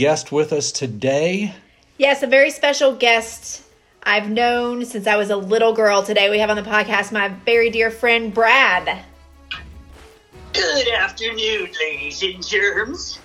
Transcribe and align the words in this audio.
guest 0.00 0.32
with 0.32 0.50
us 0.50 0.72
today. 0.72 1.54
Yes, 1.98 2.22
a 2.22 2.26
very 2.26 2.50
special 2.50 2.94
guest 2.96 3.62
I've 4.02 4.30
known 4.30 4.86
since 4.86 5.06
I 5.06 5.16
was 5.16 5.28
a 5.28 5.36
little 5.36 5.74
girl. 5.74 6.02
Today 6.02 6.30
we 6.30 6.38
have 6.38 6.48
on 6.48 6.56
the 6.56 6.62
podcast 6.62 7.12
my 7.12 7.28
very 7.28 7.68
dear 7.68 7.90
friend 7.90 8.32
Brad. 8.32 9.04
Good 10.54 10.88
afternoon, 10.88 11.68
ladies 11.78 12.22
and 12.22 12.42
germs. 12.42 13.18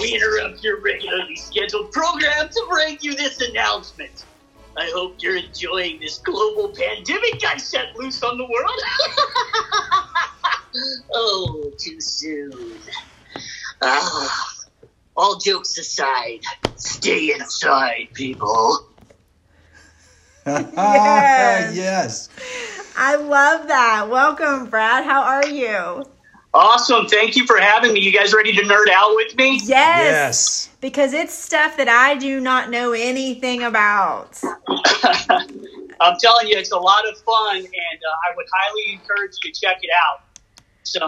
We 0.00 0.14
interrupt 0.14 0.64
your 0.64 0.80
regularly 0.80 1.36
scheduled 1.36 1.92
program 1.92 2.48
to 2.48 2.66
bring 2.70 2.96
you 3.02 3.14
this 3.14 3.42
announcement. 3.42 4.24
I 4.78 4.90
hope 4.94 5.16
you're 5.18 5.36
enjoying 5.36 6.00
this 6.00 6.20
global 6.20 6.70
pandemic 6.70 7.44
I 7.46 7.58
set 7.58 7.94
loose 7.96 8.22
on 8.22 8.38
the 8.38 8.44
world. 8.44 8.80
oh, 11.12 11.70
too 11.78 12.00
soon. 12.00 12.78
Ah, 13.82 14.63
all 15.16 15.38
jokes 15.38 15.76
aside, 15.78 16.40
stay 16.76 17.32
inside, 17.32 18.08
people. 18.12 18.88
yes. 20.46 21.74
yes. 21.74 22.28
I 22.96 23.16
love 23.16 23.68
that. 23.68 24.08
Welcome, 24.08 24.66
Brad. 24.66 25.04
How 25.04 25.22
are 25.22 25.46
you? 25.46 26.04
Awesome. 26.52 27.06
Thank 27.06 27.34
you 27.34 27.46
for 27.46 27.58
having 27.58 27.92
me. 27.92 28.00
You 28.00 28.12
guys 28.12 28.32
ready 28.32 28.52
to 28.52 28.62
nerd 28.62 28.88
out 28.92 29.14
with 29.16 29.36
me? 29.36 29.56
Yes. 29.64 29.66
Yes. 29.66 30.70
Because 30.80 31.12
it's 31.12 31.34
stuff 31.34 31.76
that 31.78 31.88
I 31.88 32.14
do 32.16 32.40
not 32.40 32.70
know 32.70 32.92
anything 32.92 33.64
about. 33.64 34.40
I'm 36.00 36.16
telling 36.20 36.46
you, 36.46 36.56
it's 36.56 36.70
a 36.70 36.78
lot 36.78 37.08
of 37.08 37.18
fun, 37.18 37.56
and 37.56 37.66
uh, 37.66 38.30
I 38.30 38.36
would 38.36 38.46
highly 38.54 38.92
encourage 38.92 39.32
you 39.42 39.52
to 39.52 39.60
check 39.60 39.78
it 39.82 39.90
out. 40.06 40.24
So, 40.84 41.00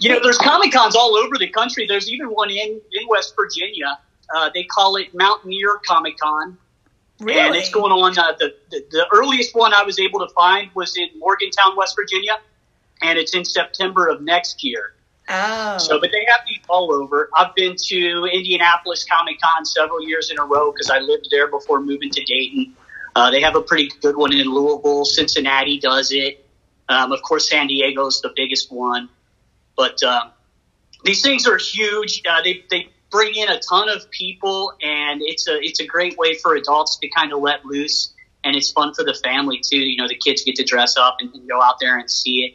you 0.00 0.10
know, 0.10 0.20
there's 0.22 0.38
Comic 0.38 0.72
Cons 0.72 0.96
all 0.96 1.16
over 1.16 1.38
the 1.38 1.48
country. 1.48 1.86
There's 1.86 2.10
even 2.10 2.28
one 2.28 2.50
in, 2.50 2.80
in 2.92 3.08
West 3.08 3.34
Virginia. 3.36 3.98
Uh, 4.34 4.50
they 4.52 4.64
call 4.64 4.96
it 4.96 5.14
Mountaineer 5.14 5.80
Comic 5.86 6.18
Con. 6.18 6.58
Really? 7.20 7.40
And 7.40 7.54
it's 7.54 7.70
going 7.70 7.92
on. 7.92 8.18
Uh, 8.18 8.32
the, 8.38 8.54
the, 8.70 8.84
the 8.90 9.06
earliest 9.12 9.54
one 9.54 9.72
I 9.72 9.84
was 9.84 9.98
able 9.98 10.26
to 10.26 10.32
find 10.34 10.70
was 10.74 10.96
in 10.96 11.08
Morgantown, 11.18 11.76
West 11.76 11.94
Virginia, 11.96 12.40
and 13.02 13.18
it's 13.18 13.34
in 13.34 13.44
September 13.44 14.08
of 14.08 14.20
next 14.20 14.64
year. 14.64 14.94
Oh. 15.28 15.78
So, 15.78 16.00
but 16.00 16.10
they 16.10 16.26
have 16.28 16.40
these 16.46 16.60
all 16.68 16.92
over. 16.92 17.30
I've 17.34 17.54
been 17.54 17.76
to 17.76 18.24
Indianapolis 18.26 19.04
Comic 19.04 19.40
Con 19.40 19.64
several 19.64 20.06
years 20.06 20.30
in 20.30 20.38
a 20.38 20.44
row 20.44 20.72
because 20.72 20.90
I 20.90 20.98
lived 20.98 21.28
there 21.30 21.48
before 21.48 21.80
moving 21.80 22.10
to 22.10 22.24
Dayton. 22.24 22.74
Uh, 23.16 23.30
they 23.30 23.40
have 23.40 23.54
a 23.54 23.62
pretty 23.62 23.90
good 24.02 24.16
one 24.16 24.34
in 24.34 24.48
Louisville. 24.48 25.04
Cincinnati 25.04 25.78
does 25.78 26.10
it. 26.10 26.44
Um, 26.88 27.12
of 27.12 27.22
course, 27.22 27.48
San 27.48 27.68
Diego 27.68 28.06
is 28.06 28.20
the 28.20 28.32
biggest 28.34 28.70
one. 28.70 29.08
But 29.76 30.02
um, 30.02 30.30
these 31.04 31.22
things 31.22 31.46
are 31.46 31.58
huge. 31.58 32.22
Uh, 32.28 32.42
they 32.42 32.64
they 32.70 32.88
bring 33.10 33.34
in 33.34 33.48
a 33.48 33.60
ton 33.60 33.88
of 33.88 34.10
people, 34.10 34.72
and 34.82 35.20
it's 35.22 35.48
a 35.48 35.58
it's 35.60 35.80
a 35.80 35.86
great 35.86 36.16
way 36.18 36.34
for 36.34 36.56
adults 36.56 36.98
to 36.98 37.08
kind 37.08 37.32
of 37.32 37.40
let 37.40 37.64
loose, 37.64 38.12
and 38.42 38.56
it's 38.56 38.72
fun 38.72 38.94
for 38.94 39.04
the 39.04 39.14
family 39.14 39.60
too. 39.60 39.78
You 39.78 39.96
know, 39.96 40.08
the 40.08 40.16
kids 40.16 40.42
get 40.42 40.56
to 40.56 40.64
dress 40.64 40.96
up 40.96 41.16
and, 41.20 41.32
and 41.34 41.48
go 41.48 41.62
out 41.62 41.76
there 41.80 41.98
and 41.98 42.10
see 42.10 42.44
it. 42.44 42.54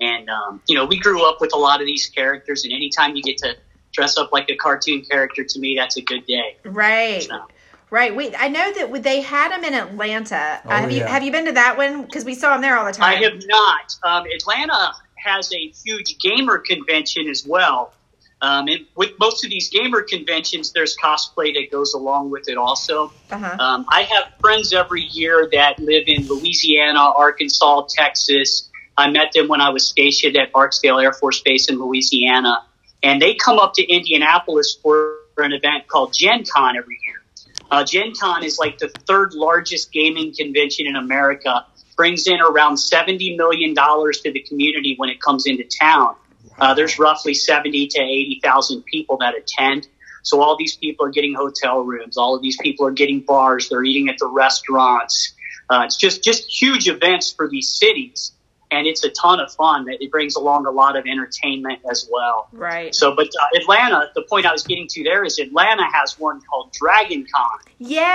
And 0.00 0.28
um, 0.30 0.62
you 0.68 0.76
know, 0.76 0.86
we 0.86 0.98
grew 0.98 1.28
up 1.28 1.40
with 1.40 1.52
a 1.52 1.58
lot 1.58 1.80
of 1.80 1.86
these 1.86 2.06
characters, 2.06 2.64
and 2.64 2.72
anytime 2.72 3.16
you 3.16 3.22
get 3.22 3.38
to 3.38 3.56
dress 3.92 4.16
up 4.16 4.32
like 4.32 4.48
a 4.50 4.56
cartoon 4.56 5.02
character, 5.02 5.44
to 5.44 5.58
me, 5.58 5.74
that's 5.76 5.96
a 5.96 6.02
good 6.02 6.24
day. 6.26 6.56
right. 6.64 7.22
So, 7.22 7.46
Right. 7.90 8.14
Wait, 8.14 8.34
I 8.38 8.48
know 8.48 8.70
that 8.74 9.02
they 9.02 9.22
had 9.22 9.50
them 9.50 9.64
in 9.64 9.72
Atlanta. 9.72 10.60
Oh, 10.66 10.68
have 10.68 10.92
you 10.92 11.04
have 11.04 11.22
you 11.22 11.32
been 11.32 11.46
to 11.46 11.52
that 11.52 11.78
one? 11.78 12.02
Because 12.02 12.22
we 12.22 12.34
saw 12.34 12.52
them 12.52 12.60
there 12.60 12.76
all 12.76 12.84
the 12.84 12.92
time. 12.92 13.16
I 13.16 13.22
have 13.22 13.42
not. 13.46 13.96
Um, 14.02 14.26
Atlanta 14.26 14.92
has 15.24 15.52
a 15.52 15.72
huge 15.84 16.18
gamer 16.18 16.58
convention 16.58 17.28
as 17.28 17.46
well. 17.46 17.92
Um, 18.40 18.68
and 18.68 18.86
with 18.94 19.18
most 19.18 19.44
of 19.44 19.50
these 19.50 19.68
gamer 19.68 20.02
conventions, 20.02 20.72
there's 20.72 20.96
cosplay 20.96 21.54
that 21.54 21.70
goes 21.72 21.94
along 21.94 22.30
with 22.30 22.48
it 22.48 22.56
also. 22.56 23.12
Uh-huh. 23.30 23.56
Um, 23.58 23.86
I 23.90 24.02
have 24.02 24.32
friends 24.40 24.72
every 24.72 25.02
year 25.02 25.48
that 25.52 25.80
live 25.80 26.04
in 26.06 26.28
Louisiana, 26.28 27.00
Arkansas, 27.00 27.86
Texas. 27.88 28.70
I 28.96 29.10
met 29.10 29.32
them 29.32 29.48
when 29.48 29.60
I 29.60 29.70
was 29.70 29.88
stationed 29.88 30.36
at 30.36 30.52
Barksdale 30.52 30.98
Air 30.98 31.12
Force 31.12 31.40
Base 31.40 31.68
in 31.68 31.78
Louisiana. 31.78 32.64
And 33.02 33.20
they 33.20 33.34
come 33.34 33.58
up 33.58 33.74
to 33.74 33.82
Indianapolis 33.82 34.78
for 34.82 35.16
an 35.36 35.52
event 35.52 35.86
called 35.88 36.12
Gen 36.12 36.44
Con 36.44 36.76
every 36.76 36.98
year. 37.06 37.22
Uh, 37.70 37.84
Gen 37.84 38.12
Con 38.14 38.42
is 38.44 38.58
like 38.58 38.78
the 38.78 38.88
third 38.88 39.34
largest 39.34 39.92
gaming 39.92 40.34
convention 40.34 40.86
in 40.86 40.96
America, 40.96 41.66
brings 41.98 42.28
in 42.28 42.40
around 42.40 42.76
$70 42.76 43.36
million 43.36 43.74
to 43.74 44.32
the 44.32 44.40
community 44.48 44.94
when 44.96 45.10
it 45.10 45.20
comes 45.20 45.46
into 45.46 45.64
town. 45.64 46.14
Uh, 46.56 46.72
there's 46.72 46.98
roughly 46.98 47.34
70 47.34 47.88
to 47.88 48.00
80,000 48.00 48.84
people 48.84 49.18
that 49.18 49.34
attend. 49.34 49.88
So 50.22 50.40
all 50.40 50.56
these 50.56 50.76
people 50.76 51.06
are 51.06 51.10
getting 51.10 51.34
hotel 51.34 51.80
rooms. 51.80 52.16
All 52.16 52.36
of 52.36 52.42
these 52.42 52.56
people 52.56 52.86
are 52.86 52.92
getting 52.92 53.20
bars. 53.20 53.68
They're 53.68 53.84
eating 53.84 54.08
at 54.08 54.16
the 54.18 54.28
restaurants. 54.28 55.34
Uh, 55.68 55.82
it's 55.84 55.96
just, 55.96 56.22
just 56.22 56.44
huge 56.48 56.88
events 56.88 57.32
for 57.32 57.48
these 57.48 57.74
cities. 57.74 58.32
And 58.70 58.86
it's 58.86 59.02
a 59.04 59.10
ton 59.10 59.40
of 59.40 59.52
fun. 59.52 59.86
It 59.88 60.10
brings 60.10 60.36
along 60.36 60.66
a 60.66 60.70
lot 60.70 60.96
of 60.96 61.04
entertainment 61.06 61.80
as 61.90 62.08
well. 62.10 62.48
right. 62.52 62.94
So, 62.94 63.16
but 63.16 63.26
uh, 63.28 63.60
Atlanta, 63.60 64.10
the 64.14 64.22
point 64.22 64.46
I 64.46 64.52
was 64.52 64.62
getting 64.62 64.86
to 64.90 65.02
there 65.02 65.24
is 65.24 65.38
Atlanta 65.38 65.84
has 65.90 66.18
one 66.18 66.42
called 66.42 66.72
Dragon 66.72 67.26
Con, 67.34 67.58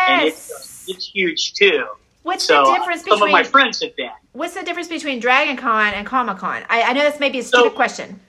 and 0.10 0.28
it's 0.28 0.50
yes. 0.50 0.86
it's 0.88 1.08
huge 1.08 1.54
too. 1.54 1.88
What's 2.24 2.46
So 2.46 2.64
the 2.66 2.76
difference 2.78 3.02
some 3.02 3.20
between 3.20 3.30
of 3.30 3.32
my 3.32 3.44
friends 3.44 3.82
have 3.82 3.96
been. 3.96 4.10
What's 4.32 4.54
the 4.56 4.64
difference 4.64 4.88
between 4.88 5.20
Dragon 5.20 5.56
Con 5.58 5.94
and 5.94 6.08
Comic 6.08 6.38
Con? 6.38 6.64
I, 6.70 6.84
I 6.84 6.94
know 6.94 7.02
this 7.04 7.20
may 7.20 7.30
be 7.30 7.40
a 7.40 7.44
stupid 7.44 7.70
So- 7.72 7.76
question. 7.76 8.20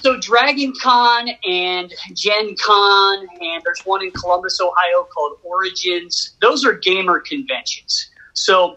So 0.00 0.18
Dragon 0.20 0.72
Con 0.82 1.28
and 1.48 1.90
Gen 2.12 2.54
Con, 2.62 3.26
and 3.40 3.62
there's 3.64 3.80
one 3.86 4.02
in 4.02 4.10
Columbus, 4.10 4.60
Ohio 4.60 5.04
called 5.04 5.38
Origins. 5.42 6.34
Those 6.42 6.62
are 6.66 6.74
gamer 6.74 7.20
conventions. 7.20 8.10
So 8.34 8.76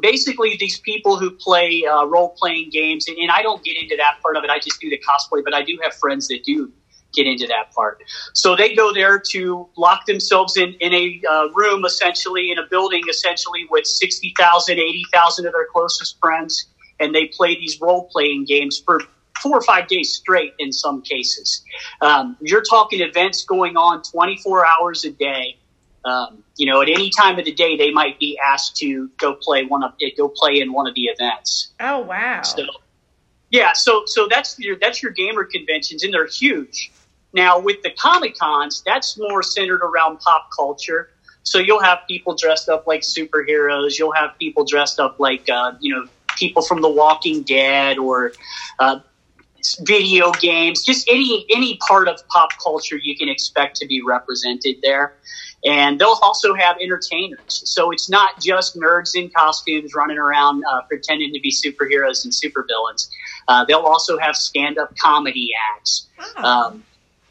basically, 0.00 0.56
these 0.58 0.80
people 0.80 1.18
who 1.18 1.30
play 1.32 1.84
uh, 1.84 2.04
role 2.06 2.30
playing 2.38 2.70
games, 2.70 3.06
and, 3.06 3.18
and 3.18 3.30
I 3.30 3.42
don't 3.42 3.62
get 3.64 3.76
into 3.76 3.96
that 3.96 4.18
part 4.22 4.36
of 4.36 4.44
it. 4.44 4.50
I 4.50 4.58
just 4.58 4.80
do 4.80 4.88
the 4.88 4.98
cosplay, 4.98 5.42
but 5.44 5.52
I 5.52 5.62
do 5.62 5.78
have 5.82 5.92
friends 5.94 6.26
that 6.28 6.42
do 6.44 6.72
get 7.16 7.26
into 7.26 7.46
that 7.48 7.72
part. 7.74 8.02
So 8.34 8.54
they 8.54 8.74
go 8.74 8.92
there 8.92 9.18
to 9.30 9.68
lock 9.76 10.06
themselves 10.06 10.56
in, 10.56 10.74
in 10.74 10.92
a 10.92 11.20
uh, 11.28 11.48
room, 11.54 11.84
essentially, 11.84 12.52
in 12.52 12.58
a 12.58 12.66
building, 12.70 13.02
essentially, 13.10 13.66
with 13.70 13.86
60,000, 13.86 14.78
80,000 14.78 15.46
of 15.46 15.52
their 15.52 15.66
closest 15.72 16.18
friends, 16.20 16.66
and 17.00 17.14
they 17.14 17.26
play 17.26 17.54
these 17.56 17.80
role 17.80 18.08
playing 18.12 18.44
games 18.44 18.80
for 18.84 19.00
four 19.42 19.58
or 19.58 19.62
five 19.62 19.88
days 19.88 20.12
straight 20.12 20.54
in 20.58 20.72
some 20.72 21.02
cases. 21.02 21.62
Um, 22.00 22.36
you're 22.40 22.62
talking 22.62 23.00
events 23.00 23.44
going 23.44 23.76
on 23.76 24.02
24 24.02 24.66
hours 24.66 25.04
a 25.04 25.10
day. 25.10 25.58
Um, 26.04 26.44
you 26.56 26.66
know, 26.66 26.80
at 26.82 26.88
any 26.88 27.10
time 27.10 27.38
of 27.38 27.44
the 27.44 27.52
day, 27.52 27.76
they 27.76 27.90
might 27.90 28.18
be 28.20 28.38
asked 28.38 28.76
to 28.76 29.10
go 29.18 29.34
play 29.34 29.64
one 29.64 29.82
of 29.82 29.92
go 30.16 30.28
play 30.28 30.60
in 30.60 30.72
one 30.72 30.86
of 30.86 30.94
the 30.94 31.06
events. 31.06 31.72
Oh 31.80 32.00
wow. 32.00 32.42
So, 32.42 32.64
yeah, 33.50 33.72
so 33.72 34.04
so 34.06 34.28
that's 34.30 34.58
your 34.58 34.76
that's 34.80 35.02
your 35.02 35.10
gamer 35.12 35.44
conventions, 35.44 36.04
and 36.04 36.14
they're 36.14 36.26
huge. 36.26 36.92
Now 37.36 37.58
with 37.58 37.82
the 37.82 37.90
comic 37.90 38.36
cons, 38.38 38.82
that's 38.86 39.18
more 39.18 39.42
centered 39.42 39.82
around 39.82 40.20
pop 40.20 40.48
culture. 40.56 41.10
So 41.42 41.58
you'll 41.58 41.82
have 41.82 41.98
people 42.08 42.34
dressed 42.34 42.70
up 42.70 42.86
like 42.86 43.02
superheroes. 43.02 43.98
You'll 43.98 44.14
have 44.14 44.36
people 44.38 44.64
dressed 44.64 44.98
up 44.98 45.20
like 45.20 45.46
uh, 45.50 45.72
you 45.78 45.94
know 45.94 46.06
people 46.36 46.62
from 46.62 46.80
The 46.80 46.88
Walking 46.88 47.42
Dead 47.42 47.98
or 47.98 48.32
uh, 48.78 49.00
video 49.82 50.32
games. 50.32 50.82
Just 50.82 51.06
any 51.10 51.46
any 51.54 51.76
part 51.86 52.08
of 52.08 52.26
pop 52.28 52.50
culture 52.62 52.96
you 52.96 53.14
can 53.14 53.28
expect 53.28 53.76
to 53.76 53.86
be 53.86 54.00
represented 54.02 54.76
there. 54.82 55.12
And 55.66 56.00
they'll 56.00 56.18
also 56.22 56.54
have 56.54 56.78
entertainers. 56.80 57.38
So 57.48 57.90
it's 57.90 58.08
not 58.08 58.40
just 58.40 58.78
nerds 58.78 59.14
in 59.14 59.28
costumes 59.28 59.94
running 59.94 60.16
around 60.16 60.62
uh, 60.64 60.82
pretending 60.82 61.34
to 61.34 61.40
be 61.40 61.52
superheroes 61.52 62.24
and 62.24 62.32
supervillains. 62.32 63.10
Uh, 63.46 63.64
they'll 63.66 63.80
also 63.80 64.16
have 64.18 64.36
stand 64.36 64.78
up 64.78 64.96
comedy 64.96 65.50
acts. 65.74 66.06
Oh. 66.38 66.42
Um, 66.42 66.84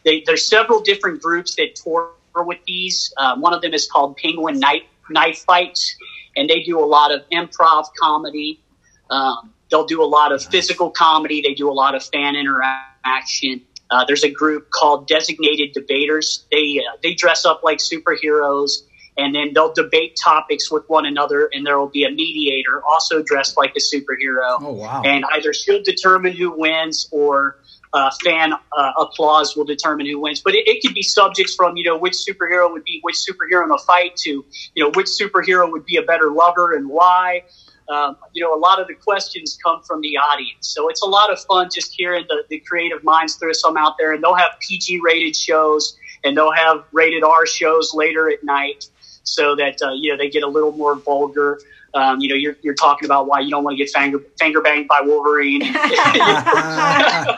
they, 0.06 0.24
there's 0.26 0.48
several 0.48 0.80
different 0.82 1.22
groups 1.22 1.56
that 1.56 1.76
tour 1.76 2.12
with 2.38 2.60
these. 2.68 3.14
Um, 3.18 3.42
one 3.42 3.54
of 3.54 3.62
them 3.62 3.74
is 3.74 3.90
called 3.90 4.18
Penguin 4.18 4.60
Night 4.60 4.84
Knife 5.10 5.40
Fights, 5.40 5.96
and 6.36 6.50
they 6.50 6.62
do 6.64 6.80
a 6.80 6.86
lot 6.86 7.12
of 7.12 7.22
improv 7.32 7.86
comedy. 8.00 8.62
Um, 9.10 9.52
they'll 9.70 9.86
do 9.86 10.02
a 10.02 10.06
lot 10.06 10.32
of 10.32 10.44
physical 10.44 10.90
comedy. 10.92 11.42
They 11.42 11.54
do 11.54 11.70
a 11.70 11.74
lot 11.74 11.96
of 11.96 12.04
fan 12.04 12.36
interaction. 12.36 13.62
Uh, 13.90 14.04
there's 14.06 14.24
a 14.24 14.32
group 14.32 14.70
called 14.72 15.08
Designated 15.08 15.74
Debaters. 15.74 16.46
They 16.52 16.80
uh, 16.80 16.98
they 17.04 17.14
dress 17.14 17.46
up 17.46 17.62
like 17.64 17.78
superheroes, 17.78 18.82
and 19.18 19.34
then 19.36 19.52
they'll 19.54 19.74
debate 19.74 20.18
topics 20.22 20.72
with 20.72 20.84
one 20.90 21.06
another. 21.06 21.50
And 21.54 21.66
there 21.66 21.78
will 21.80 21.90
be 21.90 22.04
a 22.04 22.10
mediator, 22.10 22.82
also 22.84 23.22
dressed 23.22 23.58
like 23.58 23.76
a 23.76 23.80
superhero 23.80 24.58
Oh 24.60 24.74
wow. 24.74 25.04
and 25.06 25.24
either 25.34 25.54
she'll 25.54 25.84
determine 25.84 26.34
who 26.34 26.52
wins 26.52 27.08
or 27.12 27.60
uh, 27.96 28.12
fan 28.24 28.54
uh, 28.54 28.92
applause 29.00 29.56
will 29.56 29.64
determine 29.64 30.06
who 30.06 30.20
wins. 30.20 30.42
But 30.42 30.54
it, 30.54 30.68
it 30.68 30.82
could 30.82 30.94
be 30.94 31.02
subjects 31.02 31.56
from 31.56 31.78
you 31.78 31.86
know 31.86 31.98
which 31.98 32.14
superhero 32.14 32.72
would 32.72 32.84
be 32.84 33.00
which 33.02 33.16
superhero 33.16 33.64
in 33.64 33.72
a 33.72 33.78
fight 33.78 34.16
to 34.18 34.46
you 34.76 34.84
know 34.84 34.92
which 34.94 35.08
superhero 35.08 35.72
would 35.72 35.86
be 35.86 35.96
a 35.98 36.04
better 36.04 36.30
lover 36.30 36.74
and 36.74 36.90
why. 36.90 37.44
Um, 37.88 38.18
you 38.34 38.44
know, 38.44 38.56
a 38.56 38.58
lot 38.58 38.82
of 38.82 38.88
the 38.88 38.96
questions 38.96 39.60
come 39.64 39.84
from 39.84 40.02
the 40.02 40.18
audience, 40.18 40.68
so 40.74 40.90
it's 40.90 41.04
a 41.04 41.06
lot 41.06 41.32
of 41.32 41.40
fun 41.40 41.70
just 41.72 41.94
hearing 41.94 42.26
the, 42.28 42.44
the 42.50 42.60
creative 42.60 43.04
minds 43.04 43.36
throw 43.36 43.54
some 43.54 43.78
out 43.78 43.94
there, 44.00 44.12
and 44.12 44.24
they'll 44.24 44.34
have 44.34 44.54
PG 44.60 45.02
rated 45.02 45.36
shows 45.36 45.96
and 46.26 46.36
they'll 46.36 46.52
have 46.52 46.84
rated 46.92 47.24
R 47.24 47.46
shows 47.46 47.94
later 47.94 48.30
at 48.30 48.44
night 48.44 48.90
so 49.24 49.56
that 49.56 49.82
uh, 49.82 49.92
you 49.94 50.12
know 50.12 50.18
they 50.18 50.30
get 50.30 50.44
a 50.44 50.48
little 50.48 50.72
more 50.72 50.96
vulgar. 50.96 51.60
Um, 51.96 52.20
you 52.20 52.28
know, 52.28 52.36
you're, 52.36 52.58
you're 52.62 52.76
talking 52.76 53.06
about 53.06 53.26
why 53.26 53.40
you 53.40 53.50
don't 53.50 53.64
want 53.64 53.78
to 53.78 53.84
get 53.84 53.90
finger, 53.90 54.20
finger 54.38 54.62
banged 54.62 54.90
by 54.90 55.00
Wolverine. 55.02 55.62
so, 55.64 55.72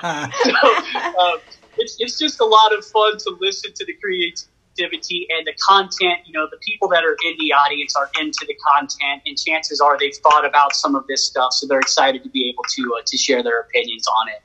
uh, 0.04 1.38
it's, 1.78 1.96
it's 2.00 2.18
just 2.18 2.40
a 2.40 2.46
lot 2.46 2.76
of 2.76 2.84
fun 2.84 3.18
to 3.20 3.38
listen 3.40 3.72
to 3.74 3.86
the 3.86 3.94
creativity 3.94 5.28
and 5.30 5.46
the 5.46 5.54
content. 5.68 6.20
You 6.26 6.34
know, 6.34 6.48
the 6.50 6.58
people 6.58 6.88
that 6.90 7.04
are 7.04 7.16
in 7.26 7.36
the 7.40 7.54
audience 7.54 7.96
are 7.96 8.10
into 8.20 8.46
the 8.48 8.56
content, 8.68 9.22
and 9.26 9.38
chances 9.38 9.80
are 9.80 9.98
they've 9.98 10.16
thought 10.16 10.44
about 10.44 10.76
some 10.76 10.96
of 10.96 11.06
this 11.08 11.24
stuff, 11.26 11.54
so 11.54 11.68
they're 11.68 11.80
excited 11.80 12.24
to 12.24 12.30
be 12.30 12.50
able 12.50 12.64
to 12.70 12.96
uh, 12.98 13.04
to 13.06 13.18
share 13.18 13.44
their 13.44 13.62
opinions 13.62 14.08
on 14.08 14.30
it. 14.30 14.42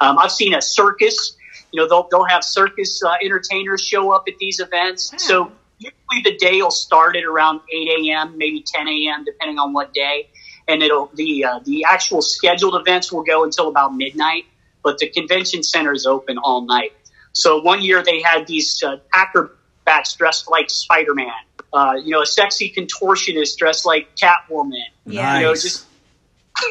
Um, 0.00 0.18
I've 0.18 0.32
seen 0.32 0.54
a 0.54 0.62
circus. 0.62 1.36
You 1.70 1.80
know, 1.80 1.88
they'll 1.88 2.08
they'll 2.10 2.26
have 2.26 2.42
circus 2.44 3.02
uh, 3.02 3.14
entertainers 3.22 3.80
show 3.80 4.10
up 4.10 4.24
at 4.26 4.34
these 4.38 4.58
events. 4.60 5.12
So 5.18 5.52
usually 5.82 6.22
the 6.24 6.36
day 6.38 6.62
will 6.62 6.70
start 6.70 7.16
at 7.16 7.24
around 7.24 7.60
8 7.72 8.08
a.m., 8.08 8.38
maybe 8.38 8.64
10 8.66 8.88
a.m., 8.88 9.24
depending 9.24 9.58
on 9.58 9.72
what 9.72 9.92
day. 9.92 10.28
And 10.68 10.82
it'll 10.82 11.10
the 11.14 11.44
uh, 11.44 11.60
the 11.64 11.84
actual 11.84 12.22
scheduled 12.22 12.80
events 12.80 13.12
will 13.12 13.24
go 13.24 13.42
until 13.42 13.68
about 13.68 13.96
midnight, 13.96 14.44
but 14.84 14.98
the 14.98 15.08
convention 15.08 15.62
center 15.64 15.92
is 15.92 16.06
open 16.06 16.38
all 16.38 16.64
night. 16.64 16.92
So 17.32 17.60
one 17.60 17.82
year 17.82 18.02
they 18.02 18.22
had 18.22 18.46
these 18.46 18.80
uh, 18.82 18.98
acrobats 19.12 20.14
dressed 20.14 20.48
like 20.48 20.70
Spider 20.70 21.14
Man. 21.14 21.32
Uh, 21.72 21.94
you 22.02 22.10
know, 22.10 22.22
a 22.22 22.26
sexy 22.26 22.70
contortionist 22.70 23.56
dressed 23.56 23.86
like 23.86 24.14
Catwoman. 24.14 24.84
Yeah. 25.04 25.38
You 25.38 25.46
know, 25.46 25.54
just 25.54 25.86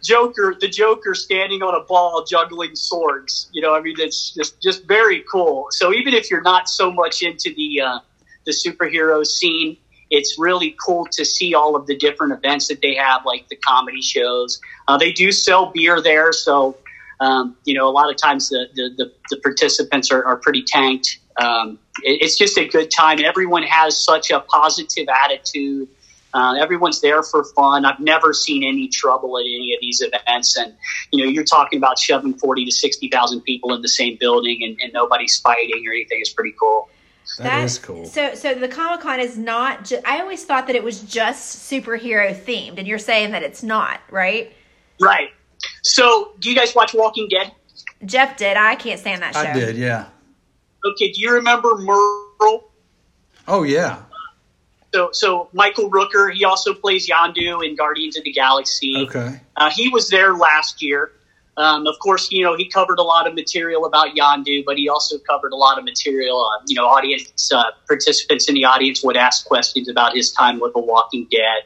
Joker, 0.03 0.55
the 0.59 0.67
Joker 0.69 1.15
standing 1.15 1.61
on 1.61 1.75
a 1.75 1.83
ball 1.83 2.23
juggling 2.23 2.75
swords. 2.75 3.49
You 3.51 3.61
know, 3.61 3.75
I 3.75 3.81
mean, 3.81 3.95
it's 3.97 4.33
just 4.33 4.61
just 4.61 4.85
very 4.85 5.23
cool. 5.29 5.67
So 5.71 5.93
even 5.93 6.13
if 6.13 6.29
you're 6.29 6.41
not 6.41 6.69
so 6.69 6.91
much 6.91 7.21
into 7.21 7.53
the 7.53 7.81
uh, 7.81 7.99
the 8.45 8.51
superhero 8.51 9.25
scene, 9.25 9.77
it's 10.09 10.39
really 10.39 10.75
cool 10.83 11.05
to 11.11 11.23
see 11.23 11.53
all 11.53 11.75
of 11.75 11.85
the 11.85 11.95
different 11.95 12.33
events 12.33 12.67
that 12.67 12.81
they 12.81 12.95
have, 12.95 13.25
like 13.25 13.47
the 13.49 13.55
comedy 13.55 14.01
shows. 14.01 14.59
Uh, 14.87 14.97
they 14.97 15.11
do 15.11 15.31
sell 15.31 15.71
beer 15.71 16.01
there, 16.01 16.31
so 16.31 16.77
um, 17.19 17.57
you 17.65 17.73
know, 17.73 17.87
a 17.87 17.91
lot 17.91 18.09
of 18.09 18.17
times 18.17 18.49
the 18.49 18.67
the, 18.73 18.89
the, 18.97 19.11
the 19.29 19.37
participants 19.41 20.11
are, 20.11 20.25
are 20.25 20.37
pretty 20.37 20.63
tanked. 20.63 21.19
Um, 21.37 21.79
it, 22.03 22.21
it's 22.23 22.37
just 22.37 22.57
a 22.57 22.67
good 22.67 22.89
time. 22.91 23.19
Everyone 23.23 23.63
has 23.63 24.03
such 24.03 24.31
a 24.31 24.39
positive 24.39 25.07
attitude. 25.09 25.89
Uh, 26.31 26.55
everyone's 26.59 27.01
there 27.01 27.23
for 27.23 27.43
fun. 27.43 27.85
I've 27.85 27.99
never 27.99 28.33
seen 28.33 28.63
any 28.63 28.87
trouble 28.87 29.37
at 29.39 29.41
any 29.41 29.73
of 29.73 29.81
these 29.81 30.01
events, 30.01 30.57
and 30.57 30.75
you 31.11 31.23
know, 31.23 31.29
you're 31.29 31.43
talking 31.43 31.77
about 31.77 31.99
shoving 31.99 32.35
forty 32.35 32.65
to 32.65 32.71
sixty 32.71 33.09
thousand 33.09 33.41
people 33.41 33.73
in 33.73 33.81
the 33.81 33.89
same 33.89 34.17
building, 34.19 34.63
and, 34.63 34.77
and 34.81 34.93
nobody's 34.93 35.37
fighting 35.39 35.83
or 35.87 35.91
anything. 35.91 36.19
It's 36.21 36.31
pretty 36.31 36.55
cool. 36.59 36.89
That 37.37 37.63
is 37.63 37.79
cool. 37.79 38.05
So, 38.05 38.35
so 38.35 38.53
the 38.53 38.67
Comic 38.67 39.01
Con 39.01 39.19
is 39.19 39.37
not. 39.37 39.85
Ju- 39.85 40.01
I 40.05 40.19
always 40.19 40.43
thought 40.45 40.67
that 40.67 40.75
it 40.75 40.83
was 40.83 41.01
just 41.01 41.69
superhero 41.71 42.35
themed, 42.35 42.77
and 42.77 42.87
you're 42.87 42.99
saying 42.99 43.31
that 43.31 43.43
it's 43.43 43.63
not, 43.63 43.99
right? 44.09 44.51
Right. 44.99 45.29
So, 45.83 46.33
do 46.39 46.49
you 46.49 46.55
guys 46.55 46.75
watch 46.75 46.93
Walking 46.93 47.27
Dead? 47.29 47.51
Jeff 48.05 48.37
did. 48.37 48.57
I 48.57 48.75
can't 48.75 48.99
stand 48.99 49.21
that 49.21 49.33
show. 49.33 49.41
I 49.41 49.53
did, 49.53 49.75
yeah. 49.77 50.05
Okay. 50.85 51.11
Do 51.11 51.21
you 51.21 51.33
remember 51.33 51.75
Merle? 51.75 52.71
Oh 53.47 53.63
yeah. 53.63 54.03
So, 54.93 55.09
so 55.11 55.49
Michael 55.53 55.89
Rooker, 55.91 56.33
he 56.33 56.45
also 56.45 56.73
plays 56.73 57.07
Yondu 57.07 57.63
in 57.63 57.75
Guardians 57.75 58.17
of 58.17 58.23
the 58.23 58.31
Galaxy. 58.31 58.95
Okay. 58.97 59.39
Uh, 59.55 59.69
he 59.69 59.89
was 59.89 60.09
there 60.09 60.33
last 60.33 60.81
year. 60.81 61.11
Um, 61.59 61.85
of 61.87 61.99
course, 61.99 62.31
you 62.31 62.43
know 62.43 62.55
he 62.55 62.65
covered 62.69 62.99
a 62.99 63.03
lot 63.03 63.27
of 63.27 63.35
material 63.35 63.85
about 63.85 64.15
Yondu, 64.15 64.63
but 64.65 64.77
he 64.77 64.87
also 64.89 65.17
covered 65.19 65.51
a 65.51 65.57
lot 65.57 65.77
of 65.77 65.83
material. 65.83 66.39
Uh, 66.43 66.63
you 66.67 66.75
know, 66.75 66.85
audience 66.87 67.51
uh, 67.53 67.65
participants 67.87 68.47
in 68.47 68.55
the 68.55 68.63
audience 68.63 69.03
would 69.03 69.17
ask 69.17 69.45
questions 69.45 69.89
about 69.89 70.15
his 70.15 70.31
time 70.31 70.59
with 70.59 70.71
The 70.73 70.79
Walking 70.79 71.27
Dead. 71.29 71.63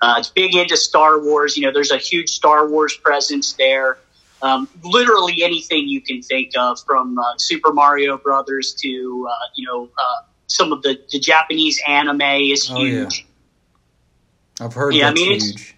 Uh, 0.00 0.14
it's 0.18 0.30
big 0.30 0.54
into 0.54 0.76
Star 0.78 1.20
Wars. 1.22 1.56
You 1.56 1.62
know, 1.66 1.72
there's 1.72 1.90
a 1.90 1.98
huge 1.98 2.30
Star 2.30 2.66
Wars 2.68 2.96
presence 2.96 3.52
there. 3.52 3.98
Um, 4.42 4.66
literally 4.82 5.42
anything 5.42 5.88
you 5.88 6.00
can 6.00 6.20
think 6.22 6.52
of, 6.58 6.78
from 6.86 7.18
uh, 7.18 7.22
Super 7.36 7.72
Mario 7.72 8.16
Brothers 8.18 8.74
to 8.82 9.28
uh, 9.30 9.34
you 9.56 9.66
know 9.66 9.84
uh, 9.98 10.22
some 10.46 10.72
of 10.72 10.80
the, 10.82 10.98
the 11.12 11.18
Japanese 11.18 11.80
anime 11.86 12.20
is 12.22 12.68
Oh, 12.70 12.82
yeah. 12.82 13.00
huge. 13.00 13.26
I've 14.60 14.72
heard 14.74 14.94
Yeah, 14.94 15.08
I 15.08 15.10
that's 15.10 15.20
mean, 15.20 15.32
it's- 15.32 15.50
huge. 15.50 15.73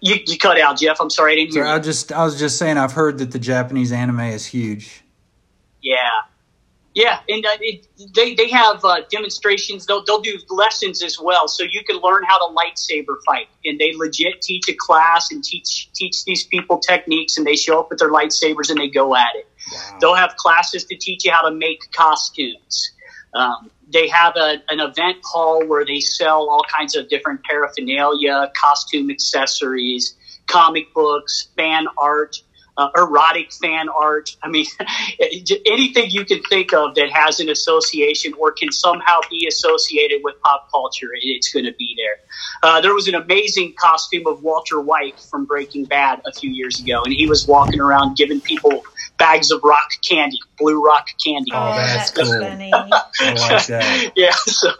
You, 0.00 0.16
you 0.26 0.38
cut 0.38 0.58
out, 0.60 0.78
Jeff. 0.78 0.98
I'm 1.00 1.10
sorry, 1.10 1.32
I 1.32 1.36
didn't 1.36 1.52
hear. 1.52 1.66
I 1.66 1.78
just 1.78 2.12
I 2.12 2.24
was 2.24 2.38
just 2.38 2.58
saying 2.58 2.78
I've 2.78 2.92
heard 2.92 3.18
that 3.18 3.32
the 3.32 3.38
Japanese 3.38 3.92
anime 3.92 4.20
is 4.20 4.46
huge. 4.46 5.02
Yeah, 5.82 5.98
yeah, 6.94 7.20
and 7.28 7.46
uh, 7.46 7.50
it, 7.60 7.86
they 8.16 8.34
they 8.34 8.50
have 8.50 8.84
uh, 8.84 9.02
demonstrations. 9.12 9.86
They'll 9.86 10.04
they'll 10.04 10.20
do 10.20 10.36
lessons 10.48 11.02
as 11.04 11.18
well, 11.20 11.46
so 11.46 11.62
you 11.62 11.84
can 11.84 12.00
learn 12.00 12.24
how 12.24 12.48
to 12.48 12.54
lightsaber 12.54 13.14
fight. 13.24 13.46
And 13.64 13.78
they 13.78 13.92
legit 13.94 14.42
teach 14.42 14.68
a 14.68 14.74
class 14.74 15.30
and 15.30 15.44
teach 15.44 15.90
teach 15.92 16.24
these 16.24 16.44
people 16.44 16.78
techniques, 16.78 17.38
and 17.38 17.46
they 17.46 17.54
show 17.54 17.78
up 17.78 17.90
with 17.90 18.00
their 18.00 18.10
lightsabers 18.10 18.70
and 18.70 18.80
they 18.80 18.88
go 18.88 19.14
at 19.14 19.28
it. 19.36 19.46
They'll 20.00 20.16
have 20.16 20.34
classes 20.34 20.84
to 20.86 20.96
teach 20.96 21.24
you 21.24 21.30
how 21.30 21.48
to 21.48 21.54
make 21.54 21.92
costumes. 21.92 22.90
Um, 23.34 23.70
they 23.92 24.08
have 24.08 24.36
a, 24.36 24.62
an 24.68 24.80
event 24.80 25.18
hall 25.24 25.66
where 25.66 25.84
they 25.84 26.00
sell 26.00 26.48
all 26.48 26.62
kinds 26.62 26.96
of 26.96 27.08
different 27.08 27.42
paraphernalia, 27.44 28.50
costume 28.56 29.10
accessories, 29.10 30.14
comic 30.46 30.92
books, 30.94 31.48
fan 31.56 31.86
art, 31.98 32.36
uh, 32.76 32.88
erotic 32.96 33.52
fan 33.52 33.88
art. 33.88 34.36
I 34.42 34.48
mean, 34.48 34.66
anything 35.66 36.10
you 36.10 36.24
can 36.24 36.42
think 36.42 36.72
of 36.72 36.94
that 36.94 37.10
has 37.10 37.40
an 37.40 37.50
association 37.50 38.32
or 38.38 38.52
can 38.52 38.72
somehow 38.72 39.20
be 39.28 39.46
associated 39.46 40.22
with 40.24 40.40
pop 40.42 40.70
culture, 40.70 41.10
it's 41.12 41.52
going 41.52 41.66
to 41.66 41.72
be 41.72 41.96
there. 41.96 42.20
Uh, 42.62 42.80
there 42.80 42.94
was 42.94 43.08
an 43.08 43.14
amazing 43.14 43.74
costume 43.78 44.26
of 44.26 44.42
Walter 44.42 44.80
White 44.80 45.20
from 45.20 45.44
Breaking 45.44 45.84
Bad 45.84 46.22
a 46.26 46.32
few 46.32 46.50
years 46.50 46.80
ago, 46.80 47.02
and 47.04 47.12
he 47.12 47.26
was 47.26 47.46
walking 47.46 47.80
around 47.80 48.16
giving 48.16 48.40
people 48.40 48.82
bags 49.20 49.50
of 49.52 49.62
rock 49.62 49.90
candy, 50.08 50.40
blue 50.58 50.82
rock 50.82 51.06
candy. 51.24 51.52
Oh, 51.54 51.74
that's 51.76 52.10
cool. 52.10 52.24
funny. 52.24 52.72
I 52.74 52.88
like 53.20 53.66
that. 53.66 54.12
yeah, 54.16 54.32
so 54.32 54.70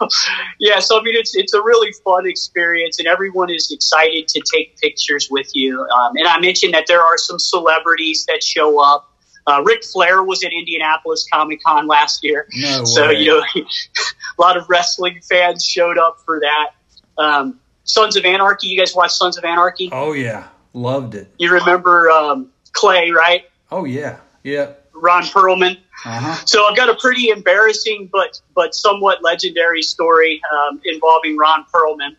yeah, 0.59 0.79
so 0.79 0.99
I 0.99 1.03
mean, 1.03 1.15
it's 1.15 1.33
it's 1.35 1.53
a 1.53 1.61
really 1.61 1.93
fun 2.03 2.25
experience, 2.25 2.99
and 2.99 3.07
everyone 3.07 3.49
is 3.49 3.71
excited 3.71 4.27
to 4.29 4.41
take 4.53 4.77
pictures 4.79 5.29
with 5.31 5.49
you. 5.53 5.79
Um, 5.81 6.17
and 6.17 6.27
I 6.27 6.39
mentioned 6.39 6.73
that 6.73 6.85
there 6.87 7.01
are 7.01 7.17
some 7.17 7.39
celebrities 7.39 8.25
that 8.25 8.43
show 8.43 8.83
up. 8.83 9.07
Uh, 9.47 9.61
Ric 9.63 9.83
Flair 9.83 10.23
was 10.23 10.43
at 10.43 10.51
Indianapolis 10.51 11.25
Comic 11.31 11.63
Con 11.63 11.87
last 11.87 12.23
year, 12.23 12.47
No 12.53 12.83
so 12.83 13.07
way. 13.07 13.21
you 13.21 13.27
know, 13.31 13.43
a 13.55 14.41
lot 14.41 14.57
of 14.57 14.69
wrestling 14.69 15.19
fans 15.27 15.63
showed 15.65 15.97
up 15.97 16.17
for 16.25 16.39
that. 16.41 16.71
Um, 17.17 17.59
Sons 17.83 18.15
of 18.15 18.25
Anarchy, 18.25 18.67
you 18.67 18.77
guys 18.77 18.95
watch 18.95 19.11
Sons 19.11 19.37
of 19.37 19.43
Anarchy? 19.43 19.89
Oh 19.91 20.13
yeah, 20.13 20.47
loved 20.73 21.15
it. 21.15 21.31
You 21.37 21.51
remember 21.53 22.09
um, 22.11 22.51
Clay, 22.73 23.11
right? 23.11 23.45
Oh 23.71 23.85
yeah, 23.85 24.17
yep. 24.43 24.89
Ron 24.93 25.23
Perlman. 25.23 25.77
Uh 26.05 26.19
huh. 26.19 26.45
So 26.45 26.65
I've 26.65 26.75
got 26.75 26.89
a 26.89 26.95
pretty 26.95 27.29
embarrassing 27.29 28.09
but 28.11 28.41
but 28.55 28.73
somewhat 28.75 29.23
legendary 29.23 29.81
story 29.81 30.41
um, 30.53 30.81
involving 30.85 31.37
Ron 31.37 31.65
Perlman. 31.73 32.15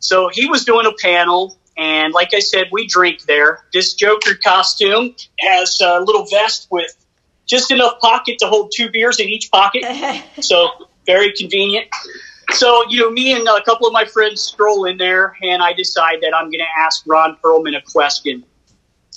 So 0.00 0.28
he 0.28 0.46
was 0.46 0.64
doing 0.64 0.86
a 0.86 0.92
panel, 0.92 1.58
and 1.76 2.12
like 2.12 2.32
I 2.34 2.38
said, 2.38 2.68
we 2.70 2.86
drink 2.86 3.22
there. 3.22 3.64
This 3.72 3.94
Joker 3.94 4.36
costume 4.36 5.14
has 5.40 5.80
a 5.80 6.00
little 6.00 6.26
vest 6.26 6.68
with 6.70 6.94
just 7.46 7.70
enough 7.70 7.98
pocket 8.00 8.38
to 8.40 8.46
hold 8.46 8.72
two 8.74 8.90
beers 8.90 9.18
in 9.18 9.28
each 9.28 9.50
pocket, 9.50 9.84
so 10.40 10.68
very 11.06 11.32
convenient. 11.32 11.88
So 12.52 12.84
you 12.88 13.00
know, 13.00 13.10
me 13.10 13.32
and 13.32 13.46
a 13.46 13.62
couple 13.64 13.86
of 13.86 13.92
my 13.92 14.04
friends 14.04 14.40
stroll 14.40 14.84
in 14.84 14.96
there, 14.96 15.36
and 15.42 15.62
I 15.62 15.72
decide 15.72 16.20
that 16.22 16.34
I'm 16.34 16.46
going 16.46 16.60
to 16.60 16.80
ask 16.80 17.02
Ron 17.06 17.36
Perlman 17.42 17.76
a 17.76 17.82
question. 17.82 18.44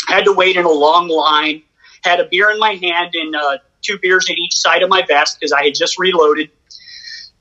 Had 0.07 0.25
to 0.25 0.33
wait 0.33 0.57
in 0.57 0.65
a 0.65 0.71
long 0.71 1.07
line. 1.07 1.61
Had 2.03 2.19
a 2.19 2.25
beer 2.25 2.49
in 2.51 2.59
my 2.59 2.73
hand 2.73 3.11
and 3.13 3.35
uh, 3.35 3.57
two 3.81 3.97
beers 3.99 4.29
in 4.29 4.37
each 4.37 4.55
side 4.55 4.83
of 4.83 4.89
my 4.89 5.03
vest 5.07 5.37
because 5.39 5.51
I 5.51 5.65
had 5.65 5.75
just 5.75 5.99
reloaded. 5.99 6.49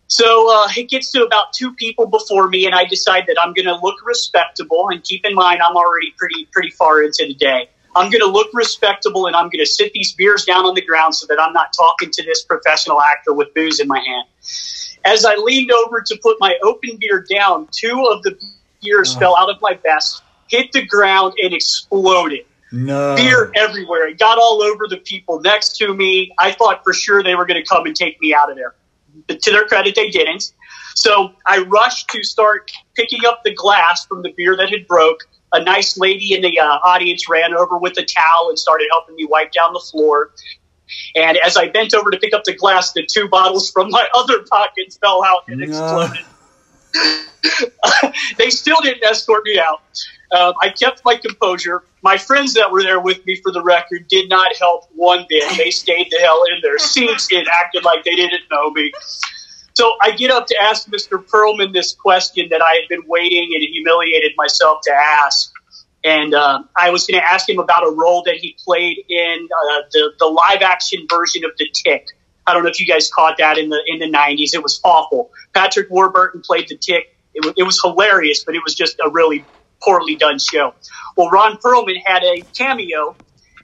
So 0.08 0.52
uh, 0.52 0.68
it 0.76 0.88
gets 0.90 1.12
to 1.12 1.22
about 1.22 1.52
two 1.52 1.72
people 1.74 2.06
before 2.06 2.48
me, 2.48 2.66
and 2.66 2.74
I 2.74 2.84
decide 2.84 3.24
that 3.28 3.36
I'm 3.40 3.52
going 3.54 3.66
to 3.66 3.76
look 3.76 4.04
respectable. 4.04 4.88
And 4.90 5.02
keep 5.04 5.24
in 5.24 5.34
mind, 5.34 5.60
I'm 5.62 5.76
already 5.76 6.12
pretty 6.18 6.46
pretty 6.52 6.70
far 6.70 7.02
into 7.02 7.26
the 7.26 7.34
day. 7.34 7.70
I'm 7.94 8.10
going 8.10 8.20
to 8.20 8.26
look 8.30 8.48
respectable, 8.52 9.26
and 9.26 9.36
I'm 9.36 9.46
going 9.46 9.64
to 9.64 9.66
sit 9.66 9.92
these 9.92 10.12
beers 10.12 10.44
down 10.44 10.64
on 10.64 10.74
the 10.74 10.82
ground 10.82 11.14
so 11.14 11.26
that 11.28 11.40
I'm 11.40 11.52
not 11.52 11.72
talking 11.76 12.10
to 12.12 12.22
this 12.24 12.44
professional 12.44 13.00
actor 13.00 13.32
with 13.32 13.54
booze 13.54 13.80
in 13.80 13.88
my 13.88 13.98
hand. 13.98 14.26
As 15.04 15.24
I 15.24 15.36
leaned 15.36 15.72
over 15.72 16.00
to 16.00 16.18
put 16.22 16.36
my 16.40 16.54
open 16.62 16.98
beer 17.00 17.24
down, 17.28 17.68
two 17.72 18.06
of 18.12 18.22
the 18.22 18.38
beers 18.82 19.14
Oh. 19.16 19.20
fell 19.20 19.36
out 19.36 19.48
of 19.50 19.60
my 19.60 19.74
vest, 19.82 20.22
hit 20.48 20.72
the 20.72 20.84
ground, 20.84 21.34
and 21.42 21.54
exploded 21.54 22.46
No. 22.72 23.16
beer 23.16 23.50
everywhere. 23.56 24.08
It 24.08 24.18
got 24.18 24.38
all 24.38 24.62
over 24.62 24.86
the 24.88 24.98
people 24.98 25.40
next 25.40 25.76
to 25.78 25.92
me. 25.94 26.32
I 26.38 26.52
thought 26.52 26.82
for 26.84 26.92
sure 26.92 27.22
they 27.22 27.34
were 27.34 27.46
going 27.46 27.60
to 27.62 27.68
come 27.68 27.86
and 27.86 27.96
take 27.96 28.20
me 28.20 28.34
out 28.34 28.50
of 28.50 28.56
there. 28.56 28.74
But 29.26 29.42
to 29.42 29.50
their 29.50 29.64
credit, 29.66 29.94
they 29.96 30.08
didn't. 30.10 30.52
So 30.94 31.32
I 31.46 31.58
rushed 31.62 32.08
to 32.10 32.22
start 32.22 32.70
picking 32.94 33.20
up 33.26 33.42
the 33.44 33.54
glass 33.54 34.06
from 34.06 34.22
the 34.22 34.32
beer 34.36 34.56
that 34.56 34.70
had 34.70 34.86
broke. 34.86 35.20
A 35.52 35.62
nice 35.62 35.98
lady 35.98 36.32
in 36.32 36.42
the 36.42 36.60
uh, 36.60 36.64
audience 36.84 37.28
ran 37.28 37.54
over 37.54 37.76
with 37.76 37.98
a 37.98 38.04
towel 38.04 38.48
and 38.50 38.58
started 38.58 38.86
helping 38.92 39.16
me 39.16 39.26
wipe 39.26 39.50
down 39.50 39.72
the 39.72 39.80
floor. 39.90 40.30
And 41.16 41.38
as 41.38 41.56
I 41.56 41.68
bent 41.68 41.92
over 41.94 42.10
to 42.10 42.18
pick 42.18 42.32
up 42.34 42.44
the 42.44 42.54
glass, 42.54 42.92
the 42.92 43.04
two 43.04 43.28
bottles 43.28 43.70
from 43.70 43.90
my 43.90 44.08
other 44.14 44.44
pockets 44.48 44.96
fell 44.98 45.24
out 45.24 45.42
and 45.48 45.58
No. 45.60 45.66
exploded. 45.66 46.24
they 48.38 48.50
still 48.50 48.80
didn't 48.80 49.02
escort 49.04 49.42
me 49.44 49.58
out. 49.58 49.82
Um, 50.32 50.54
I 50.62 50.70
kept 50.70 51.02
my 51.04 51.16
composure. 51.16 51.82
My 52.02 52.16
friends 52.16 52.54
that 52.54 52.70
were 52.70 52.82
there 52.82 53.00
with 53.00 53.24
me, 53.26 53.36
for 53.42 53.52
the 53.52 53.62
record, 53.62 54.06
did 54.08 54.28
not 54.28 54.54
help 54.56 54.84
one 54.94 55.26
bit. 55.28 55.56
They 55.56 55.70
stayed 55.72 56.08
the 56.10 56.18
hell 56.18 56.44
in 56.54 56.60
their 56.62 56.78
seats 56.78 57.28
and 57.32 57.46
acted 57.48 57.84
like 57.84 58.04
they 58.04 58.14
didn't 58.14 58.42
know 58.50 58.70
me. 58.70 58.92
So 59.74 59.96
I 60.02 60.12
get 60.12 60.30
up 60.30 60.46
to 60.48 60.56
ask 60.62 60.88
Mr. 60.88 61.24
Perlman 61.24 61.72
this 61.72 61.94
question 61.94 62.48
that 62.50 62.62
I 62.62 62.74
had 62.74 62.88
been 62.88 63.02
waiting 63.06 63.50
and 63.54 63.62
humiliated 63.62 64.32
myself 64.36 64.78
to 64.84 64.92
ask. 64.92 65.52
And 66.04 66.34
uh, 66.34 66.62
I 66.76 66.90
was 66.90 67.06
going 67.06 67.20
to 67.20 67.26
ask 67.26 67.48
him 67.48 67.58
about 67.58 67.86
a 67.86 67.90
role 67.90 68.22
that 68.24 68.36
he 68.36 68.56
played 68.64 68.98
in 69.08 69.48
uh, 69.70 69.82
the 69.92 70.12
the 70.18 70.26
live 70.26 70.62
action 70.62 71.06
version 71.10 71.44
of 71.44 71.50
The 71.58 71.68
Tick. 71.84 72.06
I 72.46 72.54
don't 72.54 72.62
know 72.62 72.70
if 72.70 72.80
you 72.80 72.86
guys 72.86 73.10
caught 73.10 73.36
that 73.38 73.58
in 73.58 73.68
the 73.68 73.82
in 73.86 73.98
the 73.98 74.06
'90s. 74.10 74.54
It 74.54 74.62
was 74.62 74.80
awful. 74.82 75.30
Patrick 75.54 75.90
Warburton 75.90 76.40
played 76.40 76.68
the 76.68 76.76
Tick. 76.76 77.16
It, 77.34 77.44
wa- 77.44 77.52
it 77.56 77.64
was 77.64 77.80
hilarious, 77.84 78.44
but 78.44 78.54
it 78.54 78.62
was 78.64 78.74
just 78.74 78.96
a 79.04 79.10
really 79.10 79.46
poorly 79.82 80.16
done 80.16 80.38
show. 80.38 80.74
Well, 81.16 81.30
Ron 81.30 81.56
Perlman 81.58 82.00
had 82.04 82.22
a 82.22 82.42
cameo 82.56 83.16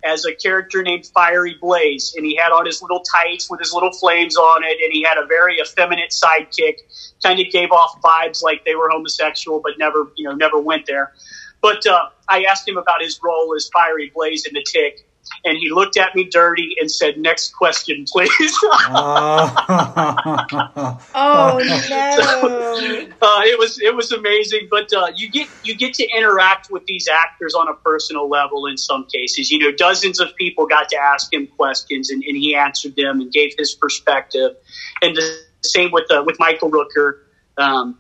as 0.04 0.25
a 0.25 0.35
character 0.35 0.82
named 0.82 1.06
Fiery 1.06 1.56
Blaze, 1.61 2.14
and 2.16 2.25
he 2.25 2.37
had 2.37 2.52
on 2.52 2.64
his 2.66 2.80
little 2.80 3.02
tights 3.02 3.50
with 3.50 3.61
his 3.61 3.73
little 3.73 3.92
flames 3.92 4.37
on 4.37 4.62
it, 4.62 4.78
and 4.82 4.92
he 4.92 5.02
had 5.02 5.18
a 5.18 5.26
very 5.26 5.58
effeminate 5.61 6.11
sidekick. 6.11 6.76
Kind 7.23 7.40
of 7.40 7.46
gave 7.50 7.73
off 7.73 8.00
vibes 8.02 8.42
like 8.42 8.64
they 8.64 8.75
were 8.75 8.88
homosexual, 8.90 9.61
but 9.61 9.73
never, 9.78 10.12
you 10.16 10.28
know, 10.28 10.35
never 10.35 10.61
went 10.61 10.87
there. 10.87 11.12
But 11.61 11.87
uh, 11.87 12.11
I 12.28 12.44
asked 12.44 12.68
him 12.68 12.76
about 12.76 13.00
his 13.00 13.18
role 13.23 13.54
as 13.56 13.68
Fiery 13.73 14.12
Blaze 14.14 14.46
in 14.46 14.54
the 14.54 14.64
Tick, 14.70 15.08
and 15.45 15.56
he 15.56 15.71
looked 15.71 15.97
at 15.97 16.14
me 16.14 16.25
dirty 16.25 16.76
and 16.80 16.90
said, 16.90 17.18
"Next 17.18 17.54
question, 17.54 18.04
please." 18.06 18.59
Oh. 18.88 20.99
Oh 21.14 21.59
no. 21.90 23.09
uh, 23.23 23.42
it 23.45 23.59
was 23.59 23.80
it 23.80 23.95
was 23.95 24.12
amazing, 24.12 24.68
but 24.71 24.92
uh, 24.92 25.09
you 25.14 25.30
get 25.30 25.49
you 25.62 25.76
get 25.76 25.95
to 25.95 26.09
interact 26.09 26.71
with 26.71 26.85
these 26.87 27.09
actors 27.09 27.54
on 27.54 27.68
a 27.68 27.75
personal 27.75 28.28
level. 28.28 28.66
In 28.66 28.76
some 28.76 29.06
cases, 29.06 29.50
you 29.50 29.59
know, 29.59 29.73
dozens 29.73 30.21
of 30.21 30.35
people 30.37 30.66
got 30.66 30.88
to 30.90 30.97
ask 30.97 31.33
him 31.33 31.47
questions, 31.47 32.11
and, 32.11 32.23
and 32.25 32.37
he 32.37 32.54
answered 32.54 32.97
them 32.97 33.21
and 33.21 33.33
gave 33.33 33.52
his 33.56 33.75
perspective. 33.75 34.56
And 35.02 35.16
the 35.16 35.40
same 35.62 35.90
with 35.90 36.11
uh, 36.11 36.23
with 36.25 36.38
Michael 36.38 36.71
Rooker. 36.71 37.21
Um, 37.59 37.99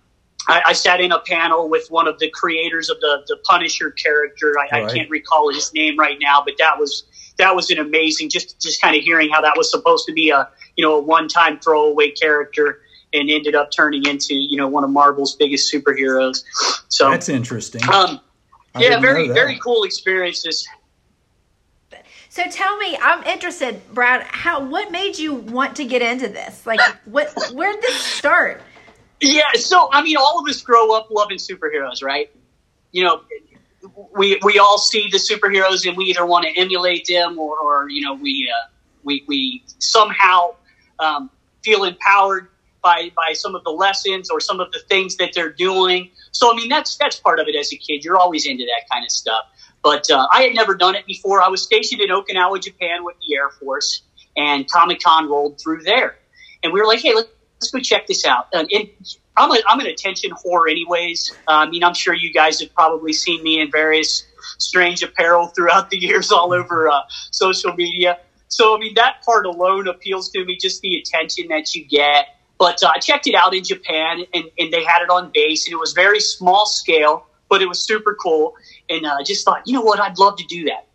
I, 0.48 0.62
I 0.66 0.72
sat 0.74 1.00
in 1.00 1.12
a 1.12 1.20
panel 1.20 1.68
with 1.68 1.90
one 1.90 2.06
of 2.06 2.18
the 2.18 2.30
creators 2.30 2.88
of 2.88 3.00
the 3.00 3.24
the 3.26 3.36
Punisher 3.44 3.90
character. 3.90 4.54
I, 4.58 4.82
I 4.82 4.92
can't 4.92 5.10
recall 5.10 5.52
his 5.52 5.72
name 5.74 5.98
right 5.98 6.18
now, 6.20 6.42
but 6.44 6.54
that 6.58 6.78
was 6.78 7.04
that 7.38 7.54
was 7.54 7.70
an 7.70 7.78
amazing 7.78 8.30
just 8.30 8.60
just 8.60 8.80
kind 8.80 8.96
of 8.96 9.02
hearing 9.02 9.28
how 9.30 9.40
that 9.40 9.54
was 9.56 9.70
supposed 9.70 10.06
to 10.06 10.12
be 10.12 10.30
a 10.30 10.48
you 10.76 10.84
know 10.84 10.96
a 10.96 11.00
one 11.00 11.28
time 11.28 11.58
throwaway 11.58 12.10
character 12.10 12.80
and 13.12 13.30
ended 13.30 13.54
up 13.54 13.70
turning 13.70 14.04
into 14.06 14.34
you 14.34 14.56
know 14.56 14.68
one 14.68 14.84
of 14.84 14.90
Marvel's 14.90 15.36
biggest 15.36 15.72
superheroes. 15.72 16.44
So 16.88 17.10
That's 17.10 17.28
interesting. 17.28 17.82
um, 17.92 18.20
yeah, 18.78 19.00
very 19.00 19.28
very 19.28 19.58
cool 19.58 19.84
experiences. 19.84 20.66
So 22.28 22.42
tell 22.50 22.76
me, 22.76 22.98
I'm 23.00 23.22
interested, 23.24 23.80
Brad. 23.94 24.22
How 24.24 24.62
what 24.62 24.92
made 24.92 25.18
you 25.18 25.32
want 25.34 25.76
to 25.76 25.86
get 25.86 26.02
into 26.02 26.28
this? 26.28 26.66
Like, 26.66 26.80
what? 27.06 27.32
Where 27.54 27.72
did 27.72 27.82
this 27.82 27.96
start? 27.96 28.60
Yeah, 29.22 29.52
so 29.54 29.88
I 29.90 30.02
mean, 30.02 30.18
all 30.18 30.38
of 30.38 30.46
us 30.46 30.60
grow 30.60 30.94
up 30.94 31.10
loving 31.10 31.38
superheroes, 31.38 32.02
right? 32.02 32.30
You 32.92 33.04
know, 33.04 33.22
we 34.16 34.38
we 34.42 34.58
all 34.58 34.78
see 34.78 35.08
the 35.10 35.18
superheroes 35.18 35.86
and 35.86 35.96
we 35.96 36.04
either 36.06 36.26
want 36.26 36.46
to 36.46 36.60
emulate 36.60 37.06
them 37.06 37.38
or, 37.38 37.58
or 37.58 37.88
you 37.88 38.02
know 38.02 38.14
we 38.14 38.50
uh, 38.52 38.68
we 39.04 39.24
we 39.26 39.64
somehow 39.78 40.54
um, 40.98 41.30
feel 41.62 41.84
empowered 41.84 42.48
by 42.82 43.10
by 43.16 43.32
some 43.32 43.54
of 43.54 43.64
the 43.64 43.70
lessons 43.70 44.30
or 44.30 44.40
some 44.40 44.60
of 44.60 44.70
the 44.72 44.80
things 44.88 45.16
that 45.16 45.32
they're 45.34 45.52
doing. 45.52 46.10
So 46.32 46.52
I 46.52 46.56
mean, 46.56 46.68
that's 46.68 46.96
that's 46.96 47.18
part 47.18 47.40
of 47.40 47.48
it 47.48 47.56
as 47.56 47.72
a 47.72 47.76
kid. 47.76 48.04
You're 48.04 48.18
always 48.18 48.46
into 48.46 48.64
that 48.64 48.88
kind 48.92 49.04
of 49.04 49.10
stuff. 49.10 49.44
But 49.82 50.10
uh, 50.10 50.26
I 50.32 50.42
had 50.42 50.54
never 50.54 50.74
done 50.74 50.94
it 50.94 51.06
before. 51.06 51.42
I 51.42 51.48
was 51.48 51.62
stationed 51.62 52.00
in 52.00 52.10
Okinawa, 52.10 52.60
Japan, 52.60 53.04
with 53.04 53.16
the 53.20 53.36
Air 53.36 53.50
Force, 53.50 54.02
and 54.36 54.68
Comic 54.68 55.00
Con 55.00 55.28
rolled 55.28 55.60
through 55.60 55.82
there, 55.82 56.16
and 56.62 56.72
we 56.72 56.80
were 56.80 56.86
like, 56.86 57.00
"Hey, 57.00 57.14
let's, 57.14 57.28
let's 57.60 57.70
go 57.70 57.78
check 57.80 58.06
this 58.06 58.26
out." 58.26 58.48
Uh, 58.52 58.64
and 58.72 58.88
I'm, 59.36 59.50
a, 59.50 59.60
I'm 59.68 59.80
an 59.80 59.86
attention 59.86 60.30
whore, 60.30 60.70
anyways. 60.70 61.36
I 61.46 61.68
mean, 61.68 61.84
I'm 61.84 61.94
sure 61.94 62.14
you 62.14 62.32
guys 62.32 62.60
have 62.60 62.74
probably 62.74 63.12
seen 63.12 63.42
me 63.42 63.60
in 63.60 63.70
various 63.70 64.26
strange 64.58 65.02
apparel 65.02 65.48
throughout 65.48 65.90
the 65.90 65.98
years 65.98 66.32
all 66.32 66.52
over 66.52 66.88
uh, 66.88 67.00
social 67.30 67.72
media. 67.74 68.18
So, 68.48 68.74
I 68.74 68.78
mean, 68.78 68.94
that 68.94 69.22
part 69.24 69.44
alone 69.44 69.88
appeals 69.88 70.30
to 70.30 70.44
me, 70.44 70.56
just 70.56 70.80
the 70.80 70.96
attention 70.96 71.48
that 71.48 71.74
you 71.74 71.84
get. 71.84 72.28
But 72.58 72.82
uh, 72.82 72.92
I 72.94 72.98
checked 72.98 73.26
it 73.26 73.34
out 73.34 73.54
in 73.54 73.64
Japan, 73.64 74.24
and, 74.32 74.44
and 74.58 74.72
they 74.72 74.82
had 74.82 75.02
it 75.02 75.10
on 75.10 75.30
base, 75.34 75.66
and 75.66 75.74
it 75.74 75.78
was 75.78 75.92
very 75.92 76.20
small 76.20 76.64
scale, 76.64 77.26
but 77.50 77.60
it 77.60 77.68
was 77.68 77.84
super 77.84 78.14
cool. 78.14 78.54
And 78.88 79.06
I 79.06 79.16
uh, 79.16 79.24
just 79.24 79.44
thought, 79.44 79.62
you 79.66 79.74
know 79.74 79.82
what, 79.82 80.00
I'd 80.00 80.18
love 80.18 80.36
to 80.38 80.44
do 80.44 80.64
that. 80.64 80.86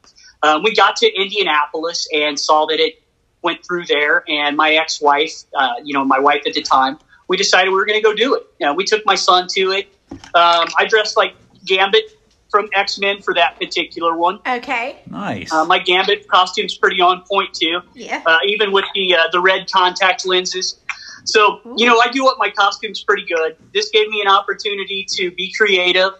Um, 0.43 0.63
we 0.63 0.73
got 0.73 0.95
to 0.97 1.13
Indianapolis 1.13 2.07
and 2.11 2.39
saw 2.39 2.65
that 2.65 2.79
it 2.79 3.03
went 3.43 3.63
through 3.63 3.85
there, 3.85 4.23
and 4.27 4.57
my 4.57 4.73
ex-wife, 4.73 5.43
uh, 5.55 5.73
you 5.83 5.93
know, 5.93 6.03
my 6.03 6.19
wife 6.19 6.41
at 6.47 6.53
the 6.55 6.63
time, 6.63 6.97
we 7.31 7.37
decided 7.37 7.69
we 7.69 7.75
were 7.75 7.85
going 7.85 7.97
to 7.97 8.03
go 8.03 8.13
do 8.13 8.35
it. 8.35 8.43
You 8.59 8.65
know, 8.65 8.73
we 8.73 8.83
took 8.83 9.05
my 9.05 9.15
son 9.15 9.47
to 9.51 9.71
it. 9.71 9.87
Um, 10.11 10.67
I 10.77 10.85
dressed 10.85 11.15
like 11.15 11.33
Gambit 11.65 12.03
from 12.49 12.67
X 12.75 12.99
Men 12.99 13.21
for 13.21 13.33
that 13.35 13.57
particular 13.57 14.17
one. 14.17 14.39
Okay. 14.45 14.99
nice. 15.09 15.49
Uh, 15.49 15.63
my 15.63 15.79
Gambit 15.79 16.27
costume's 16.27 16.75
pretty 16.75 16.99
on 16.99 17.23
point 17.31 17.53
too, 17.53 17.79
Yeah. 17.93 18.21
uh, 18.25 18.39
even 18.45 18.73
with 18.73 18.83
the 18.93 19.15
uh, 19.15 19.19
the 19.31 19.39
red 19.39 19.71
contact 19.71 20.25
lenses. 20.25 20.77
So 21.23 21.61
you 21.77 21.85
know, 21.85 21.97
I 22.01 22.09
do 22.11 22.27
up 22.27 22.35
my 22.37 22.49
costumes 22.49 23.01
pretty 23.01 23.25
good. 23.25 23.55
This 23.73 23.89
gave 23.91 24.09
me 24.09 24.21
an 24.21 24.27
opportunity 24.27 25.05
to 25.11 25.31
be 25.31 25.53
creative. 25.53 26.11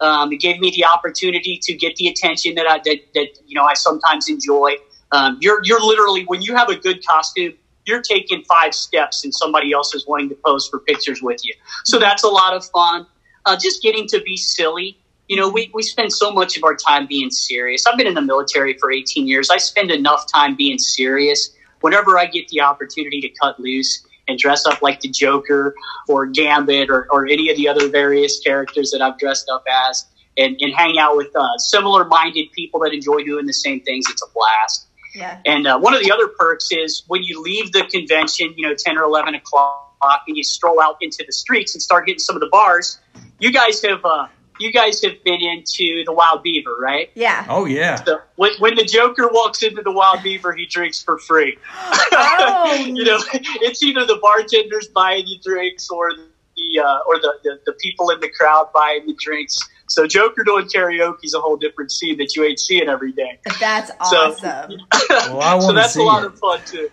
Um, 0.00 0.32
it 0.32 0.36
gave 0.38 0.60
me 0.60 0.70
the 0.70 0.84
opportunity 0.84 1.58
to 1.60 1.74
get 1.74 1.96
the 1.96 2.06
attention 2.06 2.54
that 2.54 2.68
I 2.68 2.78
that, 2.84 2.98
that 3.14 3.28
you 3.48 3.56
know 3.56 3.64
I 3.64 3.74
sometimes 3.74 4.28
enjoy. 4.28 4.76
Um, 5.10 5.38
you're 5.40 5.60
you're 5.64 5.80
literally 5.80 6.22
when 6.26 6.40
you 6.40 6.54
have 6.54 6.68
a 6.68 6.76
good 6.76 7.04
costume, 7.04 7.54
you're 7.86 8.02
taking 8.02 8.44
five 8.44 8.74
steps, 8.74 9.24
and 9.24 9.34
somebody 9.34 9.72
else 9.72 9.94
is 9.94 10.06
wanting 10.06 10.28
to 10.30 10.36
pose 10.44 10.68
for 10.68 10.80
pictures 10.80 11.20
with 11.22 11.44
you. 11.44 11.54
So 11.84 11.98
that's 11.98 12.22
a 12.22 12.28
lot 12.28 12.54
of 12.54 12.64
fun. 12.66 13.06
Uh, 13.44 13.56
just 13.60 13.82
getting 13.82 14.06
to 14.08 14.20
be 14.22 14.36
silly. 14.36 14.98
You 15.28 15.36
know, 15.36 15.48
we, 15.48 15.70
we 15.74 15.82
spend 15.82 16.12
so 16.12 16.30
much 16.30 16.56
of 16.56 16.64
our 16.64 16.76
time 16.76 17.06
being 17.06 17.30
serious. 17.30 17.86
I've 17.86 17.96
been 17.96 18.06
in 18.06 18.14
the 18.14 18.22
military 18.22 18.76
for 18.78 18.92
18 18.92 19.26
years. 19.26 19.50
I 19.50 19.56
spend 19.56 19.90
enough 19.90 20.30
time 20.30 20.54
being 20.56 20.78
serious. 20.78 21.54
Whenever 21.80 22.18
I 22.18 22.26
get 22.26 22.48
the 22.48 22.60
opportunity 22.60 23.20
to 23.22 23.28
cut 23.40 23.58
loose 23.58 24.06
and 24.28 24.38
dress 24.38 24.66
up 24.66 24.82
like 24.82 25.00
the 25.00 25.08
Joker 25.08 25.74
or 26.08 26.26
Gambit 26.26 26.90
or, 26.90 27.08
or 27.10 27.26
any 27.26 27.50
of 27.50 27.56
the 27.56 27.68
other 27.68 27.88
various 27.88 28.38
characters 28.40 28.90
that 28.92 29.02
I've 29.02 29.18
dressed 29.18 29.48
up 29.52 29.64
as 29.88 30.06
and, 30.36 30.56
and 30.60 30.72
hang 30.74 30.98
out 30.98 31.16
with 31.16 31.34
uh, 31.34 31.58
similar 31.58 32.04
minded 32.04 32.50
people 32.52 32.80
that 32.80 32.92
enjoy 32.92 33.22
doing 33.24 33.46
the 33.46 33.52
same 33.52 33.80
things, 33.80 34.06
it's 34.08 34.22
a 34.22 34.32
blast. 34.32 34.88
Yeah. 35.14 35.40
And 35.44 35.66
uh, 35.66 35.78
one 35.78 35.94
of 35.94 36.02
the 36.02 36.12
other 36.12 36.28
perks 36.28 36.68
is 36.72 37.04
when 37.06 37.22
you 37.22 37.42
leave 37.42 37.72
the 37.72 37.84
convention, 37.90 38.54
you 38.56 38.66
know, 38.68 38.74
10 38.74 38.96
or 38.96 39.04
11 39.04 39.34
o'clock, 39.34 40.22
and 40.26 40.36
you 40.36 40.42
stroll 40.42 40.80
out 40.80 40.96
into 41.00 41.24
the 41.26 41.32
streets 41.32 41.74
and 41.74 41.82
start 41.82 42.08
hitting 42.08 42.18
some 42.18 42.34
of 42.36 42.40
the 42.40 42.48
bars. 42.48 42.98
You 43.38 43.52
guys 43.52 43.82
have, 43.82 44.04
uh, 44.04 44.26
you 44.58 44.72
guys 44.72 45.02
have 45.02 45.22
been 45.24 45.40
into 45.40 46.04
the 46.04 46.12
Wild 46.12 46.42
Beaver, 46.42 46.74
right? 46.80 47.10
Yeah. 47.14 47.46
oh 47.48 47.66
yeah. 47.66 47.96
So 47.96 48.20
when, 48.36 48.52
when 48.58 48.74
the 48.74 48.84
Joker 48.84 49.28
walks 49.32 49.62
into 49.62 49.82
the 49.82 49.92
Wild 49.92 50.22
Beaver, 50.22 50.52
he 50.52 50.66
drinks 50.66 51.02
for 51.02 51.18
free. 51.18 51.58
Oh. 52.14 52.74
you 52.74 53.04
know, 53.04 53.18
it's 53.32 53.82
either 53.82 54.04
the 54.04 54.18
bartenders 54.20 54.88
buying 54.88 55.26
you 55.26 55.38
drinks 55.42 55.88
or 55.90 56.12
the 56.14 56.80
uh, 56.80 56.98
or 57.06 57.16
the, 57.18 57.32
the 57.42 57.60
the 57.66 57.72
people 57.74 58.10
in 58.10 58.20
the 58.20 58.28
crowd 58.28 58.68
buying 58.74 59.06
the 59.06 59.14
drinks. 59.18 59.58
So 59.92 60.06
Joker 60.06 60.42
doing 60.44 60.66
karaoke 60.66 61.24
is 61.24 61.34
a 61.34 61.40
whole 61.40 61.56
different 61.56 61.92
scene 61.92 62.16
that 62.18 62.34
you 62.34 62.44
ain't 62.44 62.58
seeing 62.58 62.88
every 62.88 63.12
day. 63.12 63.38
That's 63.60 63.88
So- 64.10 64.16
awesome. 64.30 64.78
Well, 65.10 65.40
I 65.40 65.58
so 65.60 65.72
that's 65.72 65.94
see 65.94 66.00
a 66.00 66.04
lot 66.04 66.22
it. 66.24 66.26
of 66.26 66.38
fun 66.38 66.60
too. 66.66 66.90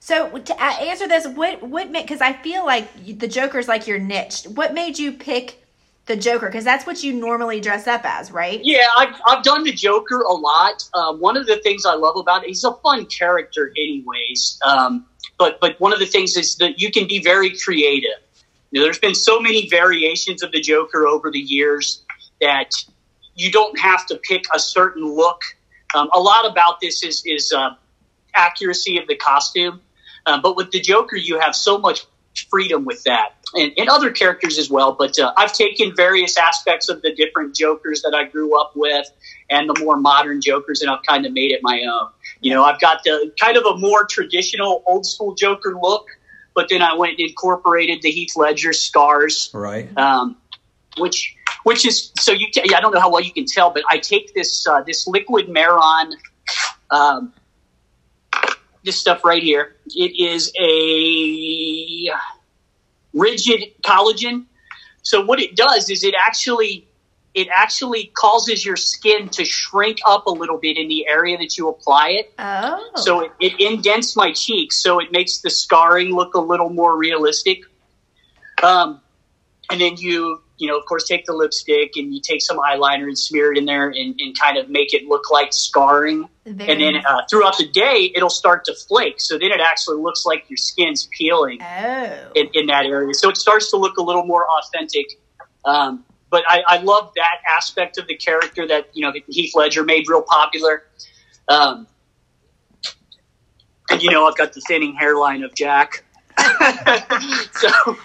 So 0.00 0.36
to 0.38 0.62
answer 0.62 1.06
this, 1.06 1.26
what 1.28 1.62
what 1.62 1.90
made? 1.90 2.02
Because 2.02 2.20
I 2.20 2.32
feel 2.32 2.64
like 2.64 2.88
you- 3.04 3.14
the 3.14 3.28
Joker's 3.28 3.68
like 3.68 3.86
your 3.86 3.98
niche. 3.98 4.44
What 4.54 4.74
made 4.74 4.98
you 4.98 5.12
pick 5.12 5.62
the 6.06 6.16
Joker? 6.16 6.46
Because 6.46 6.64
that's 6.64 6.86
what 6.86 7.04
you 7.04 7.12
normally 7.12 7.60
dress 7.60 7.86
up 7.86 8.00
as, 8.04 8.32
right? 8.32 8.60
Yeah, 8.64 8.84
I've, 8.98 9.14
I've 9.28 9.44
done 9.44 9.62
the 9.62 9.72
Joker 9.72 10.20
a 10.22 10.32
lot. 10.32 10.82
Um, 10.94 11.20
one 11.20 11.36
of 11.36 11.46
the 11.46 11.58
things 11.58 11.86
I 11.86 11.94
love 11.94 12.16
about 12.16 12.42
it, 12.42 12.48
he's 12.48 12.64
a 12.64 12.72
fun 12.76 13.06
character, 13.06 13.72
anyways. 13.76 14.58
Um, 14.66 15.06
but 15.38 15.60
but 15.60 15.78
one 15.80 15.92
of 15.92 15.98
the 16.00 16.06
things 16.06 16.36
is 16.36 16.56
that 16.56 16.80
you 16.80 16.90
can 16.90 17.06
be 17.06 17.22
very 17.22 17.56
creative. 17.58 18.10
You 18.72 18.80
know, 18.80 18.86
there's 18.86 18.98
been 18.98 19.14
so 19.14 19.38
many 19.38 19.68
variations 19.68 20.42
of 20.42 20.50
the 20.50 20.60
Joker 20.60 21.06
over 21.06 21.30
the 21.30 21.38
years 21.38 22.01
that 22.42 22.74
you 23.34 23.50
don't 23.50 23.78
have 23.78 24.04
to 24.06 24.16
pick 24.16 24.44
a 24.54 24.58
certain 24.58 25.04
look. 25.04 25.40
Um, 25.94 26.10
a 26.12 26.20
lot 26.20 26.50
about 26.50 26.80
this 26.80 27.02
is 27.02 27.22
is 27.24 27.52
uh, 27.52 27.70
accuracy 28.34 28.98
of 28.98 29.08
the 29.08 29.16
costume. 29.16 29.80
Um, 30.26 30.42
but 30.42 30.56
with 30.56 30.70
the 30.70 30.80
Joker, 30.80 31.16
you 31.16 31.40
have 31.40 31.54
so 31.54 31.78
much 31.78 32.04
freedom 32.50 32.84
with 32.84 33.02
that. 33.04 33.34
And, 33.54 33.72
and 33.76 33.90
other 33.90 34.10
characters 34.10 34.56
as 34.56 34.70
well, 34.70 34.92
but 34.92 35.18
uh, 35.18 35.34
I've 35.36 35.52
taken 35.52 35.94
various 35.94 36.38
aspects 36.38 36.88
of 36.88 37.02
the 37.02 37.14
different 37.14 37.54
Jokers 37.54 38.00
that 38.00 38.14
I 38.14 38.24
grew 38.24 38.58
up 38.58 38.72
with 38.74 39.06
and 39.50 39.68
the 39.68 39.78
more 39.78 39.98
modern 39.98 40.40
Jokers, 40.40 40.80
and 40.80 40.90
I've 40.90 41.02
kind 41.02 41.26
of 41.26 41.32
made 41.34 41.50
it 41.50 41.60
my 41.62 41.82
own. 41.82 42.08
You 42.40 42.54
know, 42.54 42.64
I've 42.64 42.80
got 42.80 43.04
the 43.04 43.30
kind 43.38 43.58
of 43.58 43.66
a 43.66 43.76
more 43.76 44.06
traditional 44.06 44.82
old 44.86 45.04
school 45.04 45.34
Joker 45.34 45.74
look, 45.78 46.06
but 46.54 46.70
then 46.70 46.80
I 46.80 46.94
went 46.94 47.18
and 47.18 47.28
incorporated 47.28 48.00
the 48.00 48.10
Heath 48.10 48.34
Ledger 48.36 48.72
scars, 48.72 49.50
Right. 49.52 49.94
um, 49.98 50.38
which 50.98 51.36
which 51.64 51.86
is 51.86 52.12
so 52.18 52.32
you. 52.32 52.48
I 52.74 52.80
don't 52.80 52.92
know 52.92 53.00
how 53.00 53.10
well 53.10 53.22
you 53.22 53.32
can 53.32 53.46
tell, 53.46 53.70
but 53.70 53.82
I 53.88 53.98
take 53.98 54.34
this 54.34 54.66
uh, 54.66 54.82
this 54.82 55.06
liquid 55.06 55.48
Mehron, 55.48 56.12
um, 56.90 57.32
this 58.84 58.98
stuff 58.98 59.24
right 59.24 59.42
here. 59.42 59.76
It 59.94 60.18
is 60.20 60.52
a 60.60 62.10
rigid 63.12 63.72
collodion. 63.84 64.46
So 65.02 65.24
what 65.24 65.40
it 65.40 65.56
does 65.56 65.90
is 65.90 66.04
it 66.04 66.14
actually 66.18 66.86
it 67.34 67.48
actually 67.54 68.10
causes 68.14 68.64
your 68.64 68.76
skin 68.76 69.28
to 69.30 69.44
shrink 69.44 69.98
up 70.06 70.26
a 70.26 70.30
little 70.30 70.58
bit 70.58 70.76
in 70.76 70.88
the 70.88 71.08
area 71.08 71.38
that 71.38 71.56
you 71.56 71.68
apply 71.68 72.10
it. 72.10 72.34
Oh. 72.38 72.90
So 72.96 73.20
it, 73.20 73.32
it 73.40 73.60
indents 73.60 74.16
my 74.16 74.32
cheeks, 74.32 74.82
so 74.82 74.98
it 74.98 75.10
makes 75.12 75.38
the 75.38 75.50
scarring 75.50 76.14
look 76.14 76.34
a 76.34 76.40
little 76.40 76.68
more 76.68 76.96
realistic. 76.96 77.62
Um, 78.62 79.00
and 79.70 79.80
then 79.80 79.96
you, 79.96 80.42
you 80.58 80.68
know, 80.68 80.78
of 80.78 80.84
course, 80.86 81.06
take 81.06 81.24
the 81.24 81.32
lipstick 81.32 81.92
and 81.96 82.14
you 82.14 82.20
take 82.20 82.42
some 82.42 82.58
eyeliner 82.58 83.04
and 83.04 83.18
smear 83.18 83.52
it 83.52 83.58
in 83.58 83.64
there 83.64 83.88
and, 83.88 84.14
and 84.18 84.38
kind 84.38 84.58
of 84.58 84.68
make 84.68 84.92
it 84.92 85.06
look 85.06 85.30
like 85.30 85.52
scarring. 85.52 86.28
Very 86.44 86.70
And 86.70 86.80
then 86.80 87.06
uh, 87.06 87.22
throughout 87.30 87.56
the 87.56 87.68
day, 87.68 88.12
it'll 88.14 88.30
start 88.30 88.64
to 88.66 88.74
flake. 88.74 89.20
So 89.20 89.38
then 89.38 89.50
it 89.50 89.60
actually 89.60 90.00
looks 90.00 90.26
like 90.26 90.44
your 90.50 90.56
skin's 90.56 91.08
peeling 91.16 91.60
oh. 91.62 92.32
in, 92.34 92.48
in 92.54 92.66
that 92.66 92.86
area. 92.86 93.14
So 93.14 93.30
it 93.30 93.36
starts 93.36 93.70
to 93.70 93.76
look 93.76 93.96
a 93.96 94.02
little 94.02 94.26
more 94.26 94.46
authentic. 94.58 95.18
Um, 95.64 96.04
but 96.32 96.44
I, 96.48 96.62
I 96.66 96.76
love 96.78 97.12
that 97.14 97.36
aspect 97.56 97.98
of 97.98 98.06
the 98.08 98.16
character 98.16 98.66
that 98.66 98.88
you 98.94 99.02
know 99.02 99.12
Heath 99.28 99.54
Ledger 99.54 99.84
made 99.84 100.08
real 100.08 100.22
popular. 100.22 100.84
Um, 101.46 101.86
and 103.90 104.02
you 104.02 104.10
know 104.10 104.26
I've 104.26 104.36
got 104.36 104.54
the 104.54 104.62
thinning 104.62 104.94
hairline 104.94 105.44
of 105.44 105.54
Jack, 105.54 106.04
so 107.52 107.98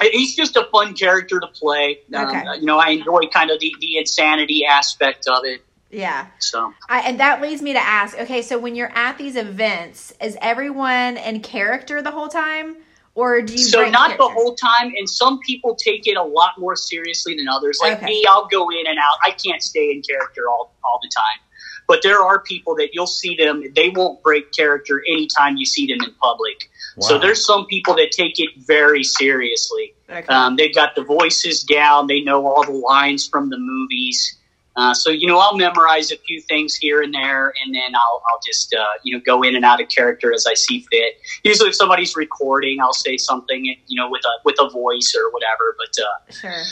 he's 0.00 0.34
just 0.36 0.56
a 0.56 0.66
fun 0.72 0.94
character 0.94 1.40
to 1.40 1.46
play. 1.48 2.00
Um, 2.14 2.26
Okay. 2.28 2.42
You 2.60 2.66
know 2.66 2.78
I 2.78 2.90
enjoy 2.90 3.22
kind 3.32 3.50
of 3.50 3.60
the, 3.60 3.74
the 3.80 3.98
insanity 3.98 4.64
aspect 4.64 5.26
of 5.28 5.44
it. 5.44 5.62
yeah. 5.90 6.26
So 6.40 6.72
I, 6.88 7.00
and 7.00 7.20
that 7.20 7.40
leads 7.40 7.62
me 7.62 7.72
to 7.72 7.78
ask 7.80 8.18
okay, 8.18 8.42
so 8.42 8.58
when 8.58 8.74
you're 8.74 8.92
at 8.94 9.18
these 9.18 9.36
events, 9.36 10.12
is 10.20 10.36
everyone 10.40 11.16
in 11.16 11.40
character 11.40 12.02
the 12.02 12.10
whole 12.10 12.28
time? 12.28 12.76
Or 13.16 13.40
do 13.42 13.52
you 13.52 13.58
so 13.60 13.88
not 13.90 14.16
the 14.18 14.26
whole 14.28 14.56
time 14.56 14.92
and 14.98 15.08
some 15.08 15.38
people 15.38 15.76
take 15.76 16.08
it 16.08 16.16
a 16.16 16.22
lot 16.24 16.58
more 16.58 16.74
seriously 16.74 17.36
than 17.36 17.46
others 17.48 17.78
like 17.80 17.98
Okay. 17.98 18.06
me 18.06 18.24
i'll 18.28 18.48
go 18.48 18.68
in 18.70 18.88
and 18.88 18.98
out 18.98 19.18
i 19.24 19.30
can't 19.30 19.62
stay 19.62 19.92
in 19.92 20.02
character 20.02 20.48
all, 20.48 20.74
all 20.82 20.98
the 21.00 21.08
time 21.14 21.38
but 21.86 22.00
there 22.02 22.18
are 22.20 22.40
people 22.40 22.74
that 22.74 22.88
you'll 22.92 23.06
see 23.06 23.36
them 23.36 23.62
they 23.76 23.88
won't 23.90 24.20
break 24.24 24.50
character 24.50 25.00
anytime 25.08 25.56
you 25.56 25.64
see 25.64 25.86
them 25.86 26.02
in 26.04 26.12
public 26.20 26.68
so 27.00 27.18
there's 27.18 27.44
some 27.44 27.66
people 27.66 27.94
that 27.94 28.10
take 28.12 28.38
it 28.38 28.50
very 28.58 29.02
seriously 29.04 29.92
Okay. 30.10 30.26
um, 30.28 30.56
they've 30.56 30.74
got 30.74 30.94
the 30.94 31.02
voices 31.02 31.62
down 31.64 32.06
they 32.06 32.20
know 32.20 32.46
all 32.46 32.64
the 32.64 32.72
lines 32.72 33.26
from 33.26 33.50
the 33.50 33.58
movies 33.58 34.36
uh, 34.76 34.92
so 34.92 35.10
you 35.10 35.26
know 35.28 35.38
I'll 35.38 35.56
memorize 35.56 36.10
a 36.10 36.16
few 36.16 36.40
things 36.40 36.74
here 36.74 37.00
and 37.00 37.14
there, 37.14 37.52
and 37.62 37.72
then 37.72 37.94
I'll 37.94 38.22
I'll 38.28 38.40
just 38.44 38.74
uh, 38.74 38.84
you 39.04 39.14
know 39.16 39.22
go 39.24 39.42
in 39.44 39.54
and 39.54 39.64
out 39.64 39.80
of 39.80 39.88
character 39.88 40.32
as 40.34 40.46
I 40.50 40.54
see 40.54 40.84
fit. 40.90 41.14
Usually, 41.44 41.68
if 41.68 41.76
somebody's 41.76 42.16
recording, 42.16 42.80
I'll 42.80 42.92
say 42.92 43.16
something 43.16 43.64
you 43.64 43.76
know 43.96 44.10
with 44.10 44.22
a 44.24 44.32
with 44.44 44.56
a 44.58 44.68
voice 44.68 45.14
or 45.16 45.30
whatever. 45.30 45.76
But 45.78 46.02
uh, 46.02 46.32
sure. 46.32 46.62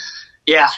yeah, 0.47 0.71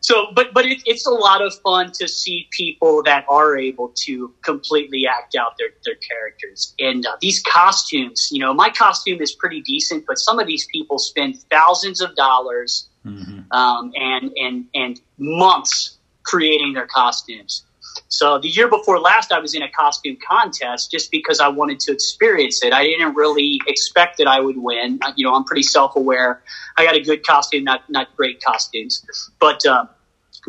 so 0.00 0.26
but 0.34 0.52
but 0.52 0.64
it, 0.66 0.82
it's 0.86 1.06
a 1.06 1.10
lot 1.10 1.42
of 1.42 1.52
fun 1.62 1.92
to 1.92 2.08
see 2.08 2.48
people 2.50 3.02
that 3.04 3.24
are 3.28 3.56
able 3.56 3.92
to 4.04 4.34
completely 4.42 5.06
act 5.06 5.36
out 5.36 5.52
their 5.58 5.68
their 5.84 5.96
characters 5.96 6.74
and 6.78 7.06
uh, 7.06 7.16
these 7.20 7.42
costumes. 7.42 8.28
You 8.30 8.40
know, 8.40 8.54
my 8.54 8.70
costume 8.70 9.20
is 9.20 9.32
pretty 9.32 9.60
decent, 9.60 10.04
but 10.06 10.16
some 10.18 10.38
of 10.38 10.46
these 10.46 10.66
people 10.72 10.98
spend 10.98 11.36
thousands 11.50 12.00
of 12.00 12.14
dollars 12.16 12.88
hmm 13.02 13.40
um, 13.50 13.92
and 13.96 14.30
and 14.36 14.66
and 14.74 15.00
months 15.18 15.98
creating 16.22 16.74
their 16.74 16.86
costumes. 16.86 17.64
So 18.10 18.38
the 18.38 18.48
year 18.48 18.68
before 18.68 18.98
last, 18.98 19.32
I 19.32 19.38
was 19.38 19.54
in 19.54 19.62
a 19.62 19.70
costume 19.70 20.18
contest 20.28 20.90
just 20.90 21.10
because 21.12 21.38
I 21.38 21.48
wanted 21.48 21.78
to 21.80 21.92
experience 21.92 22.62
it. 22.62 22.72
I 22.72 22.82
didn't 22.84 23.14
really 23.14 23.60
expect 23.68 24.18
that 24.18 24.26
I 24.26 24.40
would 24.40 24.58
win. 24.58 24.98
You 25.14 25.24
know, 25.26 25.34
I'm 25.34 25.44
pretty 25.44 25.62
self-aware. 25.62 26.42
I 26.76 26.84
got 26.84 26.96
a 26.96 27.00
good 27.00 27.24
costume, 27.24 27.64
not 27.64 27.88
not 27.88 28.14
great 28.16 28.42
costumes, 28.42 29.04
but. 29.40 29.64
Uh, 29.64 29.86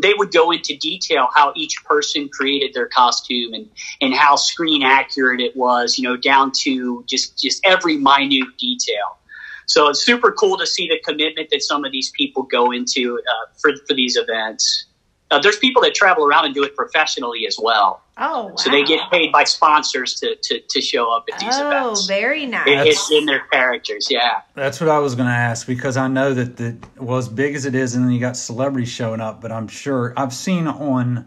they 0.02 0.14
would 0.14 0.32
go 0.32 0.52
into 0.52 0.74
detail 0.78 1.28
how 1.36 1.52
each 1.54 1.84
person 1.84 2.30
created 2.30 2.74
their 2.74 2.88
costume 2.88 3.54
and, 3.54 3.70
and 4.00 4.14
how 4.14 4.38
screen 4.38 4.84
accurate 4.84 5.42
it 5.42 5.54
was, 5.54 5.98
you 5.98 6.08
know, 6.08 6.16
down 6.16 6.52
to 6.62 7.04
just, 7.10 7.38
just 7.38 7.60
every 7.66 7.98
minute 7.98 8.48
detail. 8.58 9.18
So 9.66 9.90
it's 9.90 10.02
super 10.02 10.32
cool 10.32 10.58
to 10.58 10.66
see 10.66 10.88
the 10.88 11.00
commitment 11.04 11.50
that 11.52 11.62
some 11.62 11.84
of 11.84 11.92
these 11.92 12.12
people 12.12 12.44
go 12.44 12.72
into 12.72 13.20
uh, 13.20 13.48
for, 13.60 13.72
for 13.86 13.94
these 13.94 14.16
events. 14.16 14.86
Uh, 15.32 15.40
there's 15.40 15.58
people 15.58 15.82
that 15.82 15.96
travel 15.96 16.26
around 16.26 16.46
and 16.46 16.54
do 16.54 16.62
it 16.64 16.76
professionally 16.76 17.48
as 17.48 17.58
well. 17.62 18.02
Oh, 18.18 18.48
wow. 18.48 18.56
So 18.58 18.70
they 18.70 18.84
get 18.84 19.10
paid 19.10 19.32
by 19.32 19.46
sponsors 19.46 20.14
to, 20.16 20.36
to, 20.44 20.60
to 20.60 20.82
show 20.82 21.12
up 21.12 21.26
at 21.34 21.40
these 21.40 21.56
Oh, 21.58 21.68
events. 21.68 22.04
Oh, 22.04 22.08
very 22.08 22.46
nice. 22.46 22.68
It- 22.68 22.88
it's 22.88 23.10
in 23.12 23.26
their 23.26 23.40
characters, 23.52 24.08
yeah. 24.12 24.42
That's 24.56 24.80
what 24.82 24.90
I 24.90 25.00
was 25.00 25.16
going 25.16 25.30
to 25.30 25.34
ask 25.34 25.66
because 25.66 25.96
I 25.98 26.08
know 26.10 26.34
that 26.34 26.58
the 26.58 26.76
well, 26.98 27.18
as 27.18 27.30
big 27.30 27.56
as 27.56 27.66
it 27.66 27.74
is, 27.76 27.96
and 27.96 28.04
then 28.06 28.12
you 28.12 28.20
got 28.20 28.36
celebrities 28.38 28.90
showing 28.90 29.22
up. 29.22 29.42
But 29.42 29.52
I'm 29.52 29.68
sure 29.68 30.14
I've 30.18 30.34
seen 30.34 30.68
on 30.68 31.26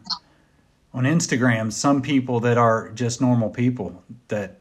on 0.92 1.04
Instagram 1.04 1.72
some 1.72 2.02
people 2.02 2.38
that 2.40 2.58
are 2.58 2.90
just 2.90 3.20
normal 3.20 3.48
people 3.50 4.04
that 4.28 4.60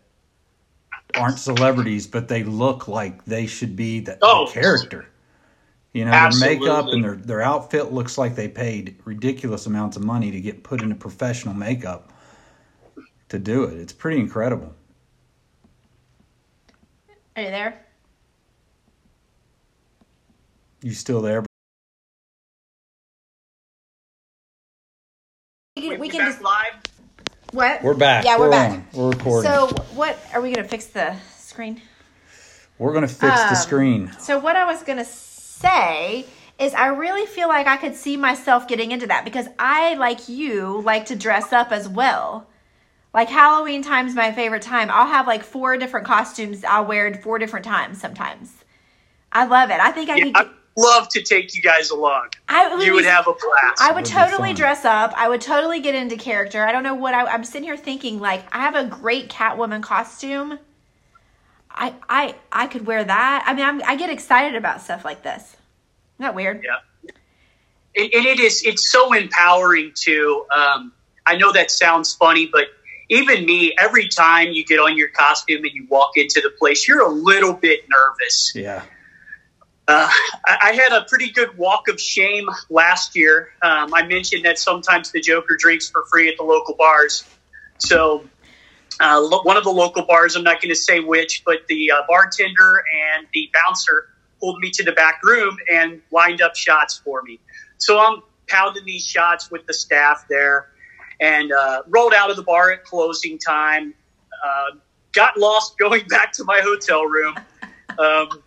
aren't 1.15 1.37
celebrities, 1.37 2.07
but 2.07 2.27
they 2.27 2.43
look 2.43 2.87
like 2.87 3.23
they 3.25 3.45
should 3.45 3.75
be 3.75 3.99
the, 3.99 4.13
the 4.13 4.17
Oh. 4.23 4.47
character. 4.51 5.05
You 5.93 6.05
know, 6.05 6.11
Absolutely. 6.11 6.65
their 6.65 6.75
makeup 6.75 6.87
and 6.93 7.03
their 7.03 7.15
their 7.15 7.41
outfit 7.43 7.93
looks 7.93 8.17
like 8.17 8.35
they 8.35 8.47
paid 8.47 8.95
ridiculous 9.05 9.67
amounts 9.67 9.95
of 9.95 10.03
money 10.03 10.31
to 10.31 10.41
get 10.41 10.63
put 10.63 10.81
into 10.81 10.95
professional 10.95 11.53
makeup 11.53 12.11
to 13.29 13.37
do 13.37 13.65
it. 13.65 13.77
It's 13.79 13.93
pretty 13.93 14.19
incredible. 14.19 14.73
Are 17.35 17.43
you 17.43 17.49
there? 17.49 17.85
You 20.81 20.93
still 20.93 21.21
there? 21.21 21.43
We 25.75 25.81
can, 25.83 25.89
we 25.91 25.97
We 25.97 26.09
can 26.09 26.19
back 26.21 26.29
just. 26.29 26.41
live. 26.41 26.73
What? 27.51 27.83
We're 27.83 27.93
back. 27.93 28.25
Yeah, 28.25 28.39
we're, 28.39 28.49
back. 28.49 28.71
on. 28.71 28.85
We're 28.93 29.09
recording. 29.11 29.51
So, 29.51 29.67
what 29.93 30.17
are 30.33 30.41
we 30.41 30.51
going 30.51 30.63
to 30.63 30.69
fix 30.69 30.87
the 30.87 31.15
screen? 31.37 31.81
We're 32.79 32.93
gonna 32.93 33.07
fix 33.07 33.39
the 33.43 33.49
Um, 33.49 33.55
screen. 33.55 34.11
So 34.19 34.39
what 34.39 34.55
I 34.55 34.65
was 34.65 34.81
gonna 34.81 35.05
say 35.63 36.25
is 36.59 36.73
I 36.73 36.87
really 36.87 37.25
feel 37.25 37.47
like 37.47 37.67
I 37.67 37.77
could 37.77 37.95
see 37.95 38.17
myself 38.17 38.67
getting 38.67 38.91
into 38.91 39.07
that 39.07 39.25
because 39.25 39.47
I, 39.57 39.95
like 39.95 40.29
you, 40.29 40.81
like 40.81 41.05
to 41.07 41.15
dress 41.15 41.51
up 41.51 41.71
as 41.71 41.89
well. 41.89 42.47
Like 43.13 43.29
Halloween 43.29 43.83
time's 43.83 44.15
my 44.15 44.31
favorite 44.31 44.61
time. 44.61 44.89
I'll 44.91 45.07
have 45.07 45.27
like 45.27 45.43
four 45.43 45.77
different 45.77 46.05
costumes 46.05 46.63
I'll 46.63 46.85
wear 46.85 47.13
four 47.15 47.39
different 47.39 47.65
times 47.65 47.99
sometimes. 47.99 48.63
I 49.31 49.45
love 49.45 49.69
it. 49.71 49.79
I 49.79 49.91
think 49.91 50.09
I 50.09 50.17
Yeah, 50.17 50.25
could. 50.25 50.35
I'd 50.35 50.49
love 50.77 51.09
to 51.09 51.21
take 51.21 51.55
you 51.55 51.61
guys 51.61 51.89
along. 51.91 52.29
I 52.47 52.75
would 52.75 52.85
You 52.85 52.93
would 52.93 53.05
have 53.05 53.27
a 53.27 53.33
blast. 53.33 53.81
I 53.81 53.91
would 53.91 53.95
Would 54.03 54.05
totally 54.05 54.53
dress 54.53 54.85
up. 54.85 55.13
I 55.15 55.29
would 55.29 55.41
totally 55.41 55.79
get 55.79 55.95
into 55.95 56.17
character. 56.17 56.65
I 56.65 56.71
don't 56.71 56.83
know 56.83 56.95
what 56.95 57.13
I, 57.13 57.25
I'm 57.25 57.43
sitting 57.43 57.63
here 57.63 57.77
thinking. 57.77 58.19
Like 58.19 58.45
I 58.51 58.59
have 58.59 58.75
a 58.75 58.85
great 58.85 59.29
Catwoman 59.29 59.81
costume. 59.83 60.59
I 61.73 61.93
I 62.07 62.35
I 62.51 62.67
could 62.67 62.85
wear 62.85 63.03
that. 63.03 63.43
I 63.47 63.53
mean, 63.53 63.65
I'm, 63.65 63.81
I 63.85 63.95
get 63.95 64.09
excited 64.09 64.55
about 64.55 64.81
stuff 64.81 65.03
like 65.03 65.23
this. 65.23 65.41
Isn't 65.41 65.57
that 66.19 66.35
weird? 66.35 66.63
Yeah. 66.63 67.09
and, 67.95 68.13
and 68.13 68.25
it 68.25 68.39
is 68.39 68.63
it's 68.65 68.91
so 68.91 69.13
empowering 69.13 69.91
to 69.95 70.45
um, 70.55 70.93
i 71.25 71.35
know 71.35 71.51
that 71.51 71.69
sounds 71.71 72.13
funny 72.13 72.47
but 72.51 72.65
even 73.09 73.45
me 73.45 73.73
every 73.79 74.07
time 74.07 74.51
you 74.51 74.63
get 74.65 74.79
on 74.79 74.97
your 74.97 75.09
costume 75.09 75.63
and 75.63 75.73
you 75.73 75.85
walk 75.89 76.11
into 76.15 76.41
the 76.41 76.49
place 76.57 76.87
you're 76.87 77.01
a 77.05 77.09
little 77.11 77.53
bit 77.53 77.81
nervous 77.89 78.51
Yeah. 78.55 78.81
uh, 79.87 80.09
I, 80.45 80.57
I 80.61 80.71
had 80.73 80.91
a 80.93 81.05
pretty 81.05 81.31
good 81.31 81.55
walk 81.57 81.87
of 81.87 81.99
shame 81.99 82.47
last 82.69 83.15
year 83.15 83.49
um, 83.61 83.93
i 83.93 84.05
mentioned 84.05 84.45
that 84.45 84.57
sometimes 84.57 85.11
the 85.11 85.21
joker 85.21 85.55
drinks 85.57 85.89
for 85.89 86.03
free 86.11 86.29
at 86.29 86.37
the 86.37 86.43
local 86.43 86.75
bars 86.75 87.23
so 87.77 88.23
uh, 88.99 89.21
one 89.43 89.57
of 89.57 89.63
the 89.63 89.71
local 89.71 90.05
bars 90.05 90.35
i'm 90.35 90.43
not 90.43 90.61
going 90.61 90.69
to 90.69 90.75
say 90.75 90.99
which 90.99 91.43
but 91.45 91.59
the 91.67 91.91
uh, 91.91 92.01
bartender 92.07 92.83
and 93.17 93.27
the 93.33 93.49
bouncer 93.53 94.09
pulled 94.39 94.59
me 94.59 94.69
to 94.69 94.83
the 94.83 94.91
back 94.91 95.21
room 95.23 95.57
and 95.71 96.01
lined 96.11 96.41
up 96.41 96.55
shots 96.55 96.97
for 97.03 97.21
me 97.23 97.39
so 97.77 97.99
I'm 97.99 98.21
pounding 98.47 98.85
these 98.85 99.05
shots 99.05 99.51
with 99.51 99.65
the 99.65 99.73
staff 99.73 100.25
there 100.29 100.69
and 101.19 101.51
uh, 101.51 101.83
rolled 101.87 102.13
out 102.13 102.29
of 102.29 102.35
the 102.35 102.43
bar 102.43 102.71
at 102.71 102.83
closing 102.83 103.37
time. 103.37 103.93
Uh, 104.45 104.77
got 105.13 105.37
lost 105.37 105.77
going 105.79 106.05
back 106.07 106.31
to 106.33 106.43
my 106.43 106.61
hotel 106.61 107.05
room. 107.05 107.35
Um, 107.99 108.42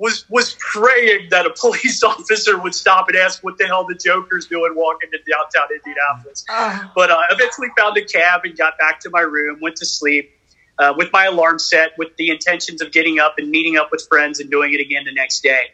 was 0.00 0.24
was 0.30 0.56
praying 0.58 1.28
that 1.30 1.44
a 1.44 1.50
police 1.50 2.02
officer 2.02 2.58
would 2.58 2.74
stop 2.74 3.08
and 3.08 3.18
ask 3.18 3.44
what 3.44 3.58
the 3.58 3.66
hell 3.66 3.84
the 3.86 3.94
Joker's 3.94 4.46
doing 4.46 4.72
walking 4.74 5.10
to 5.10 5.18
downtown 5.30 5.68
Indianapolis. 5.76 6.44
Oh, 6.48 6.90
But 6.96 7.10
uh, 7.10 7.20
eventually 7.30 7.68
found 7.78 7.98
a 7.98 8.04
cab 8.04 8.40
and 8.44 8.56
got 8.56 8.78
back 8.78 8.98
to 9.00 9.10
my 9.10 9.20
room, 9.20 9.58
went 9.60 9.76
to 9.76 9.86
sleep 9.86 10.32
uh, 10.78 10.94
with 10.96 11.12
my 11.12 11.26
alarm 11.26 11.58
set 11.58 11.96
with 11.98 12.16
the 12.16 12.30
intentions 12.30 12.80
of 12.80 12.92
getting 12.92 13.18
up 13.18 13.34
and 13.36 13.50
meeting 13.50 13.76
up 13.76 13.90
with 13.92 14.06
friends 14.08 14.40
and 14.40 14.50
doing 14.50 14.72
it 14.72 14.80
again 14.80 15.04
the 15.04 15.12
next 15.12 15.42
day. 15.42 15.64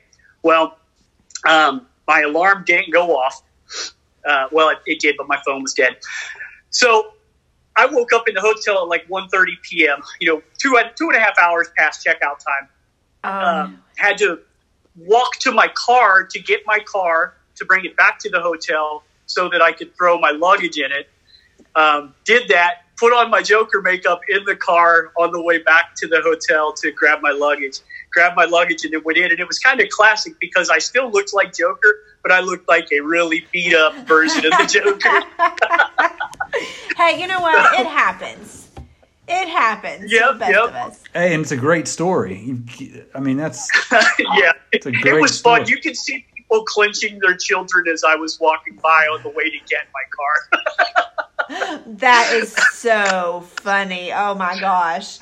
Well, 0.42 0.76
um, 1.48 1.86
my 2.08 2.22
alarm 2.22 2.64
didn't 2.66 2.92
go 2.92 3.16
off. 3.16 3.42
Uh, 4.24 4.48
well, 4.50 4.70
it, 4.70 4.78
it 4.86 4.98
did, 4.98 5.14
but 5.16 5.28
my 5.28 5.40
phone 5.46 5.62
was 5.62 5.72
dead. 5.72 5.98
So 6.70 7.12
I 7.76 7.86
woke 7.86 8.12
up 8.12 8.26
in 8.26 8.34
the 8.34 8.40
hotel 8.40 8.82
at 8.82 8.88
like 8.88 9.06
1.30 9.06 9.46
p.m., 9.62 10.02
you 10.20 10.32
know, 10.32 10.42
two, 10.58 10.76
two 10.98 11.08
and 11.10 11.16
a 11.16 11.20
half 11.20 11.38
hours 11.38 11.68
past 11.76 12.04
checkout 12.04 12.40
time 12.44 12.68
um, 13.22 13.32
um, 13.32 13.82
had 13.96 14.18
to 14.18 14.40
walk 14.96 15.36
to 15.40 15.52
my 15.52 15.68
car 15.68 16.24
to 16.24 16.40
get 16.40 16.60
my 16.66 16.78
car 16.80 17.34
to 17.56 17.64
bring 17.64 17.84
it 17.84 17.96
back 17.96 18.18
to 18.20 18.30
the 18.30 18.40
hotel 18.40 19.02
so 19.26 19.48
that 19.48 19.60
I 19.60 19.72
could 19.72 19.96
throw 19.96 20.18
my 20.18 20.30
luggage 20.30 20.78
in 20.78 20.92
it. 20.92 21.08
Um, 21.74 22.14
did 22.24 22.48
that, 22.48 22.82
put 22.96 23.12
on 23.12 23.30
my 23.30 23.42
Joker 23.42 23.82
makeup 23.82 24.20
in 24.28 24.44
the 24.44 24.56
car 24.56 25.12
on 25.16 25.32
the 25.32 25.42
way 25.42 25.58
back 25.58 25.94
to 25.96 26.08
the 26.08 26.20
hotel 26.22 26.72
to 26.74 26.90
grab 26.92 27.20
my 27.22 27.32
luggage. 27.32 27.80
Grabbed 28.10 28.36
my 28.36 28.46
luggage 28.46 28.84
and 28.84 28.94
then 28.94 29.02
went 29.04 29.18
in, 29.18 29.30
and 29.30 29.38
it 29.38 29.46
was 29.46 29.58
kind 29.58 29.80
of 29.80 29.88
classic 29.90 30.34
because 30.40 30.70
I 30.70 30.78
still 30.78 31.10
looked 31.10 31.34
like 31.34 31.52
Joker, 31.52 32.00
but 32.22 32.32
I 32.32 32.40
looked 32.40 32.68
like 32.68 32.88
a 32.92 33.00
really 33.00 33.46
beat 33.52 33.74
up 33.74 33.94
version 34.06 34.46
of 34.46 34.52
the 34.52 34.66
Joker. 34.66 35.22
hey, 36.96 37.20
you 37.20 37.26
know 37.26 37.40
what? 37.40 37.78
It 37.78 37.86
happens. 37.86 38.65
It 39.28 39.48
happens. 39.48 40.10
to 40.10 40.16
Yep, 40.16 40.38
best 40.38 40.50
yep. 40.52 40.64
of 40.64 40.74
us. 40.74 41.04
Hey, 41.12 41.34
and 41.34 41.42
it's 41.42 41.52
a 41.52 41.56
great 41.56 41.88
story. 41.88 42.56
I 43.14 43.20
mean, 43.20 43.36
that's 43.36 43.68
yeah, 44.18 44.52
It's 44.72 44.86
a 44.86 44.90
it 44.90 45.00
great 45.02 45.20
was 45.20 45.40
fun. 45.40 45.66
You 45.66 45.78
could 45.80 45.96
see 45.96 46.24
people 46.34 46.64
clenching 46.64 47.18
their 47.20 47.36
children 47.36 47.86
as 47.88 48.04
I 48.04 48.14
was 48.14 48.38
walking 48.40 48.76
by 48.82 49.06
on 49.12 49.22
the 49.22 49.30
way 49.30 49.50
to 49.50 49.58
get 49.68 49.86
my 49.92 50.02
car. 50.10 50.62
That 51.86 52.32
is 52.34 52.52
so 52.72 53.44
funny. 53.60 54.12
Oh 54.12 54.34
my 54.34 54.58
gosh. 54.58 55.18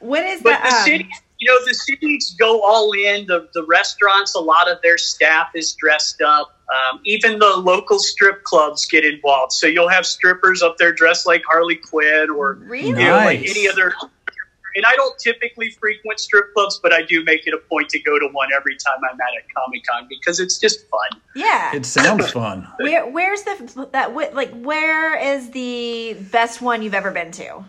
What 0.00 0.24
is 0.24 0.40
But 0.40 0.62
the, 0.62 0.68
the 0.70 0.74
um, 0.74 0.82
city, 0.84 1.10
you 1.38 1.50
know, 1.52 1.64
the 1.66 1.74
cities 1.74 2.34
go 2.38 2.62
all 2.62 2.90
in. 2.92 3.26
The 3.26 3.48
the 3.52 3.64
restaurants, 3.66 4.34
a 4.34 4.40
lot 4.40 4.70
of 4.70 4.80
their 4.82 4.96
staff 4.96 5.48
is 5.54 5.74
dressed 5.74 6.22
up. 6.22 6.57
Um, 6.70 7.00
even 7.04 7.38
the 7.38 7.56
local 7.56 7.98
strip 7.98 8.44
clubs 8.44 8.84
get 8.86 9.04
involved. 9.04 9.52
So 9.52 9.66
you'll 9.66 9.88
have 9.88 10.04
strippers 10.04 10.62
up 10.62 10.76
there 10.76 10.92
dressed 10.92 11.26
like 11.26 11.42
Harley 11.48 11.76
Quinn 11.76 12.28
or 12.30 12.54
Really? 12.54 12.88
you 12.88 12.94
know, 12.94 13.12
like 13.16 13.38
any 13.40 13.66
other. 13.68 13.94
And 14.76 14.84
I 14.86 14.94
don't 14.94 15.18
typically 15.18 15.70
frequent 15.70 16.20
strip 16.20 16.52
clubs, 16.54 16.78
but 16.80 16.92
I 16.92 17.02
do 17.02 17.24
make 17.24 17.46
it 17.46 17.54
a 17.54 17.58
point 17.58 17.88
to 17.88 17.98
go 18.00 18.18
to 18.18 18.28
one 18.32 18.50
every 18.54 18.76
time 18.76 18.98
I'm 19.10 19.18
at 19.18 19.42
a 19.42 19.52
Comic 19.54 19.82
Con 19.90 20.06
because 20.08 20.38
it's 20.40 20.58
just 20.58 20.86
fun. 20.88 21.20
Yeah. 21.34 21.74
it 21.74 21.86
sounds 21.86 22.30
fun. 22.32 22.68
Where 22.78 23.10
where's 23.10 23.42
the 23.42 23.88
that 23.92 24.14
like 24.14 24.52
where 24.52 25.16
is 25.18 25.50
the 25.50 26.16
best 26.30 26.60
one 26.60 26.82
you've 26.82 26.94
ever 26.94 27.10
been 27.10 27.32
to? 27.32 27.64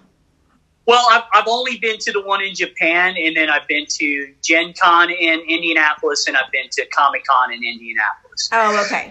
Well, 0.86 1.08
I've, 1.12 1.24
I've 1.34 1.48
only 1.48 1.78
been 1.78 2.00
to 2.00 2.12
the 2.12 2.22
one 2.22 2.42
in 2.44 2.56
Japan, 2.56 3.14
and 3.16 3.36
then 3.38 3.48
I've 3.48 3.68
been 3.68 3.86
to 3.88 4.34
Gen 4.44 4.74
Con 4.74 5.12
in 5.12 5.40
Indianapolis, 5.48 6.26
and 6.28 6.36
I've 6.36 6.52
been 6.52 6.68
to 6.72 6.86
Comic 6.88 7.24
Con 7.30 7.54
in 7.54 7.64
Indianapolis. 7.64 8.29
Oh, 8.52 8.86
okay. 8.86 9.10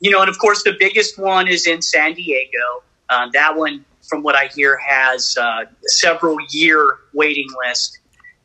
You 0.00 0.10
know, 0.10 0.20
and 0.20 0.28
of 0.28 0.38
course, 0.38 0.62
the 0.62 0.74
biggest 0.78 1.18
one 1.18 1.46
is 1.48 1.66
in 1.66 1.80
San 1.80 2.14
Diego. 2.14 2.82
Uh, 3.08 3.28
that 3.32 3.56
one, 3.56 3.84
from 4.08 4.22
what 4.22 4.34
I 4.34 4.48
hear, 4.48 4.76
has 4.78 5.36
uh, 5.36 5.64
several 5.82 6.36
year 6.50 6.98
waiting 7.12 7.48
list 7.64 7.98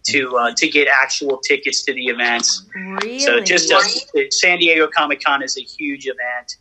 to 0.07 0.37
uh, 0.37 0.53
to 0.55 0.67
get 0.67 0.87
actual 0.87 1.37
tickets 1.39 1.83
to 1.83 1.93
the 1.93 2.07
events. 2.07 2.63
Really? 2.75 3.19
So 3.19 3.39
just 3.39 3.71
uh, 3.71 3.81
San 4.29 4.59
Diego 4.59 4.87
Comic 4.87 5.23
Con 5.23 5.43
is 5.43 5.57
a 5.57 5.61
huge 5.61 6.05
event. 6.05 6.55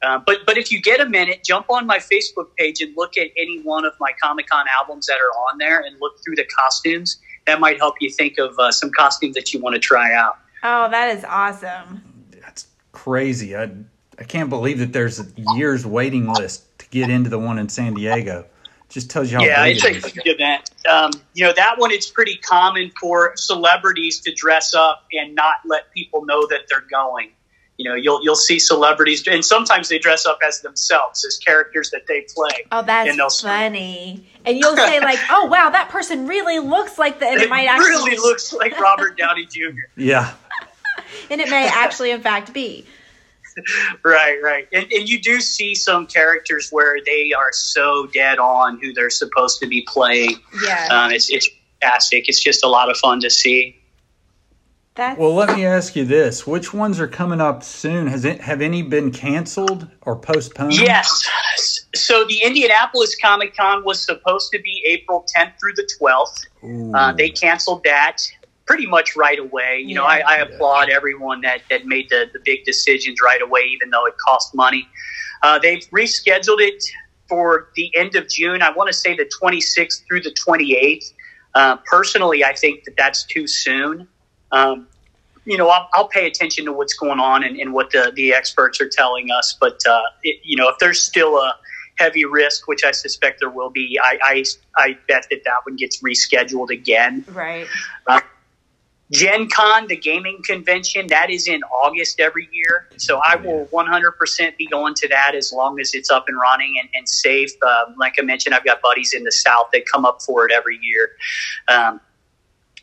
Uh, 0.00 0.18
but 0.24 0.38
but 0.46 0.56
if 0.56 0.70
you 0.70 0.80
get 0.80 1.00
a 1.00 1.06
minute, 1.06 1.42
jump 1.44 1.66
on 1.70 1.86
my 1.86 1.98
Facebook 1.98 2.54
page 2.56 2.80
and 2.80 2.96
look 2.96 3.16
at 3.16 3.28
any 3.36 3.60
one 3.62 3.84
of 3.84 3.94
my 3.98 4.12
Comic 4.22 4.48
Con 4.48 4.66
albums 4.80 5.06
that 5.06 5.18
are 5.18 5.32
on 5.48 5.58
there, 5.58 5.80
and 5.80 5.96
look 6.00 6.22
through 6.24 6.36
the 6.36 6.44
costumes. 6.44 7.18
That 7.46 7.60
might 7.60 7.78
help 7.78 7.94
you 8.00 8.10
think 8.10 8.38
of 8.38 8.58
uh, 8.58 8.70
some 8.70 8.90
costumes 8.90 9.34
that 9.34 9.54
you 9.54 9.60
want 9.60 9.74
to 9.74 9.80
try 9.80 10.12
out. 10.12 10.36
oh, 10.62 10.90
that 10.90 11.16
is 11.16 11.24
awesome. 11.24 12.02
That's 12.98 13.02
crazy. 13.02 13.56
I 13.56 13.70
I 14.18 14.24
can't 14.24 14.50
believe 14.50 14.78
that 14.80 14.92
there's 14.92 15.20
a 15.20 15.26
year's 15.54 15.86
waiting 15.86 16.32
list 16.32 16.78
to 16.80 16.88
get 16.88 17.08
into 17.08 17.30
the 17.30 17.38
one 17.38 17.58
in 17.58 17.68
San 17.68 17.94
Diego. 17.94 18.46
Just 18.88 19.10
tells 19.10 19.30
you 19.30 19.38
how 19.38 19.44
yeah, 19.44 19.64
big 19.64 19.76
it's 19.76 19.84
it 19.84 20.04
a 20.04 20.08
huge 20.08 20.26
event. 20.26 20.70
Um, 20.90 21.10
you 21.34 21.44
know 21.44 21.52
that 21.52 21.78
one. 21.78 21.90
It's 21.90 22.10
pretty 22.10 22.36
common 22.36 22.90
for 22.98 23.36
celebrities 23.36 24.20
to 24.20 24.32
dress 24.32 24.74
up 24.74 25.04
and 25.12 25.34
not 25.34 25.56
let 25.66 25.92
people 25.92 26.24
know 26.24 26.46
that 26.46 26.62
they're 26.70 26.86
going. 26.90 27.30
You 27.76 27.90
know, 27.90 27.94
you'll 27.94 28.24
you'll 28.24 28.34
see 28.34 28.58
celebrities, 28.58 29.28
and 29.28 29.44
sometimes 29.44 29.90
they 29.90 29.98
dress 29.98 30.26
up 30.26 30.38
as 30.44 30.62
themselves, 30.62 31.24
as 31.24 31.36
characters 31.36 31.90
that 31.90 32.06
they 32.08 32.26
play. 32.34 32.66
Oh, 32.72 32.82
that's 32.82 33.10
And 33.10 33.30
funny. 33.48 34.26
And 34.46 34.58
you'll 34.58 34.76
say 34.76 35.00
like, 35.04 35.20
"Oh, 35.30 35.44
wow, 35.44 35.68
that 35.70 35.90
person 35.90 36.26
really 36.26 36.58
looks 36.58 36.98
like 36.98 37.20
the." 37.20 37.26
And 37.28 37.36
it, 37.36 37.42
It 37.42 37.50
might 37.50 37.66
actually, 37.66 37.90
really 37.90 38.16
looks 38.16 38.52
like 38.54 38.80
Robert 38.80 39.18
Downey 39.18 39.44
Jr. 39.44 39.82
Yeah, 39.96 40.32
and 41.30 41.40
it 41.40 41.50
may 41.50 41.68
actually, 41.68 42.10
in 42.10 42.20
fact, 42.20 42.52
be. 42.52 42.86
Right, 44.04 44.38
right. 44.42 44.68
And, 44.72 44.90
and 44.92 45.08
you 45.08 45.20
do 45.20 45.40
see 45.40 45.74
some 45.74 46.06
characters 46.06 46.70
where 46.70 46.98
they 47.04 47.32
are 47.32 47.52
so 47.52 48.06
dead 48.06 48.38
on 48.38 48.78
who 48.80 48.92
they're 48.92 49.10
supposed 49.10 49.60
to 49.60 49.66
be 49.66 49.82
playing. 49.88 50.36
Yeah, 50.64 50.86
Um, 50.90 51.10
it's, 51.10 51.30
it's 51.30 51.48
fantastic. 51.80 52.28
It's 52.28 52.42
just 52.42 52.64
a 52.64 52.68
lot 52.68 52.90
of 52.90 52.96
fun 52.96 53.20
to 53.20 53.30
see. 53.30 53.76
that's 54.94 55.18
Well, 55.18 55.34
let 55.34 55.56
me 55.56 55.64
ask 55.64 55.96
you 55.96 56.04
this: 56.04 56.46
Which 56.46 56.72
ones 56.72 57.00
are 57.00 57.08
coming 57.08 57.40
up 57.40 57.62
soon? 57.62 58.06
Has 58.06 58.24
it 58.24 58.40
have 58.40 58.60
any 58.60 58.82
been 58.82 59.10
canceled 59.10 59.88
or 60.02 60.16
postponed? 60.16 60.78
Yes. 60.78 61.28
So 61.94 62.24
the 62.24 62.42
Indianapolis 62.42 63.16
Comic 63.20 63.56
Con 63.56 63.84
was 63.84 64.00
supposed 64.00 64.52
to 64.52 64.60
be 64.60 64.82
April 64.86 65.26
10th 65.36 65.58
through 65.58 65.74
the 65.74 65.88
12th. 66.00 66.94
Uh, 66.94 67.12
they 67.12 67.30
canceled 67.30 67.82
that 67.84 68.22
pretty 68.68 68.86
much 68.86 69.16
right 69.16 69.38
away. 69.38 69.82
You 69.84 69.94
know, 69.94 70.04
I, 70.04 70.18
I 70.18 70.36
Yeah. 70.36 70.44
applaud 70.44 70.90
everyone 70.90 71.40
that, 71.40 71.62
that 71.70 71.86
made 71.86 72.06
the, 72.10 72.26
the 72.34 72.40
big 72.44 72.64
decisions 72.64 73.18
right 73.24 73.40
away, 73.40 73.62
even 73.62 73.90
though 73.90 74.06
it 74.06 74.14
cost 74.28 74.54
money. 74.54 74.86
Uh, 75.42 75.58
they've 75.58 75.82
rescheduled 75.92 76.60
it 76.60 76.84
for 77.28 77.68
the 77.76 77.90
end 77.96 78.14
of 78.14 78.28
June. 78.28 78.62
I 78.62 78.70
want 78.70 78.88
to 78.88 78.92
say 78.92 79.16
the 79.16 79.28
26th 79.42 80.02
through 80.06 80.20
the 80.20 80.34
28th. 80.46 81.04
Uh, 81.54 81.76
personally, 81.90 82.44
I 82.44 82.54
think 82.54 82.84
that 82.84 82.94
that's 82.98 83.24
too 83.26 83.46
soon. 83.46 84.06
Um, 84.52 84.88
you 85.46 85.56
know, 85.56 85.70
I'll, 85.70 85.88
I'll 85.94 86.08
pay 86.08 86.26
attention 86.26 86.66
to 86.66 86.72
what's 86.72 86.94
going 86.94 87.20
on 87.20 87.42
and, 87.42 87.56
and 87.56 87.72
what 87.72 87.90
the, 87.90 88.12
the 88.14 88.34
experts 88.34 88.82
are 88.82 88.88
telling 88.88 89.30
us. 89.30 89.56
But, 89.58 89.78
uh, 89.88 90.02
it, 90.22 90.36
you 90.44 90.56
know, 90.56 90.68
if 90.68 90.76
there's 90.78 91.00
still 91.02 91.38
a 91.38 91.54
heavy 91.96 92.26
risk, 92.26 92.68
which 92.68 92.84
I 92.84 92.90
suspect 92.90 93.40
there 93.40 93.50
will 93.50 93.70
be, 93.70 93.98
I, 94.02 94.18
I, 94.22 94.44
I 94.76 94.98
bet 95.08 95.24
that 95.30 95.40
that 95.46 95.60
one 95.64 95.76
gets 95.76 96.02
rescheduled 96.02 96.70
again. 96.70 97.24
right. 97.28 97.66
Gen 99.10 99.48
Con, 99.48 99.86
the 99.86 99.96
gaming 99.96 100.42
convention, 100.44 101.06
that 101.06 101.30
is 101.30 101.48
in 101.48 101.62
August 101.64 102.20
every 102.20 102.48
year. 102.52 102.88
So 102.98 103.20
I 103.24 103.36
will 103.36 103.66
100% 103.66 104.56
be 104.58 104.66
going 104.66 104.94
to 104.94 105.08
that 105.08 105.34
as 105.34 105.50
long 105.52 105.80
as 105.80 105.94
it's 105.94 106.10
up 106.10 106.26
and 106.28 106.38
running 106.38 106.76
and, 106.78 106.88
and 106.94 107.08
safe. 107.08 107.50
Uh, 107.62 107.86
like 107.96 108.14
I 108.18 108.22
mentioned, 108.22 108.54
I've 108.54 108.64
got 108.64 108.82
buddies 108.82 109.14
in 109.14 109.24
the 109.24 109.32
South 109.32 109.68
that 109.72 109.86
come 109.86 110.04
up 110.04 110.20
for 110.20 110.44
it 110.44 110.52
every 110.52 110.78
year. 110.82 111.12
Um, 111.68 112.00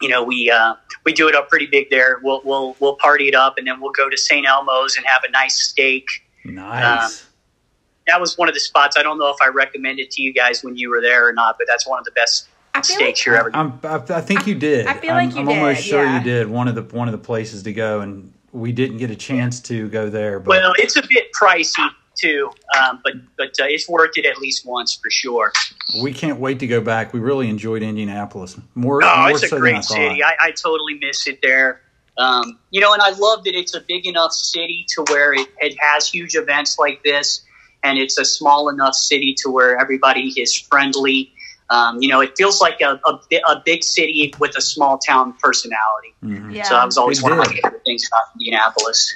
you 0.01 0.09
know, 0.09 0.23
we 0.23 0.49
uh, 0.49 0.73
we 1.05 1.13
do 1.13 1.29
it 1.29 1.35
up 1.35 1.47
pretty 1.47 1.67
big 1.67 1.89
there. 1.89 2.19
We'll, 2.21 2.41
we'll 2.43 2.75
we'll 2.79 2.95
party 2.97 3.27
it 3.27 3.35
up, 3.35 3.57
and 3.57 3.65
then 3.65 3.79
we'll 3.79 3.93
go 3.93 4.09
to 4.09 4.17
St. 4.17 4.45
Elmo's 4.45 4.97
and 4.97 5.05
have 5.05 5.23
a 5.23 5.31
nice 5.31 5.55
steak. 5.55 6.05
nice. 6.99 7.27
That 8.07 8.19
was 8.19 8.37
one 8.37 8.47
of 8.47 8.53
the 8.53 8.59
spots. 8.59 8.97
I 8.97 9.03
don't 9.03 9.17
know 9.17 9.29
if 9.29 9.37
I 9.41 9.47
recommended 9.47 10.11
to 10.11 10.21
you 10.21 10.33
guys 10.33 10.63
when 10.63 10.75
you 10.75 10.89
were 10.89 11.01
there 11.01 11.27
or 11.27 11.33
not, 11.33 11.55
but 11.57 11.65
that's 11.67 11.87
one 11.87 11.97
of 11.97 12.05
the 12.05 12.11
best 12.11 12.47
I 12.75 13.05
like 13.05 13.25
you're 13.25 13.35
ever. 13.35 13.51
I'm, 13.53 13.79
I, 13.83 13.95
I 13.95 14.21
think 14.21 14.47
you 14.47 14.55
did. 14.55 14.87
I 14.87 14.93
feel 14.93 15.11
I'm, 15.11 15.27
like 15.27 15.35
you 15.35 15.41
I'm 15.41 15.49
almost 15.49 15.83
sure 15.83 16.03
yeah. 16.03 16.17
you 16.17 16.23
did. 16.23 16.47
One 16.47 16.67
of 16.67 16.75
the 16.75 16.83
one 16.83 17.07
of 17.07 17.13
the 17.13 17.17
places 17.17 17.63
to 17.63 17.73
go, 17.73 18.01
and 18.01 18.33
we 18.51 18.71
didn't 18.71 18.97
get 18.97 19.11
a 19.11 19.15
chance 19.15 19.59
to 19.61 19.87
go 19.89 20.09
there. 20.09 20.39
But 20.39 20.49
Well, 20.49 20.73
it's 20.77 20.97
a 20.97 21.01
bit 21.07 21.31
pricey 21.33 21.89
too, 22.15 22.51
um, 22.79 23.01
but 23.03 23.13
but 23.37 23.49
uh, 23.59 23.65
it's 23.65 23.87
worth 23.87 24.17
it 24.17 24.25
at 24.25 24.37
least 24.39 24.65
once 24.65 24.95
for 24.95 25.09
sure. 25.09 25.51
we 26.01 26.13
can't 26.13 26.39
wait 26.39 26.59
to 26.59 26.67
go 26.67 26.81
back. 26.81 27.13
We 27.13 27.19
really 27.19 27.49
enjoyed 27.49 27.83
Indianapolis 27.83 28.57
more. 28.73 29.03
Oh, 29.03 29.17
more 29.17 29.31
it's 29.31 29.43
a 29.43 29.47
so 29.47 29.55
than 29.55 29.65
I 29.65 29.71
great 29.71 29.75
thought. 29.75 29.95
city. 29.95 30.23
I, 30.23 30.35
I 30.39 30.51
totally 30.51 30.95
miss 30.95 31.27
it 31.27 31.39
there. 31.41 31.81
Um, 32.17 32.59
you 32.71 32.79
know, 32.79 32.93
and 32.93 33.01
I 33.01 33.09
love 33.11 33.43
that 33.43 33.55
it's 33.55 33.75
a 33.75 33.81
big 33.81 34.05
enough 34.05 34.31
city 34.31 34.85
to 34.95 35.03
where 35.09 35.33
it, 35.33 35.47
it 35.59 35.75
has 35.79 36.09
huge 36.09 36.35
events 36.35 36.79
like 36.79 37.03
this, 37.03 37.43
and 37.83 37.99
it's 37.99 38.17
a 38.17 38.25
small 38.25 38.69
enough 38.69 38.95
city 38.95 39.35
to 39.39 39.51
where 39.51 39.77
everybody 39.77 40.33
is 40.39 40.57
friendly. 40.57 41.33
Um, 41.69 42.01
you 42.01 42.07
know, 42.09 42.21
it 42.21 42.33
feels 42.37 42.61
like 42.61 42.79
a, 42.81 42.99
a, 43.05 43.19
a 43.51 43.61
big 43.65 43.83
city 43.83 44.33
with 44.39 44.55
a 44.57 44.61
small 44.61 44.97
town 44.99 45.33
personality. 45.41 46.13
Mhm. 46.23 46.53
Yeah. 46.55 46.63
So 46.63 46.75
that 46.75 46.85
was 46.85 46.97
always 46.97 47.19
It 47.19 47.23
one 47.23 47.31
of 47.31 47.37
my 47.39 47.45
favorite 47.45 47.81
things 47.85 48.07
about 48.07 48.21
Indianapolis. 48.35 49.15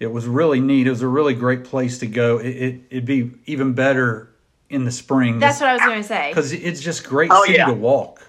It 0.00 0.08
was 0.12 0.26
really 0.26 0.60
neat. 0.60 0.86
It 0.86 0.90
was 0.90 1.02
a 1.02 1.08
really 1.08 1.34
great 1.34 1.64
place 1.64 1.98
to 1.98 2.06
go. 2.06 2.38
It, 2.38 2.46
it 2.48 2.80
it'd 2.90 3.04
be 3.04 3.30
even 3.46 3.74
better 3.74 4.30
in 4.70 4.84
the 4.84 4.90
spring. 4.90 5.38
That's 5.38 5.60
what 5.60 5.70
I 5.70 5.74
was 5.74 5.82
going 5.82 6.02
to 6.02 6.06
say. 6.08 6.30
because 6.30 6.52
it's 6.52 6.80
just 6.80 7.04
great 7.04 7.30
Oh, 7.32 7.42
city 7.44 7.58
yeah. 7.58 7.66
to 7.66 7.72
walk. 7.74 8.24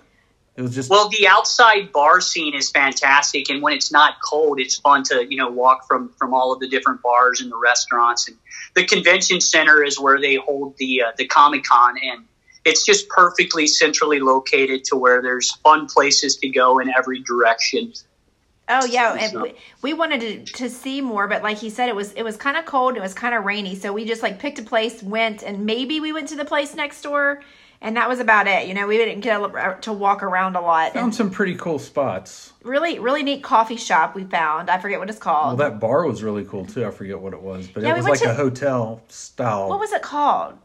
It 0.55 0.61
was 0.61 0.75
just 0.75 0.89
Well, 0.89 1.09
the 1.09 1.27
outside 1.27 1.91
bar 1.93 2.19
scene 2.21 2.53
is 2.53 2.69
fantastic, 2.69 3.49
and 3.49 3.61
when 3.61 3.73
it's 3.73 3.91
not 3.91 4.15
cold, 4.23 4.59
it's 4.59 4.77
fun 4.77 5.03
to 5.05 5.25
you 5.29 5.37
know 5.37 5.49
walk 5.49 5.87
from 5.87 6.11
from 6.19 6.33
all 6.33 6.51
of 6.51 6.59
the 6.59 6.67
different 6.67 7.01
bars 7.01 7.39
and 7.41 7.51
the 7.51 7.57
restaurants. 7.57 8.27
And 8.27 8.37
the 8.75 8.85
convention 8.85 9.39
center 9.41 9.83
is 9.83 9.99
where 9.99 10.19
they 10.19 10.35
hold 10.35 10.75
the 10.77 11.03
uh, 11.03 11.11
the 11.17 11.25
Comic 11.27 11.63
Con, 11.63 11.95
and 12.03 12.25
it's 12.69 12.85
just 12.85 13.09
perfectly 13.09 13.67
centrally 13.67 14.19
located 14.19 14.83
to 14.85 14.95
where 14.95 15.21
there's 15.21 15.51
fun 15.57 15.87
places 15.87 16.37
to 16.37 16.49
go 16.49 16.79
in 16.79 16.89
every 16.97 17.21
direction. 17.21 17.93
Oh 18.71 18.85
yeah, 18.85 19.13
and 19.19 19.31
So- 19.31 19.41
we, 19.43 19.55
we 19.81 19.93
wanted 19.93 20.21
to, 20.45 20.53
to 20.53 20.69
see 20.69 21.01
more, 21.01 21.27
but 21.27 21.41
like 21.41 21.57
he 21.57 21.69
said, 21.71 21.89
it 21.89 21.95
was 21.95 22.13
it 22.13 22.23
was 22.23 22.37
kind 22.37 22.55
of 22.55 22.65
cold. 22.65 22.95
It 22.97 23.01
was 23.01 23.13
kind 23.15 23.33
of 23.33 23.43
rainy, 23.43 23.75
so 23.75 23.91
we 23.91 24.05
just 24.05 24.21
like 24.21 24.37
picked 24.39 24.59
a 24.59 24.63
place, 24.63 25.01
went, 25.01 25.41
and 25.43 25.65
maybe 25.65 25.99
we 25.99 26.13
went 26.13 26.27
to 26.29 26.35
the 26.35 26.45
place 26.45 26.75
next 26.75 27.01
door, 27.01 27.41
and 27.81 27.97
that 27.97 28.07
was 28.07 28.19
about 28.19 28.45
it. 28.47 28.67
You 28.67 28.75
know, 28.75 28.85
we 28.85 28.97
didn't 28.97 29.21
get 29.21 29.81
to 29.83 29.91
walk 29.91 30.21
around 30.21 30.55
a 30.55 30.61
lot. 30.61 30.93
found 30.93 31.05
And 31.05 31.15
some 31.15 31.31
pretty 31.31 31.55
cool 31.55 31.79
spots. 31.79 32.53
really, 32.63 32.99
really 32.99 33.23
neat 33.23 33.41
coffee 33.41 33.75
shop 33.77 34.13
we 34.13 34.23
found. 34.25 34.69
I 34.69 34.77
forget 34.77 34.99
what 34.99 35.09
it's 35.09 35.17
called. 35.17 35.57
Well, 35.57 35.69
that 35.71 35.79
bar 35.79 36.05
was 36.05 36.21
really 36.21 36.45
cool 36.45 36.65
too. 36.67 36.85
I 36.85 36.91
forget 36.91 37.19
what 37.19 37.33
it 37.33 37.41
was, 37.41 37.67
but 37.67 37.81
Yeah, 37.81 37.93
it 37.93 37.97
was 37.97 38.05
went 38.05 38.21
like 38.21 38.29
a 38.29 38.35
hotel 38.35 39.01
style. 39.07 39.67
what 39.69 39.79
was 39.79 39.93
it 39.93 40.03
called? 40.03 40.59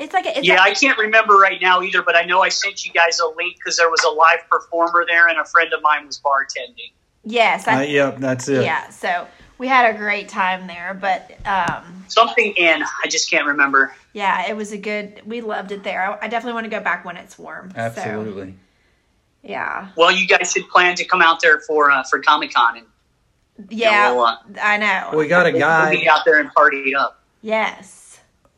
It's 0.00 0.12
like 0.14 0.26
a, 0.26 0.36
it's 0.38 0.46
yeah, 0.48 0.54
like- 0.56 0.72
I 0.72 0.74
can't 0.74 0.98
remember 0.98 1.34
right 1.36 1.60
now 1.60 1.82
either, 1.82 2.02
but 2.02 2.16
I 2.16 2.22
know 2.24 2.40
I 2.42 2.48
sent 2.48 2.84
you 2.86 2.92
guys 2.92 3.20
a 3.20 3.26
link 3.36 3.56
because 3.56 3.76
there 3.76 3.90
was 3.90 4.02
a 4.02 4.08
live 4.10 4.48
performer 4.50 5.04
there, 5.06 5.28
and 5.28 5.38
a 5.38 5.44
friend 5.44 5.72
of 5.72 5.82
mine 5.82 6.06
was 6.06 6.18
bartending. 6.18 6.90
yes, 7.24 7.68
Uh, 7.68 7.84
yep, 7.86 8.18
that's 8.18 8.48
it. 8.48 8.64
yeah. 8.64 8.88
So 8.90 9.26
we 9.58 9.68
had 9.68 9.94
a 9.94 9.98
great 9.98 10.28
time 10.28 10.66
there, 10.66 10.94
but 10.94 11.30
um, 11.46 12.04
Something 12.08 12.54
in 12.56 12.82
I 12.82 13.08
just 13.08 13.30
can't 13.30 13.46
remember. 13.46 13.94
yeah, 14.14 14.48
it 14.48 14.56
was 14.56 14.72
a 14.72 14.78
good. 14.78 15.20
We 15.26 15.42
loved 15.42 15.70
it 15.70 15.84
there. 15.84 16.02
I, 16.02 16.24
I 16.24 16.28
definitely 16.28 16.54
want 16.54 16.64
to 16.64 16.70
go 16.70 16.80
back 16.80 17.04
when 17.04 17.16
it's 17.18 17.38
warm. 17.38 17.70
So, 17.72 17.78
Absolutely. 17.78 18.54
yeah. 19.42 19.88
Well, 19.96 20.10
you 20.10 20.26
guys 20.26 20.50
should 20.52 20.68
plan 20.70 20.96
to 20.96 21.04
come 21.04 21.20
out 21.22 21.40
there 21.40 21.60
for 21.60 21.90
uh, 21.90 22.02
for 22.04 22.20
Comic 22.20 22.52
Con, 22.54 22.78
and 22.78 22.86
Yeah, 23.70 24.12
we'll, 24.12 24.22
uh, 24.24 24.36
I 24.62 24.76
know. 24.78 25.10
We 25.18 25.28
got 25.28 25.46
a 25.46 25.52
guy. 25.52 25.90
we'll 25.90 26.00
be 26.00 26.08
out 26.08 26.24
there 26.24 26.40
and 26.40 26.50
party 26.52 26.94
up. 26.94 27.20
yes. 27.42 27.98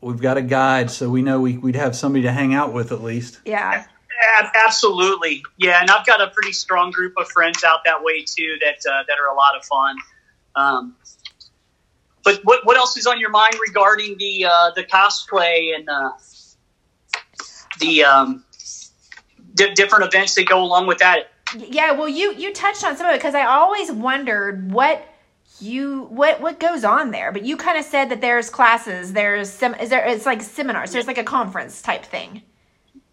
We've 0.03 0.21
got 0.21 0.37
a 0.37 0.41
guide, 0.41 0.91
so 0.91 1.09
we 1.09 1.21
know 1.21 1.39
we, 1.39 1.57
we'd 1.57 1.75
have 1.75 1.95
somebody 1.95 2.23
to 2.23 2.31
hang 2.31 2.53
out 2.53 2.73
with 2.73 2.91
at 2.91 3.01
least. 3.01 3.39
Yeah. 3.45 3.85
Absolutely, 4.65 5.43
yeah, 5.57 5.81
and 5.81 5.89
I've 5.89 6.05
got 6.05 6.21
a 6.21 6.27
pretty 6.27 6.53
strong 6.53 6.91
group 6.91 7.13
of 7.17 7.27
friends 7.29 7.63
out 7.63 7.79
that 7.85 8.03
way 8.03 8.23
too 8.23 8.57
that 8.61 8.89
uh, 8.89 9.03
that 9.07 9.17
are 9.19 9.27
a 9.27 9.35
lot 9.35 9.57
of 9.57 9.65
fun. 9.65 9.95
Um, 10.55 10.95
but 12.23 12.39
what 12.43 12.65
what 12.65 12.77
else 12.77 12.95
is 12.95 13.05
on 13.05 13.19
your 13.19 13.31
mind 13.31 13.55
regarding 13.67 14.15
the 14.17 14.45
uh, 14.45 14.71
the 14.75 14.83
cosplay 14.83 15.75
and 15.75 15.89
uh, 15.89 16.11
the 17.79 18.03
um, 18.05 18.45
di- 19.55 19.73
different 19.73 20.05
events 20.05 20.35
that 20.35 20.47
go 20.47 20.63
along 20.63 20.87
with 20.87 20.99
that? 20.99 21.31
Yeah, 21.57 21.91
well 21.91 22.07
you 22.07 22.33
you 22.33 22.53
touched 22.53 22.83
on 22.83 22.95
some 22.95 23.07
of 23.07 23.13
it 23.15 23.21
cuz 23.21 23.35
I 23.35 23.45
always 23.45 23.91
wondered 23.91 24.71
what 24.71 25.05
you 25.63 26.03
what 26.03 26.41
what 26.41 26.59
goes 26.59 26.83
on 26.83 27.11
there, 27.11 27.31
but 27.31 27.43
you 27.43 27.57
kind 27.57 27.77
of 27.77 27.85
said 27.85 28.09
that 28.09 28.21
there's 28.21 28.49
classes, 28.49 29.13
there's 29.13 29.49
some 29.49 29.73
is 29.75 29.89
there 29.89 30.05
it's 30.05 30.25
like 30.25 30.41
seminars, 30.41 30.91
there's 30.91 31.07
like 31.07 31.17
a 31.17 31.23
conference 31.23 31.81
type 31.81 32.03
thing. 32.03 32.41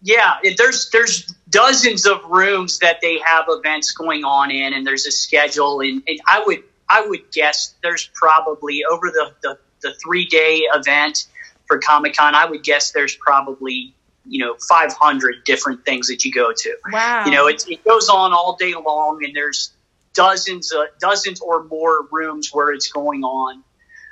Yeah, 0.03 0.37
there's 0.57 0.89
there's 0.89 1.25
dozens 1.49 2.05
of 2.05 2.23
rooms 2.25 2.79
that 2.79 2.99
they 3.01 3.19
have 3.19 3.45
events 3.47 3.91
going 3.91 4.23
on 4.23 4.51
in, 4.51 4.73
and 4.73 4.85
there's 4.85 5.05
a 5.05 5.11
schedule. 5.11 5.81
And, 5.81 6.01
and 6.07 6.19
I 6.27 6.43
would 6.45 6.63
I 6.89 7.05
would 7.07 7.31
guess 7.31 7.75
there's 7.83 8.09
probably 8.13 8.83
over 8.83 9.07
the 9.07 9.33
the, 9.41 9.57
the 9.81 9.93
three 10.03 10.25
day 10.25 10.63
event 10.73 11.27
for 11.67 11.79
Comic 11.79 12.15
Con. 12.15 12.35
I 12.35 12.45
would 12.45 12.63
guess 12.63 12.91
there's 12.91 13.15
probably 13.15 13.93
you 14.25 14.39
know 14.43 14.55
500 14.67 15.43
different 15.45 15.85
things 15.85 16.07
that 16.07 16.25
you 16.25 16.31
go 16.31 16.51
to. 16.55 16.77
Wow. 16.91 17.25
You 17.25 17.31
know, 17.31 17.47
it, 17.47 17.63
it 17.67 17.83
goes 17.83 18.09
on 18.09 18.33
all 18.33 18.55
day 18.55 18.73
long, 18.73 19.23
and 19.23 19.35
there's 19.35 19.71
dozens, 20.13 20.73
uh, 20.73 20.85
dozens 20.99 21.41
or 21.41 21.63
more 21.63 22.07
rooms 22.11 22.49
where 22.51 22.71
it's 22.71 22.91
going 22.91 23.23
on. 23.23 23.63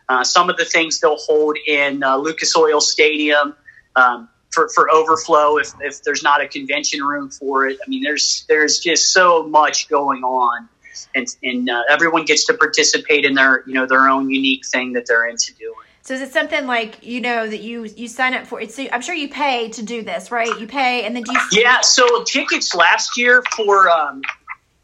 Uh, 0.07 0.23
some 0.23 0.49
of 0.49 0.57
the 0.57 0.65
things 0.65 0.99
they'll 0.99 1.17
hold 1.17 1.57
in 1.67 2.03
uh, 2.03 2.17
Lucas 2.17 2.55
Oil 2.55 2.81
Stadium 2.81 3.55
um, 3.95 4.27
for 4.51 4.69
for 4.69 4.89
overflow 4.89 5.57
if, 5.57 5.73
if 5.81 6.01
there's 6.03 6.23
not 6.23 6.41
a 6.41 6.47
convention 6.47 7.03
room 7.03 7.29
for 7.29 7.67
it. 7.67 7.77
I 7.85 7.87
mean, 7.87 8.01
there's 8.01 8.45
there's 8.47 8.79
just 8.79 9.13
so 9.13 9.43
much 9.43 9.87
going 9.87 10.23
on, 10.23 10.67
and 11.13 11.27
and 11.43 11.69
uh, 11.69 11.83
everyone 11.89 12.25
gets 12.25 12.45
to 12.47 12.55
participate 12.55 13.23
in 13.23 13.35
their 13.35 13.63
you 13.67 13.75
know 13.75 13.85
their 13.85 14.09
own 14.09 14.29
unique 14.29 14.65
thing 14.65 14.93
that 14.93 15.05
they're 15.05 15.27
into 15.27 15.53
doing. 15.53 15.75
So 16.01 16.15
is 16.15 16.21
it 16.21 16.33
something 16.33 16.65
like 16.65 17.05
you 17.05 17.21
know 17.21 17.47
that 17.47 17.61
you 17.61 17.83
you 17.83 18.07
sign 18.07 18.33
up 18.33 18.47
for? 18.47 18.59
It's 18.59 18.79
I'm 18.79 19.01
sure 19.01 19.13
you 19.13 19.29
pay 19.29 19.69
to 19.69 19.83
do 19.83 20.01
this, 20.01 20.31
right? 20.31 20.59
You 20.59 20.65
pay 20.65 21.05
and 21.05 21.15
then 21.15 21.21
do 21.21 21.31
you 21.31 21.39
Yeah, 21.51 21.81
so 21.81 22.23
tickets 22.23 22.73
last 22.73 23.15
year 23.15 23.43
for 23.55 23.91
um, 23.91 24.23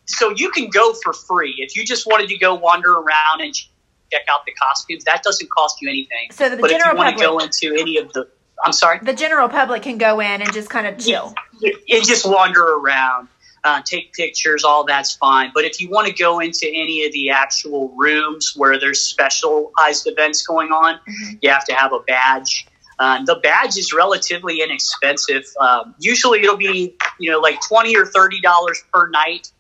so 0.06 0.32
you 0.36 0.50
can 0.52 0.70
go 0.70 0.94
for 0.94 1.14
free 1.14 1.56
if 1.58 1.76
you 1.76 1.86
just 1.86 2.06
wanted 2.08 2.30
to 2.30 2.38
go 2.38 2.56
wander 2.56 2.92
around 2.92 3.42
and 3.42 3.54
check 3.54 4.22
out 4.30 4.46
the 4.46 4.54
costumes. 4.54 5.04
That 5.06 5.24
doesn't 5.24 5.50
cost 5.50 5.82
you 5.82 5.90
anything. 5.90 6.32
So 6.32 6.50
the 6.50 6.58
but 6.58 6.72
if 6.72 6.78
you 6.78 6.84
general 6.84 6.98
want 6.98 7.18
to 7.18 7.24
go 7.24 7.40
into 7.40 7.76
any 7.80 7.98
of 7.98 8.14
the, 8.14 8.28
I'm 8.64 8.74
sorry, 8.74 9.00
the 9.02 9.14
general 9.14 9.50
public 9.50 9.84
can 9.84 9.98
go 9.98 10.20
in 10.20 10.42
and 10.42 10.54
just 10.54 10.70
kind 10.70 10.88
of 10.88 10.98
chill. 10.98 11.34
and 11.62 12.06
just 12.06 12.26
wander 12.28 12.64
around, 12.64 13.28
uh, 13.64 13.82
take 13.84 14.14
pictures, 14.14 14.64
all 14.64 14.84
that's 14.86 15.16
fine. 15.16 15.52
But 15.54 15.66
if 15.66 15.82
you 15.82 15.90
want 15.90 16.08
to 16.08 16.14
go 16.14 16.40
into 16.40 16.68
any 16.68 17.06
of 17.06 17.12
the 17.14 17.32
actual 17.32 17.90
rooms 17.96 18.54
where 18.56 18.80
there's 18.80 19.02
specialized 19.02 20.06
events 20.08 20.46
going 20.46 20.72
on, 20.72 21.00
Mhm. 21.08 21.40
you 21.42 21.50
have 21.50 21.66
to 21.66 21.74
have 21.74 21.92
a 21.94 22.00
badge. 22.00 22.68
Uh, 23.00 23.24
the 23.26 23.36
badge 23.36 23.76
is 23.78 23.92
relatively 23.92 24.62
inexpensive. 24.62 25.46
Um, 25.60 25.96
usually, 26.00 26.42
it'll 26.44 26.56
be 26.56 26.96
you 27.20 27.32
know 27.32 27.40
like 27.40 27.60
twenty 27.68 27.98
or 27.98 28.06
thirty 28.06 28.40
dollars 28.40 28.82
per 28.94 29.10
night. 29.10 29.52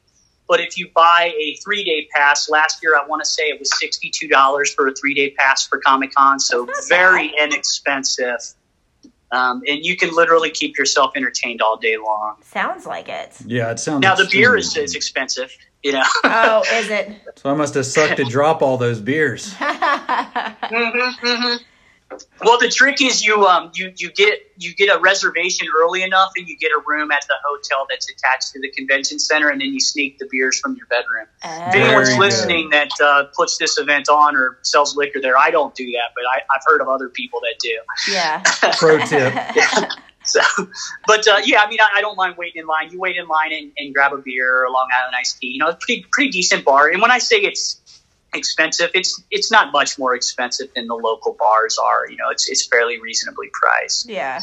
But 0.48 0.60
if 0.60 0.78
you 0.78 0.90
buy 0.94 1.34
a 1.40 1.56
three 1.64 1.84
day 1.84 2.08
pass, 2.14 2.50
last 2.50 2.84
year 2.84 2.96
I 2.96 3.06
want 3.06 3.24
to 3.24 3.30
say 3.30 3.44
it 3.44 3.60
was 3.60 3.70
sixty 3.80 4.10
two 4.10 4.28
dollars 4.28 4.74
for 4.74 4.88
a 4.88 4.94
three 4.94 5.14
day 5.14 5.32
pass 5.32 5.68
for 5.68 5.80
Comic 5.80 6.14
Con, 6.14 6.40
so 6.40 6.68
very 6.88 7.34
inexpensive. 7.42 8.40
Um, 9.32 9.64
and 9.68 9.84
you 9.84 9.98
can 9.98 10.16
literally 10.16 10.52
keep 10.52 10.78
yourself 10.78 11.14
entertained 11.16 11.62
all 11.62 11.78
day 11.78 11.98
long. 11.98 12.36
Sounds 12.44 12.86
like 12.86 13.10
it. 13.10 13.36
Yeah, 13.46 13.72
it 13.72 13.80
sounds. 13.80 14.02
Now 14.02 14.16
the 14.16 14.28
beer 14.32 14.56
is, 14.56 14.78
is 14.78 14.96
expensive, 14.96 15.52
you 15.84 15.94
know. 15.94 16.04
Oh, 16.24 16.64
is 16.74 16.90
it? 16.90 17.12
So 17.36 17.50
I 17.50 17.56
must 17.56 17.74
have 17.74 17.86
sucked 17.86 18.18
to 18.18 18.24
drop 18.26 18.62
all 18.62 18.78
those 18.78 19.02
beers. 19.02 19.54
Well, 22.42 22.60
the 22.60 22.70
trick 22.70 23.02
is 23.02 23.26
you 23.26 23.46
um 23.48 23.72
you 23.74 23.92
you 23.98 24.12
get 24.12 24.40
you 24.58 24.76
get 24.76 24.96
a 24.96 25.00
reservation 25.00 25.68
early 25.76 26.04
enough, 26.04 26.32
and 26.36 26.48
you 26.48 26.58
get 26.58 26.72
a 26.72 26.82
room 26.86 27.12
at 27.12 27.26
the 27.28 27.36
hotel 27.46 27.88
that's 27.90 28.10
attached 28.10 28.52
to 28.54 28.62
the 28.62 28.70
convention 28.72 29.20
center, 29.20 29.50
and 29.50 29.60
then 29.60 29.74
you 29.74 29.80
sneak 29.80 30.20
the 30.20 30.28
beers 30.30 30.60
from 30.60 30.76
your 30.76 30.86
bedroom. 30.88 31.28
If 31.44 31.74
Very 31.74 31.86
anyone's 31.86 32.18
listening 32.18 32.70
that 32.70 32.92
uh, 33.02 33.26
puts 33.36 33.58
this 33.58 33.80
event 33.80 34.08
on 34.10 34.36
or 34.36 34.60
sells 34.62 34.96
liquor 34.96 35.20
there, 35.20 35.38
I 35.38 35.50
don't 35.50 35.74
do 35.76 35.86
that, 35.94 36.12
but 36.16 36.24
I, 36.30 36.42
I've 36.56 36.64
heard 36.66 36.82
of 36.82 36.88
other 36.88 37.10
people 37.10 37.40
that 37.42 37.56
do. 37.60 37.78
yeah. 38.12 38.44
Pro 38.78 38.98
tip. 39.00 39.34
Yeah. 39.34 39.90
So, 40.28 40.42
but 41.06 41.28
uh, 41.28 41.42
yeah, 41.44 41.62
I 41.62 41.70
mean, 41.70 41.80
I, 41.80 42.00
I 42.00 42.02
don't 42.02 42.18
mind 42.18 42.36
waiting 42.36 42.62
in 42.62 42.68
line. 42.68 42.92
You 42.92 43.00
wait 43.00 43.16
in 43.16 43.28
line 43.28 43.54
and, 43.54 43.72
and 43.78 43.94
grab 43.94 44.12
a 44.12 44.18
beer 44.18 44.62
or 44.62 44.64
a 44.64 44.72
Long 44.72 44.88
Island 44.92 45.14
iced 45.20 45.40
tea. 45.40 45.50
You 45.50 45.60
know, 45.60 45.68
it's 45.68 45.76
a 45.76 45.86
pretty 45.86 46.06
pretty 46.12 46.32
decent 46.32 46.66
bar. 46.66 46.90
And 46.90 47.00
when 47.00 47.12
I 47.12 47.20
say 47.20 47.38
it's 47.38 47.80
expensive, 48.34 48.92
it's 48.94 49.22
it's 49.32 49.52
not 49.52 49.72
much 49.72 49.98
more 49.98 50.16
expensive 50.16 50.68
than 50.76 50.88
the 50.88 50.96
local 50.96 51.34
bars 51.34 51.78
are. 51.78 52.10
You 52.10 52.18
know, 52.18 52.30
it's 52.30 52.50
it's 52.50 52.66
fairly 52.66 53.00
reasonably 53.00 53.50
priced. 53.54 54.10
Yeah. 54.10 54.42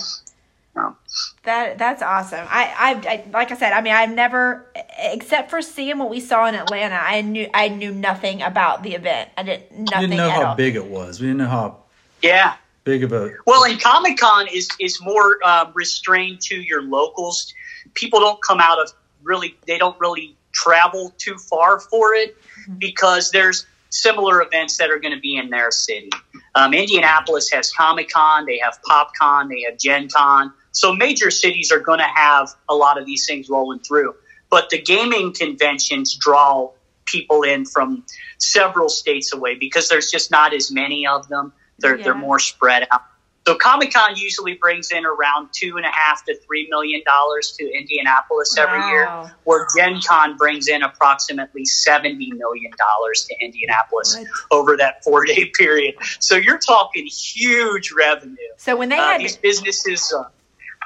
Um, 0.75 0.97
That 1.45 1.77
that's 1.77 2.01
awesome. 2.03 2.47
I, 2.49 2.73
I 2.79 3.09
I 3.09 3.25
like 3.31 3.51
I 3.53 3.57
said. 3.57 3.73
I 3.73 3.83
mean, 3.83 3.93
I've 3.93 4.15
never, 4.15 4.67
except 4.99 5.51
for 5.51 5.61
seeing 5.61 5.99
what 5.99 6.09
we 6.09 6.19
saw 6.21 6.47
in 6.47 6.55
Atlanta. 6.55 6.99
I 6.99 7.21
knew 7.21 7.49
I 7.53 7.69
knew 7.69 7.93
nothing 7.93 8.41
about 8.41 8.83
the 8.83 8.95
event. 8.95 9.31
I 9.37 9.43
didn't 9.43 9.71
We 9.71 9.79
nothing 9.85 10.01
didn't 10.01 10.17
know 10.17 10.31
at 10.31 10.43
how 10.43 10.47
all. 10.51 10.55
big 10.55 10.77
it 10.77 10.87
was. 10.87 11.21
We 11.21 11.27
didn't 11.27 11.39
know 11.41 11.49
how 11.49 11.83
yeah. 12.23 12.55
big 12.85 13.05
of 13.05 13.13
a. 13.13 13.33
Well, 13.47 13.65
and 13.65 13.79
Comic 13.81 14.19
Con 14.19 14.47
is 14.51 14.69
is 14.81 14.99
more 15.03 15.39
uh, 15.45 15.71
restrained 15.75 16.41
to 16.43 16.57
your 16.57 16.83
locals. 16.83 17.53
People 17.93 18.21
don't 18.21 18.43
come 18.43 18.61
out 18.61 18.79
of 18.81 18.93
really. 19.23 19.57
They 19.67 19.77
don't 19.77 19.99
really 20.01 20.37
travel 20.53 21.13
too 21.19 21.37
far 21.37 21.81
for 21.81 22.15
it 22.15 22.35
because 22.79 23.31
there's 23.31 23.67
similar 23.93 24.43
events 24.43 24.79
that 24.79 24.91
are 24.91 24.99
going 24.99 25.15
to 25.15 25.21
be 25.21 25.37
in 25.37 25.51
their 25.51 25.71
city. 25.71 26.11
Um, 26.55 26.73
Indianapolis 26.75 27.51
has 27.51 27.73
Comic 27.73 28.11
Con. 28.11 28.47
They 28.47 28.59
have 28.59 28.79
PopCon. 28.83 29.49
They 29.49 29.63
have 29.69 29.79
Gen 29.79 30.09
Con. 30.09 30.53
So 30.73 30.95
major 30.95 31.31
cities 31.31 31.71
are 31.71 31.79
going 31.81 31.99
to 31.99 32.05
have 32.07 32.49
a 32.69 32.75
lot 32.75 32.99
of 32.99 33.05
these 33.07 33.27
things 33.27 33.49
rolling 33.51 33.81
through. 33.81 34.15
But 34.51 34.71
the 34.71 34.81
gaming 34.81 35.33
conventions 35.35 36.17
draw 36.17 36.71
people 37.05 37.43
in 37.43 37.67
from 37.67 38.05
several 38.39 38.89
states 38.89 39.33
away 39.33 39.57
because 39.57 39.89
there's 39.89 40.11
just 40.11 40.31
not 40.31 40.55
as 40.55 40.71
many 40.71 41.07
of 41.07 41.29
them. 41.29 41.53
They're 41.79 41.97
Yeah. 41.99 42.05
they're 42.05 42.15
more 42.15 42.39
spread 42.39 42.87
out. 42.91 43.03
So 43.47 43.57
Comic 43.57 43.93
Con 43.93 44.15
usually 44.17 44.55
brings 44.55 44.93
in 44.93 45.05
around 45.05 45.49
two 45.53 45.77
and 45.77 45.85
a 45.85 45.91
half 45.91 46.25
to 46.27 46.37
three 46.47 46.69
million 46.71 47.03
dollars 47.05 47.53
to 47.59 47.65
Indianapolis 47.77 48.57
every 48.57 48.79
year, 48.89 49.09
where 49.45 49.67
Gen 49.77 50.01
Con 50.07 50.37
brings 50.37 50.69
in 50.69 50.83
approximately 50.83 51.65
seventy 51.65 52.31
million 52.33 52.71
dollars 52.79 53.25
to 53.29 53.35
Indianapolis 53.45 54.17
What? 54.17 54.29
over 54.61 54.77
that 54.77 55.03
four 55.03 55.25
day 55.25 55.47
period. 55.59 55.97
So 56.21 56.37
you're 56.37 56.59
talking 56.61 57.07
huge 57.07 57.91
revenue. 57.91 58.37
So 58.59 58.77
when 58.77 58.89
they 58.91 58.99
Uh, 58.99 59.13
had 59.13 59.21
these 59.21 59.37
businesses, 59.37 60.13
uh, 60.13 60.25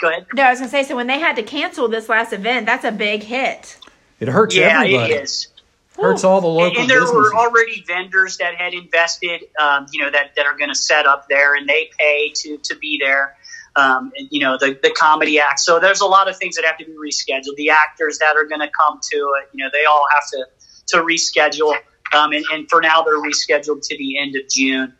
Go 0.01 0.09
ahead. 0.11 0.27
No, 0.35 0.42
I 0.42 0.51
was 0.51 0.59
gonna 0.59 0.71
say. 0.71 0.83
So 0.83 0.95
when 0.97 1.07
they 1.07 1.19
had 1.19 1.37
to 1.37 1.42
cancel 1.42 1.88
this 1.88 2.09
last 2.09 2.33
event, 2.35 2.66
that's 2.66 2.85
a 2.85 2.92
big 2.92 3.23
hit. 3.23 3.79
It 4.21 4.29
hurts 4.29 4.55
Yeah, 4.55 4.81
everybody. 4.83 5.12
it 5.14 5.23
is. 5.23 5.49
Hurts 5.96 6.24
all 6.24 6.40
the 6.40 6.46
local 6.46 6.80
and 6.80 6.90
there 6.90 7.00
businesses. 7.00 7.32
were 7.32 7.35
already 7.35 7.82
vendors 7.87 8.37
that 8.38 8.54
had 8.54 8.74
invested, 8.74 9.44
um, 9.59 9.87
you 9.92 10.00
know, 10.02 10.11
that, 10.11 10.35
that 10.37 10.46
are 10.46 10.56
going 10.56 10.68
to 10.68 10.74
set 10.74 11.06
up 11.06 11.26
there, 11.28 11.54
and 11.54 11.68
they 11.68 11.90
pay 11.98 12.30
to 12.35 12.59
to 12.64 12.76
be 12.76 12.98
there. 13.02 13.37
Um, 13.76 14.12
and, 14.16 14.28
you 14.30 14.40
know, 14.40 14.56
the 14.59 14.78
the 14.82 14.90
comedy 14.90 15.38
act. 15.38 15.61
So 15.61 15.80
there's 15.80 16.00
a 16.00 16.06
lot 16.06 16.28
of 16.28 16.37
things 16.37 16.56
that 16.56 16.64
have 16.64 16.78
to 16.78 16.85
be 16.85 16.92
rescheduled. 16.92 17.56
The 17.56 17.70
actors 17.70 18.18
that 18.18 18.37
are 18.37 18.44
going 18.44 18.61
to 18.61 18.70
come 18.70 19.00
to 19.12 19.16
it, 19.16 19.50
you 19.52 19.64
know, 19.64 19.70
they 19.72 19.85
all 19.85 20.04
have 20.14 20.28
to 20.30 20.46
to 20.88 20.96
reschedule. 20.98 21.74
Um, 22.14 22.32
and, 22.32 22.44
and 22.52 22.68
for 22.70 22.80
now, 22.80 23.02
they're 23.02 23.20
rescheduled 23.20 23.82
to 23.88 23.98
the 23.98 24.18
end 24.18 24.37
of 24.37 24.48
June. 24.48 24.94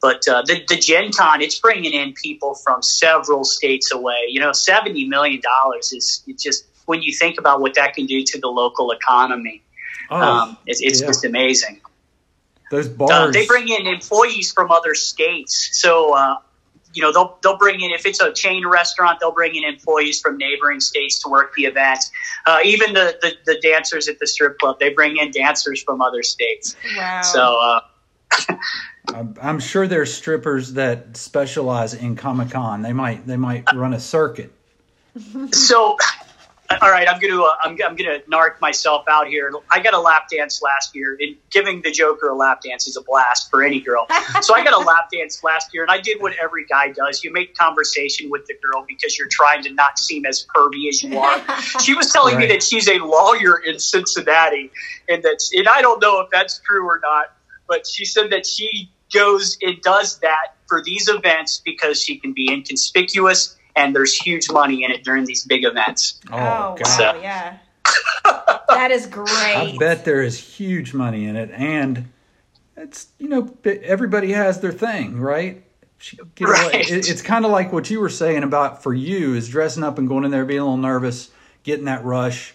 But 0.00 0.26
uh, 0.28 0.42
the 0.42 0.64
the 0.68 0.76
Gen 0.76 1.12
Con, 1.12 1.40
it's 1.40 1.58
bringing 1.58 1.92
in 1.92 2.12
people 2.14 2.54
from 2.54 2.82
several 2.82 3.44
states 3.44 3.92
away. 3.92 4.26
You 4.28 4.40
know, 4.40 4.52
seventy 4.52 5.06
million 5.06 5.40
dollars 5.40 5.92
is 5.92 6.24
just 6.38 6.64
when 6.86 7.02
you 7.02 7.12
think 7.12 7.38
about 7.38 7.60
what 7.60 7.74
that 7.74 7.94
can 7.94 8.06
do 8.06 8.22
to 8.24 8.40
the 8.40 8.48
local 8.48 8.92
economy. 8.92 9.62
Oh, 10.10 10.16
Um, 10.20 10.58
it's 10.66 10.80
it's 10.80 11.00
yeah. 11.00 11.06
just 11.06 11.24
amazing. 11.24 11.80
those 12.70 12.88
bars. 12.88 13.10
Uh, 13.10 13.30
they 13.30 13.46
bring 13.46 13.68
in 13.68 13.86
employees 13.86 14.52
from 14.52 14.70
other 14.70 14.94
states, 14.94 15.70
so 15.72 16.14
uh, 16.14 16.36
you 16.94 17.02
know 17.02 17.12
they'll 17.12 17.38
they'll 17.42 17.58
bring 17.58 17.80
in 17.80 17.90
if 17.90 18.06
it's 18.06 18.20
a 18.20 18.32
chain 18.32 18.66
restaurant, 18.66 19.20
they'll 19.20 19.32
bring 19.32 19.54
in 19.54 19.64
employees 19.64 20.20
from 20.20 20.36
neighboring 20.36 20.80
states 20.80 21.22
to 21.22 21.30
work 21.30 21.54
the 21.54 21.64
event. 21.64 22.00
Uh, 22.46 22.58
even 22.64 22.92
the, 22.94 23.16
the 23.22 23.32
the 23.46 23.60
dancers 23.60 24.08
at 24.08 24.18
the 24.18 24.26
strip 24.26 24.58
club, 24.58 24.78
they 24.78 24.90
bring 24.90 25.16
in 25.16 25.30
dancers 25.30 25.82
from 25.82 26.00
other 26.00 26.22
states. 26.22 26.76
Wow. 26.96 27.22
So 27.22 27.58
uh, 27.60 27.80
I'm, 29.14 29.34
I'm 29.40 29.60
sure 29.60 29.86
there's 29.86 30.12
strippers 30.12 30.74
that 30.74 31.16
specialize 31.16 31.94
in 31.94 32.16
Comic 32.16 32.50
Con. 32.50 32.82
They 32.82 32.92
might 32.92 33.26
they 33.26 33.36
might 33.36 33.64
run 33.74 33.94
a 33.94 34.00
circuit. 34.00 34.52
so. 35.52 35.96
All 36.82 36.90
right, 36.90 37.08
I'm 37.08 37.18
gonna 37.18 37.42
uh, 37.42 37.50
I'm, 37.64 37.78
I'm 37.82 37.96
gonna 37.96 38.18
narc 38.30 38.60
myself 38.60 39.04
out 39.08 39.26
here. 39.26 39.50
I 39.70 39.80
got 39.80 39.94
a 39.94 39.98
lap 39.98 40.28
dance 40.30 40.60
last 40.60 40.94
year, 40.94 41.16
and 41.18 41.34
giving 41.50 41.80
the 41.80 41.90
Joker 41.90 42.28
a 42.28 42.36
lap 42.36 42.60
dance 42.60 42.86
is 42.86 42.96
a 42.96 43.00
blast 43.00 43.48
for 43.48 43.62
any 43.62 43.80
girl. 43.80 44.06
so 44.42 44.54
I 44.54 44.62
got 44.62 44.74
a 44.74 44.84
lap 44.84 45.08
dance 45.10 45.42
last 45.42 45.72
year, 45.72 45.82
and 45.82 45.90
I 45.90 45.98
did 45.98 46.20
what 46.20 46.34
every 46.42 46.66
guy 46.66 46.92
does: 46.92 47.24
you 47.24 47.32
make 47.32 47.56
conversation 47.56 48.28
with 48.28 48.44
the 48.46 48.54
girl 48.62 48.84
because 48.86 49.16
you're 49.16 49.28
trying 49.30 49.62
to 49.62 49.72
not 49.72 49.98
seem 49.98 50.26
as 50.26 50.46
pervy 50.54 50.90
as 50.90 51.02
you 51.02 51.18
are. 51.18 51.42
she 51.82 51.94
was 51.94 52.12
telling 52.12 52.36
me 52.36 52.46
that 52.48 52.62
she's 52.62 52.86
a 52.86 52.98
lawyer 52.98 53.56
in 53.64 53.78
Cincinnati, 53.78 54.70
and 55.08 55.22
that 55.22 55.40
and 55.54 55.68
I 55.68 55.80
don't 55.80 56.02
know 56.02 56.20
if 56.20 56.28
that's 56.30 56.60
true 56.60 56.86
or 56.86 57.00
not, 57.02 57.34
but 57.66 57.86
she 57.86 58.04
said 58.04 58.30
that 58.30 58.44
she 58.44 58.90
goes 59.14 59.56
and 59.62 59.80
does 59.80 60.18
that 60.18 60.54
for 60.66 60.82
these 60.82 61.08
events 61.08 61.62
because 61.64 62.02
she 62.02 62.18
can 62.18 62.34
be 62.34 62.52
inconspicuous 62.52 63.56
and 63.78 63.94
there's 63.94 64.14
huge 64.14 64.50
money 64.50 64.84
in 64.84 64.90
it 64.90 65.04
during 65.04 65.24
these 65.24 65.44
big 65.44 65.64
events. 65.64 66.20
Oh, 66.30 66.36
Oh, 66.36 66.38
God. 66.38 66.80
wow, 66.80 66.96
So- 66.98 67.20
yeah. 67.22 67.56
that 68.68 68.90
is 68.90 69.06
great. 69.06 69.28
I 69.30 69.76
bet 69.78 70.04
there 70.04 70.22
is 70.22 70.38
huge 70.38 70.92
money 70.94 71.24
in 71.26 71.36
it, 71.36 71.50
and 71.52 72.08
it's 72.76 73.06
you 73.18 73.28
know 73.28 73.54
everybody 73.64 74.32
has 74.32 74.60
their 74.60 74.72
thing, 74.72 75.18
right? 75.20 75.62
Get 76.36 76.48
Right. 76.48 76.74
it- 76.90 77.08
It's 77.08 77.22
kind 77.22 77.44
of 77.44 77.50
like 77.50 77.72
what 77.72 77.90
you 77.90 78.00
were 78.00 78.08
saying 78.10 78.42
about 78.44 78.82
for 78.82 78.94
you 78.94 79.34
is 79.34 79.48
dressing 79.48 79.82
up 79.82 79.98
and 79.98 80.06
going 80.08 80.24
in 80.24 80.30
there 80.30 80.44
being 80.44 80.60
a 80.60 80.64
little 80.64 80.76
nervous, 80.76 81.30
getting 81.64 81.86
that 81.86 82.04
rush. 82.04 82.54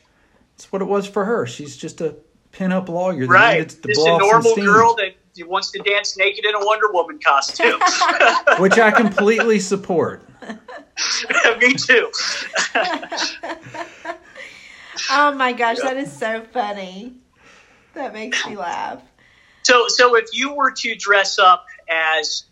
It's 0.55 0.71
what 0.71 0.81
it 0.81 0.85
was 0.85 1.07
for 1.07 1.25
her. 1.25 1.45
She's 1.45 1.75
just 1.75 1.99
a 1.99 2.15
pin-up 2.51 2.87
lawyer 2.87 3.21
that 3.25 3.29
Right. 3.29 3.59
needed 3.59 3.83
Just 3.95 4.07
a 4.07 4.17
normal 4.17 4.55
girl 4.55 4.95
that 4.95 5.15
wants 5.47 5.71
to 5.71 5.79
dance 5.79 6.15
naked 6.15 6.45
in 6.45 6.53
a 6.55 6.63
Wonder 6.63 6.91
Woman 6.93 7.19
costume. 7.25 7.81
which 8.59 8.77
I 8.77 8.91
completely 8.91 9.59
support. 9.59 10.21
Me 11.59 11.73
too. 11.73 12.11
oh 15.11 15.31
my 15.33 15.53
gosh, 15.53 15.79
that 15.79 15.97
is 15.97 16.11
so 16.11 16.43
funny. 16.53 17.13
That 17.95 18.13
makes 18.13 18.45
me 18.47 18.55
laugh. 18.57 19.01
So, 19.63 19.87
so 19.87 20.15
if 20.15 20.25
you 20.33 20.53
were 20.53 20.71
to 20.71 20.95
dress 20.95 21.39
up 21.39 21.65
as 21.89 22.43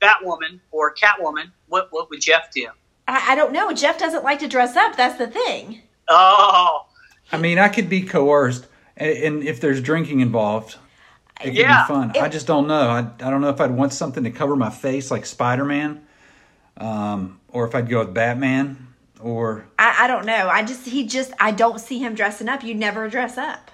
Batwoman 0.00 0.60
or 0.70 0.94
Catwoman, 0.94 1.50
what 1.68 1.88
what 1.90 2.10
would 2.10 2.20
Jeff 2.20 2.50
do? 2.54 2.68
I, 3.06 3.32
I 3.32 3.34
don't 3.34 3.52
know. 3.52 3.72
Jeff 3.72 3.98
doesn't 3.98 4.24
like 4.24 4.38
to 4.40 4.48
dress 4.48 4.76
up. 4.76 4.96
That's 4.96 5.18
the 5.18 5.26
thing. 5.26 5.82
Oh, 6.08 6.86
I 7.32 7.38
mean, 7.38 7.58
I 7.58 7.68
could 7.68 7.88
be 7.88 8.02
coerced, 8.02 8.66
and, 8.96 9.10
and 9.10 9.42
if 9.44 9.60
there's 9.60 9.80
drinking 9.80 10.20
involved, 10.20 10.76
it 11.40 11.46
could 11.46 11.56
Yeah. 11.56 11.82
be 11.86 11.88
fun. 11.88 12.12
I 12.20 12.28
just 12.28 12.46
don't 12.46 12.66
know. 12.66 12.88
I, 12.88 13.00
I 13.00 13.30
don't 13.30 13.40
know 13.40 13.48
if 13.50 13.60
I'd 13.60 13.70
want 13.70 13.92
something 13.92 14.24
to 14.24 14.30
cover 14.30 14.56
my 14.56 14.70
face 14.70 15.10
like 15.10 15.26
Spider 15.26 15.64
Man, 15.64 16.06
um, 16.76 17.40
or 17.48 17.66
if 17.66 17.74
I'd 17.74 17.88
go 17.88 18.00
with 18.00 18.14
Batman, 18.14 18.88
or 19.20 19.66
I, 19.78 20.04
I 20.04 20.06
don't 20.06 20.26
know. 20.26 20.48
I 20.48 20.62
just 20.62 20.86
he 20.86 21.06
just 21.06 21.32
I 21.40 21.50
don't 21.50 21.80
see 21.80 21.98
him 21.98 22.14
dressing 22.14 22.48
up. 22.48 22.62
You 22.62 22.74
never 22.74 23.08
dress 23.08 23.38
up. 23.38 23.70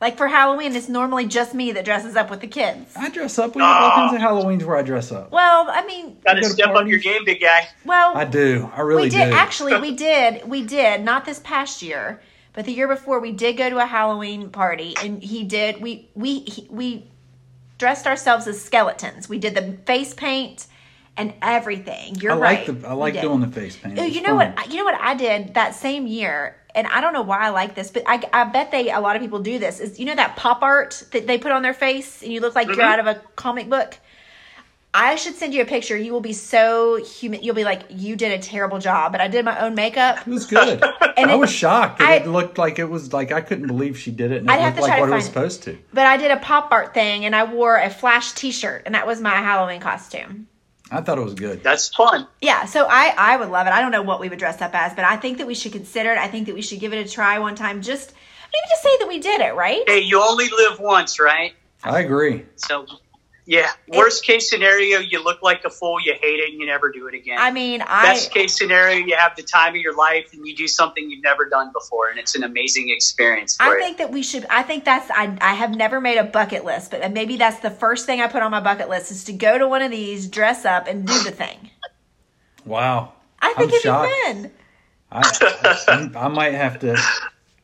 Like 0.00 0.16
for 0.16 0.26
Halloween, 0.26 0.74
it's 0.74 0.88
normally 0.88 1.26
just 1.26 1.54
me 1.54 1.70
that 1.72 1.84
dresses 1.84 2.16
up 2.16 2.28
with 2.28 2.40
the 2.40 2.48
kids. 2.48 2.92
I 2.96 3.08
dress 3.08 3.38
up. 3.38 3.54
We 3.54 3.62
have 3.62 3.82
all 3.82 3.90
kinds 3.92 4.14
of 4.14 4.20
Halloweens 4.20 4.64
where 4.64 4.76
I 4.76 4.82
dress 4.82 5.12
up. 5.12 5.30
Well, 5.30 5.68
I 5.70 5.86
mean, 5.86 6.18
got 6.24 6.34
to 6.34 6.40
go 6.40 6.48
to 6.48 6.52
step 6.52 6.74
up 6.74 6.88
your 6.88 6.98
game, 6.98 7.24
big 7.24 7.40
guy. 7.40 7.68
well, 7.84 8.16
I 8.16 8.24
do. 8.24 8.68
I 8.74 8.80
really 8.80 9.04
we 9.04 9.10
did 9.10 9.30
do. 9.30 9.36
actually. 9.36 9.80
We 9.80 9.94
did. 9.96 10.48
We 10.48 10.66
did. 10.66 11.04
Not 11.04 11.24
this 11.24 11.38
past 11.38 11.82
year, 11.82 12.20
but 12.52 12.64
the 12.64 12.72
year 12.72 12.88
before, 12.88 13.20
we 13.20 13.30
did 13.30 13.56
go 13.56 13.70
to 13.70 13.78
a 13.78 13.86
Halloween 13.86 14.50
party, 14.50 14.96
and 15.00 15.22
he 15.22 15.44
did. 15.44 15.80
We 15.80 16.08
we 16.16 16.40
he, 16.40 16.66
we 16.68 17.04
dressed 17.78 18.08
ourselves 18.08 18.48
as 18.48 18.60
skeletons. 18.60 19.28
We 19.28 19.38
did 19.38 19.54
the 19.54 19.78
face 19.86 20.14
paint 20.14 20.66
and 21.16 21.34
everything. 21.42 22.16
You're 22.16 22.32
I 22.32 22.36
like 22.36 22.68
right. 22.68 22.80
the. 22.80 22.88
I 22.88 22.92
like 22.94 23.14
did. 23.14 23.22
doing 23.22 23.40
the 23.40 23.48
face 23.48 23.76
paint. 23.76 23.98
Oh, 23.98 24.04
It's 24.04 24.14
you 24.14 24.22
know 24.22 24.36
fun. 24.36 24.54
what? 24.54 24.70
You 24.70 24.78
know 24.78 24.84
what 24.84 25.00
I 25.00 25.14
did 25.14 25.54
that 25.54 25.74
same 25.74 26.06
year, 26.06 26.56
and 26.74 26.86
I 26.86 27.00
don't 27.00 27.12
know 27.12 27.22
why 27.22 27.40
I 27.40 27.50
like 27.50 27.74
this, 27.74 27.90
but 27.90 28.04
I, 28.06 28.22
I 28.32 28.44
bet 28.44 28.70
they 28.70 28.90
a 28.90 29.00
lot 29.00 29.16
of 29.16 29.22
people 29.22 29.40
do 29.40 29.58
this. 29.58 29.80
Is 29.80 29.98
you 29.98 30.06
know 30.06 30.14
that 30.14 30.36
pop 30.36 30.62
art 30.62 31.04
that 31.12 31.26
they 31.26 31.38
put 31.38 31.52
on 31.52 31.62
their 31.62 31.74
face, 31.74 32.22
and 32.22 32.32
you 32.32 32.40
look 32.40 32.54
like 32.54 32.66
you're 32.68 32.76
mm-hmm. 32.76 32.84
out 32.84 32.98
of 33.00 33.06
a 33.06 33.20
comic 33.36 33.68
book. 33.68 33.98
I 34.94 35.16
should 35.16 35.36
send 35.36 35.54
you 35.54 35.62
a 35.62 35.64
picture. 35.64 35.96
You 35.96 36.12
will 36.12 36.20
be 36.20 36.34
so 36.34 37.02
human. 37.02 37.42
You'll 37.42 37.54
be 37.54 37.64
like, 37.64 37.84
you 37.88 38.14
did 38.14 38.38
a 38.38 38.42
terrible 38.42 38.78
job, 38.78 39.12
but 39.12 39.22
I 39.22 39.28
did 39.28 39.42
my 39.42 39.58
own 39.60 39.74
makeup. 39.74 40.18
It 40.18 40.30
was 40.30 40.46
good. 40.46 40.82
And 41.14 41.30
I 41.30 41.34
it- 41.34 41.38
was 41.38 41.50
shocked. 41.52 41.98
That 41.98 42.08
I- 42.08 42.14
it 42.16 42.26
looked 42.26 42.56
like 42.56 42.78
it 42.78 42.86
was 42.86 43.12
like 43.12 43.32
I 43.32 43.42
couldn't 43.42 43.66
believe 43.66 43.98
she 43.98 44.10
did 44.10 44.32
it, 44.32 44.38
and 44.38 44.50
it 44.50 44.52
I'd 44.52 44.60
have 44.60 44.76
looked 44.76 44.76
to 44.76 44.82
like 44.82 44.90
try 44.92 45.00
what 45.00 45.06
to 45.06 45.12
it 45.12 45.16
was 45.16 45.24
find 45.24 45.34
supposed 45.34 45.62
to. 45.64 45.78
But 45.92 46.06
I 46.06 46.16
did 46.16 46.30
a 46.30 46.38
pop 46.38 46.72
art 46.72 46.94
thing, 46.94 47.26
and 47.26 47.36
I 47.36 47.44
wore 47.44 47.76
a 47.76 47.90
Flash 47.90 48.32
T-shirt, 48.32 48.82
and 48.86 48.94
that 48.94 49.06
was 49.06 49.20
my 49.20 49.30
Halloween 49.36 49.80
costume. 49.80 50.46
I 50.92 51.00
thought 51.00 51.16
it 51.16 51.24
was 51.24 51.34
good. 51.34 51.62
That's 51.62 51.88
fun. 51.88 52.26
Yeah, 52.42 52.66
so 52.66 52.86
I 52.88 53.14
I 53.16 53.36
would 53.38 53.48
love 53.48 53.66
it. 53.66 53.72
I 53.72 53.80
don't 53.80 53.92
know 53.92 54.02
what 54.02 54.20
we 54.20 54.28
would 54.28 54.38
dress 54.38 54.60
up 54.60 54.74
as, 54.74 54.92
but 54.94 55.04
I 55.04 55.16
think 55.16 55.38
that 55.38 55.46
we 55.46 55.54
should 55.54 55.72
consider 55.72 56.12
it. 56.12 56.18
I 56.18 56.28
think 56.28 56.46
that 56.46 56.54
we 56.54 56.60
should 56.60 56.80
give 56.80 56.92
it 56.92 57.04
a 57.04 57.10
try 57.10 57.38
one 57.38 57.54
time. 57.54 57.80
Just 57.80 58.12
maybe 58.52 58.68
just 58.68 58.82
say 58.82 58.98
that 58.98 59.08
we 59.08 59.18
did 59.18 59.40
it, 59.40 59.54
right? 59.54 59.82
Hey, 59.86 60.00
you 60.00 60.22
only 60.22 60.48
live 60.50 60.78
once, 60.78 61.18
right? 61.18 61.54
I 61.82 62.00
agree. 62.00 62.44
So, 62.56 62.86
yeah. 63.44 63.70
Worst 63.88 64.24
case 64.24 64.48
scenario, 64.48 65.00
you 65.00 65.22
look 65.22 65.42
like 65.42 65.64
a 65.64 65.70
fool, 65.70 65.98
you 66.00 66.14
hate 66.20 66.38
it, 66.38 66.50
and 66.50 66.60
you 66.60 66.66
never 66.66 66.92
do 66.92 67.08
it 67.08 67.14
again. 67.14 67.38
I 67.40 67.50
mean, 67.50 67.82
I 67.82 68.04
Best 68.04 68.32
case 68.32 68.56
scenario, 68.56 69.04
you 69.04 69.16
have 69.16 69.34
the 69.36 69.42
time 69.42 69.74
of 69.74 69.80
your 69.80 69.96
life 69.96 70.32
and 70.32 70.46
you 70.46 70.54
do 70.54 70.68
something 70.68 71.10
you've 71.10 71.24
never 71.24 71.48
done 71.48 71.72
before, 71.72 72.08
and 72.08 72.18
it's 72.18 72.36
an 72.36 72.44
amazing 72.44 72.90
experience 72.90 73.56
for 73.56 73.64
I 73.64 73.72
you. 73.72 73.80
think 73.80 73.98
that 73.98 74.12
we 74.12 74.22
should. 74.22 74.46
I 74.48 74.62
think 74.62 74.84
that's. 74.84 75.10
I 75.10 75.36
I 75.40 75.54
have 75.54 75.74
never 75.74 76.00
made 76.00 76.18
a 76.18 76.24
bucket 76.24 76.64
list, 76.64 76.92
but 76.92 77.12
maybe 77.12 77.36
that's 77.36 77.58
the 77.60 77.70
first 77.70 78.06
thing 78.06 78.20
I 78.20 78.28
put 78.28 78.42
on 78.42 78.50
my 78.50 78.60
bucket 78.60 78.88
list 78.88 79.10
is 79.10 79.24
to 79.24 79.32
go 79.32 79.58
to 79.58 79.66
one 79.66 79.82
of 79.82 79.90
these, 79.90 80.28
dress 80.28 80.64
up, 80.64 80.86
and 80.86 81.06
do 81.06 81.22
the 81.24 81.32
thing. 81.32 81.70
Wow. 82.64 83.12
I 83.40 83.54
think 83.54 83.58
I'm 83.58 83.68
it'd 83.70 83.82
shocked. 83.82 84.12
be 84.26 84.32
fun. 84.32 84.50
I, 85.10 86.10
I, 86.14 86.26
I 86.26 86.28
might 86.28 86.54
have 86.54 86.78
to. 86.80 86.96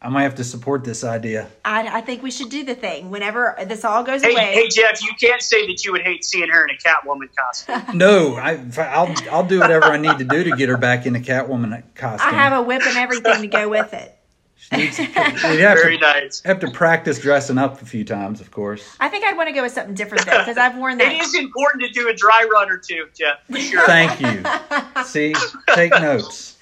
I 0.00 0.08
might 0.10 0.22
have 0.22 0.36
to 0.36 0.44
support 0.44 0.84
this 0.84 1.02
idea. 1.02 1.48
I, 1.64 1.98
I 1.98 2.00
think 2.02 2.22
we 2.22 2.30
should 2.30 2.50
do 2.50 2.64
the 2.64 2.76
thing 2.76 3.10
whenever 3.10 3.56
this 3.66 3.84
all 3.84 4.04
goes 4.04 4.22
Hey, 4.22 4.32
away. 4.32 4.52
hey, 4.54 4.68
Jeff, 4.68 5.02
you 5.02 5.10
can't 5.20 5.42
say 5.42 5.66
that 5.66 5.84
you 5.84 5.90
would 5.90 6.02
hate 6.02 6.24
seeing 6.24 6.48
her 6.48 6.64
in 6.66 6.74
a 6.74 6.78
Catwoman 6.78 7.28
costume. 7.36 7.82
No, 7.98 8.36
I, 8.36 8.60
I'll 8.78 9.12
I'll 9.32 9.46
do 9.46 9.58
whatever 9.58 9.86
I 9.86 9.96
need 9.96 10.18
to 10.18 10.24
do 10.24 10.44
to 10.44 10.56
get 10.56 10.68
her 10.68 10.76
back 10.76 11.06
in 11.06 11.16
a 11.16 11.20
Catwoman 11.20 11.82
costume. 11.96 12.28
I 12.28 12.32
have 12.32 12.52
a 12.52 12.62
whip 12.62 12.82
and 12.86 12.96
everything 12.96 13.40
to 13.42 13.48
go 13.48 13.68
with 13.68 13.92
it. 13.92 14.14
She 14.56 14.76
needs- 14.76 14.98
we'd 14.98 15.08
have 15.14 15.78
Very 15.78 15.96
to, 15.98 16.02
nice. 16.02 16.42
have 16.44 16.60
to 16.60 16.70
practice 16.70 17.18
dressing 17.20 17.58
up 17.58 17.80
a 17.82 17.84
few 17.86 18.04
times, 18.04 18.40
of 18.40 18.50
course. 18.52 18.96
I 19.00 19.08
think 19.08 19.24
I'd 19.24 19.36
want 19.36 19.48
to 19.48 19.52
go 19.52 19.62
with 19.62 19.72
something 19.72 19.94
different 19.94 20.26
though, 20.26 20.38
because 20.38 20.58
I've 20.58 20.76
worn 20.76 20.98
that. 20.98 21.10
It 21.12 21.22
is 21.22 21.34
important 21.34 21.82
to 21.82 21.88
do 21.90 22.08
a 22.08 22.14
dry 22.14 22.46
run 22.52 22.70
or 22.70 22.76
two, 22.78 23.08
Jeff, 23.18 23.38
for 23.50 23.58
sure. 23.58 23.86
Thank 23.86 24.20
you. 24.20 25.04
See, 25.04 25.34
take 25.74 25.90
notes. 26.00 26.56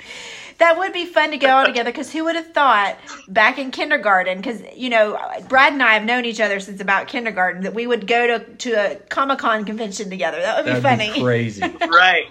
That 0.59 0.79
would 0.79 0.92
be 0.92 1.07
fun 1.07 1.31
to 1.33 1.37
go 1.37 1.48
all 1.48 1.67
together 1.67 1.90
because 1.90 2.13
who 2.13 2.25
would 2.25 2.37
have 2.37 2.52
thought 2.52 2.96
back 3.29 3.59
in 3.59 3.71
kindergarten? 3.71 4.38
Because 4.38 4.63
you 4.75 4.88
know, 4.88 5.19
Brad 5.48 5.73
and 5.73 5.83
I 5.83 5.94
have 5.94 6.04
known 6.04 6.25
each 6.25 6.40
other 6.40 6.61
since 6.61 6.81
about 6.81 7.09
kindergarten 7.09 7.63
that 7.63 7.75
we 7.75 7.87
would 7.87 8.07
go 8.07 8.27
to 8.38 8.44
to 8.44 8.73
a 8.73 8.94
Comic 8.96 9.38
Con 9.38 9.65
convention 9.65 10.09
together. 10.11 10.40
That 10.40 10.57
would 10.57 10.65
be 10.75 10.81
That'd 10.81 10.98
funny. 10.98 11.13
be 11.13 11.23
crazy. 11.23 11.63
Right. 11.88 12.27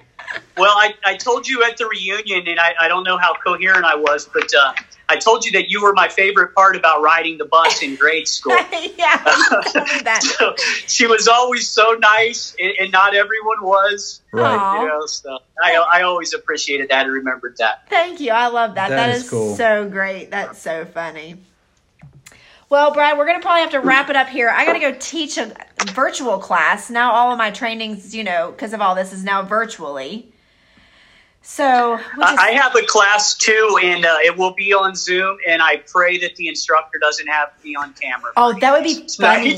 Well, 0.58 0.76
I, 0.78 0.94
I 1.04 1.18
told 1.18 1.48
you 1.48 1.64
at 1.64 1.78
the 1.78 1.88
reunion, 1.88 2.48
and 2.48 2.60
I, 2.60 2.74
I 2.80 2.88
don't 2.88 3.04
know 3.04 3.18
how 3.18 3.34
coherent 3.34 3.86
I 3.86 3.96
was, 3.96 4.30
but 4.34 4.50
uh, 4.54 4.74
I 5.08 5.18
told 5.18 5.46
you 5.46 5.52
that 5.54 5.70
you 5.70 5.82
were 5.82 5.94
my 5.94 6.08
favorite 6.08 6.56
part 6.56 6.76
about 6.76 7.02
riding 7.02 7.38
the 7.38 7.46
bus 7.46 7.82
in 7.84 7.96
grade 7.96 8.28
school. 8.28 8.54
yeah, 8.98 9.24
you 9.38 9.64
told 9.72 9.88
me 9.88 10.02
that. 10.04 10.22
So 10.24 10.56
she 10.88 11.08
was 11.08 11.28
always 11.28 11.68
so 11.68 11.98
nice, 12.00 12.56
and, 12.60 12.74
and 12.80 12.92
not 12.92 13.16
everyone 13.16 13.62
was. 13.62 14.22
Right. 14.32 14.82
You 14.82 14.88
know, 14.88 15.06
so 15.06 15.40
I, 15.64 15.76
I 15.76 16.02
always 16.02 16.34
appreciated 16.34 16.90
that 16.90 17.06
and 17.06 17.14
remembered 17.14 17.58
that. 17.58 17.90
Thank 17.90 18.20
you. 18.20 18.32
I 18.32 18.48
love 18.48 18.76
that. 18.76 18.90
That 18.90 18.96
that 18.96 19.16
is 19.16 19.24
is, 19.24 19.30
cool. 19.30 19.56
so 19.56 19.88
great. 19.88 20.32
That's 20.32 20.62
so 20.62 20.86
funny. 20.86 21.38
Well, 22.70 22.92
Brad, 22.92 23.18
we're 23.18 23.28
going 23.28 23.40
to 23.40 23.44
probably 23.44 23.62
have 23.62 23.72
to 23.72 23.80
wrap 23.80 24.10
it 24.10 24.16
up 24.16 24.28
here. 24.28 24.50
I 24.50 24.66
got 24.66 24.74
to 24.74 24.80
go 24.80 24.96
teach 25.00 25.38
a 25.38 25.56
virtual 25.92 26.40
class. 26.40 26.90
Now, 26.90 27.12
all 27.12 27.32
of 27.32 27.38
my 27.38 27.52
trainings, 27.52 28.16
you 28.16 28.24
know, 28.24 28.52
because 28.52 28.74
of 28.74 28.82
all 28.82 28.96
this, 28.96 29.14
is 29.14 29.24
now 29.24 29.44
virtually. 29.44 30.32
So, 31.44 32.00
I 32.20 32.36
I 32.40 32.52
have 32.54 32.76
a 32.76 32.82
class 32.88 33.36
too, 33.36 33.78
and 33.84 34.04
uh, 34.04 34.18
it 34.24 34.36
will 34.36 34.56
be 34.56 34.74
on 34.74 34.96
Zoom, 34.96 35.38
and 35.48 35.62
I 35.62 35.78
pray 35.78 36.18
that 36.18 36.36
the 36.38 36.48
instructor 36.48 36.98
doesn't 37.00 37.28
have 37.28 37.50
me 37.64 37.76
on 37.76 37.94
camera. 37.94 38.32
oh, 38.36 38.58
that 38.60 38.72
would 38.72 38.84
be 38.84 39.08
funny. 39.20 39.56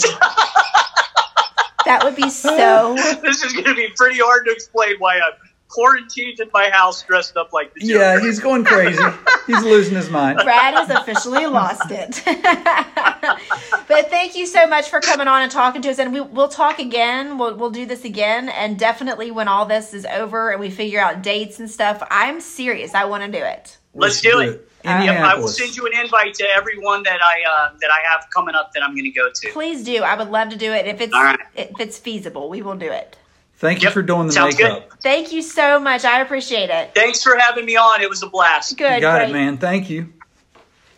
That 1.85 2.01
would 2.03 2.17
be 2.17 2.29
so. 2.29 2.95
this 3.23 3.41
is 3.41 3.53
going 3.53 3.63
to 3.67 3.73
be 3.73 3.87
pretty 3.95 4.19
hard 4.19 4.45
to 4.47 4.51
explain 4.51 4.95
why 4.99 5.15
I'm 5.15 5.31
quarantined 5.69 6.39
in 6.39 6.49
my 6.53 6.69
house 6.69 7.03
dressed 7.03 7.37
up 7.37 7.53
like 7.53 7.73
the 7.73 7.81
Joker. 7.81 7.99
Yeah, 7.99 8.19
he's 8.19 8.39
going 8.39 8.63
crazy. 8.63 9.01
he's 9.47 9.63
losing 9.63 9.95
his 9.95 10.09
mind. 10.09 10.39
Brad 10.43 10.73
has 10.73 10.89
officially 10.89 11.45
lost 11.45 11.91
it. 11.91 12.21
but 13.87 14.09
thank 14.09 14.35
you 14.35 14.45
so 14.45 14.67
much 14.67 14.89
for 14.89 14.99
coming 14.99 15.27
on 15.27 15.41
and 15.41 15.51
talking 15.51 15.81
to 15.81 15.89
us. 15.89 15.99
And 15.99 16.13
we, 16.13 16.21
we'll 16.21 16.47
talk 16.47 16.79
again. 16.79 17.37
We'll, 17.37 17.55
we'll 17.55 17.71
do 17.71 17.85
this 17.85 18.05
again. 18.05 18.49
And 18.49 18.79
definitely 18.79 19.31
when 19.31 19.47
all 19.47 19.65
this 19.65 19.93
is 19.93 20.05
over 20.05 20.51
and 20.51 20.59
we 20.59 20.69
figure 20.69 20.99
out 20.99 21.21
dates 21.21 21.59
and 21.59 21.69
stuff, 21.69 22.01
I'm 22.09 22.41
serious. 22.41 22.93
I 22.93 23.05
want 23.05 23.23
to 23.23 23.31
do 23.31 23.43
it. 23.43 23.77
Let's 23.93 24.21
do 24.21 24.39
it. 24.39 24.63
Yep, 24.83 25.23
I 25.23 25.35
will 25.35 25.47
send 25.49 25.75
you 25.75 25.85
an 25.85 25.99
invite 25.99 26.33
to 26.35 26.45
everyone 26.45 27.03
that 27.03 27.19
I 27.21 27.41
uh, 27.49 27.77
that 27.81 27.89
I 27.91 27.99
have 28.09 28.27
coming 28.33 28.55
up 28.55 28.71
that 28.73 28.83
I'm 28.83 28.93
going 28.93 29.03
to 29.03 29.11
go 29.11 29.29
to. 29.29 29.49
Please 29.51 29.83
do. 29.83 30.03
I 30.03 30.15
would 30.15 30.29
love 30.29 30.49
to 30.49 30.55
do 30.55 30.71
it 30.71 30.87
if 30.87 31.01
it's 31.01 31.13
All 31.13 31.23
right. 31.23 31.39
if 31.55 31.77
it's 31.79 31.97
feasible. 31.97 32.47
We 32.47 32.61
will 32.61 32.77
do 32.77 32.89
it. 32.89 33.17
Thank 33.57 33.81
you 33.81 33.85
Yep, 33.87 33.93
for 33.93 34.01
doing 34.03 34.27
the 34.27 34.33
sounds 34.33 34.55
makeup. 34.57 34.91
Thank 35.01 35.31
you 35.33 35.41
so 35.41 35.79
much. 35.79 36.05
I 36.05 36.21
appreciate 36.21 36.69
it. 36.69 36.91
Thanks 36.93 37.23
for 37.23 37.35
having 37.37 37.65
me 37.65 37.75
on. 37.75 38.01
It 38.01 38.09
was 38.09 38.21
a 38.21 38.27
blast. 38.27 38.77
Good. 38.77 38.95
You 38.95 39.01
got 39.01 39.19
great. 39.19 39.29
it, 39.29 39.33
man. 39.33 39.57
Thank 39.57 39.89
you. 39.89 40.13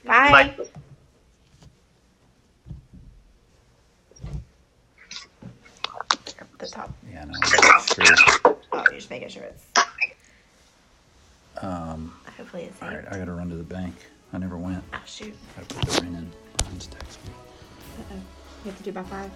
Bye. 0.05 0.53
Bye. 0.57 0.65
The 6.57 6.67
top. 6.67 6.93
Yeah, 7.09 7.23
no. 7.25 7.33
Sure. 8.03 8.55
Oh, 8.73 8.83
you're 8.89 8.95
just 8.95 9.09
making 9.09 9.29
sure 9.29 9.43
it's. 9.43 9.65
Um, 11.61 12.13
Hopefully 12.37 12.63
it's. 12.63 12.81
all 12.81 12.89
right, 12.89 13.05
I 13.09 13.17
got 13.17 13.25
to 13.25 13.31
run 13.33 13.49
to 13.49 13.55
the 13.55 13.63
bank. 13.63 13.95
I 14.33 14.37
never 14.37 14.57
went. 14.57 14.83
Oh, 14.93 14.97
shoot. 15.05 15.35
I 15.57 15.61
put 15.61 15.87
the 15.89 16.01
ring 16.01 16.15
in. 16.15 16.29
Brian's 16.57 16.87
text 16.87 17.19
me. 17.25 17.31
Uh-oh. 17.99 18.15
You 18.65 18.71
have 18.71 18.77
to 18.77 18.83
do 18.83 18.91
by 18.91 19.03
five. 19.03 19.31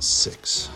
Six. 0.00 0.68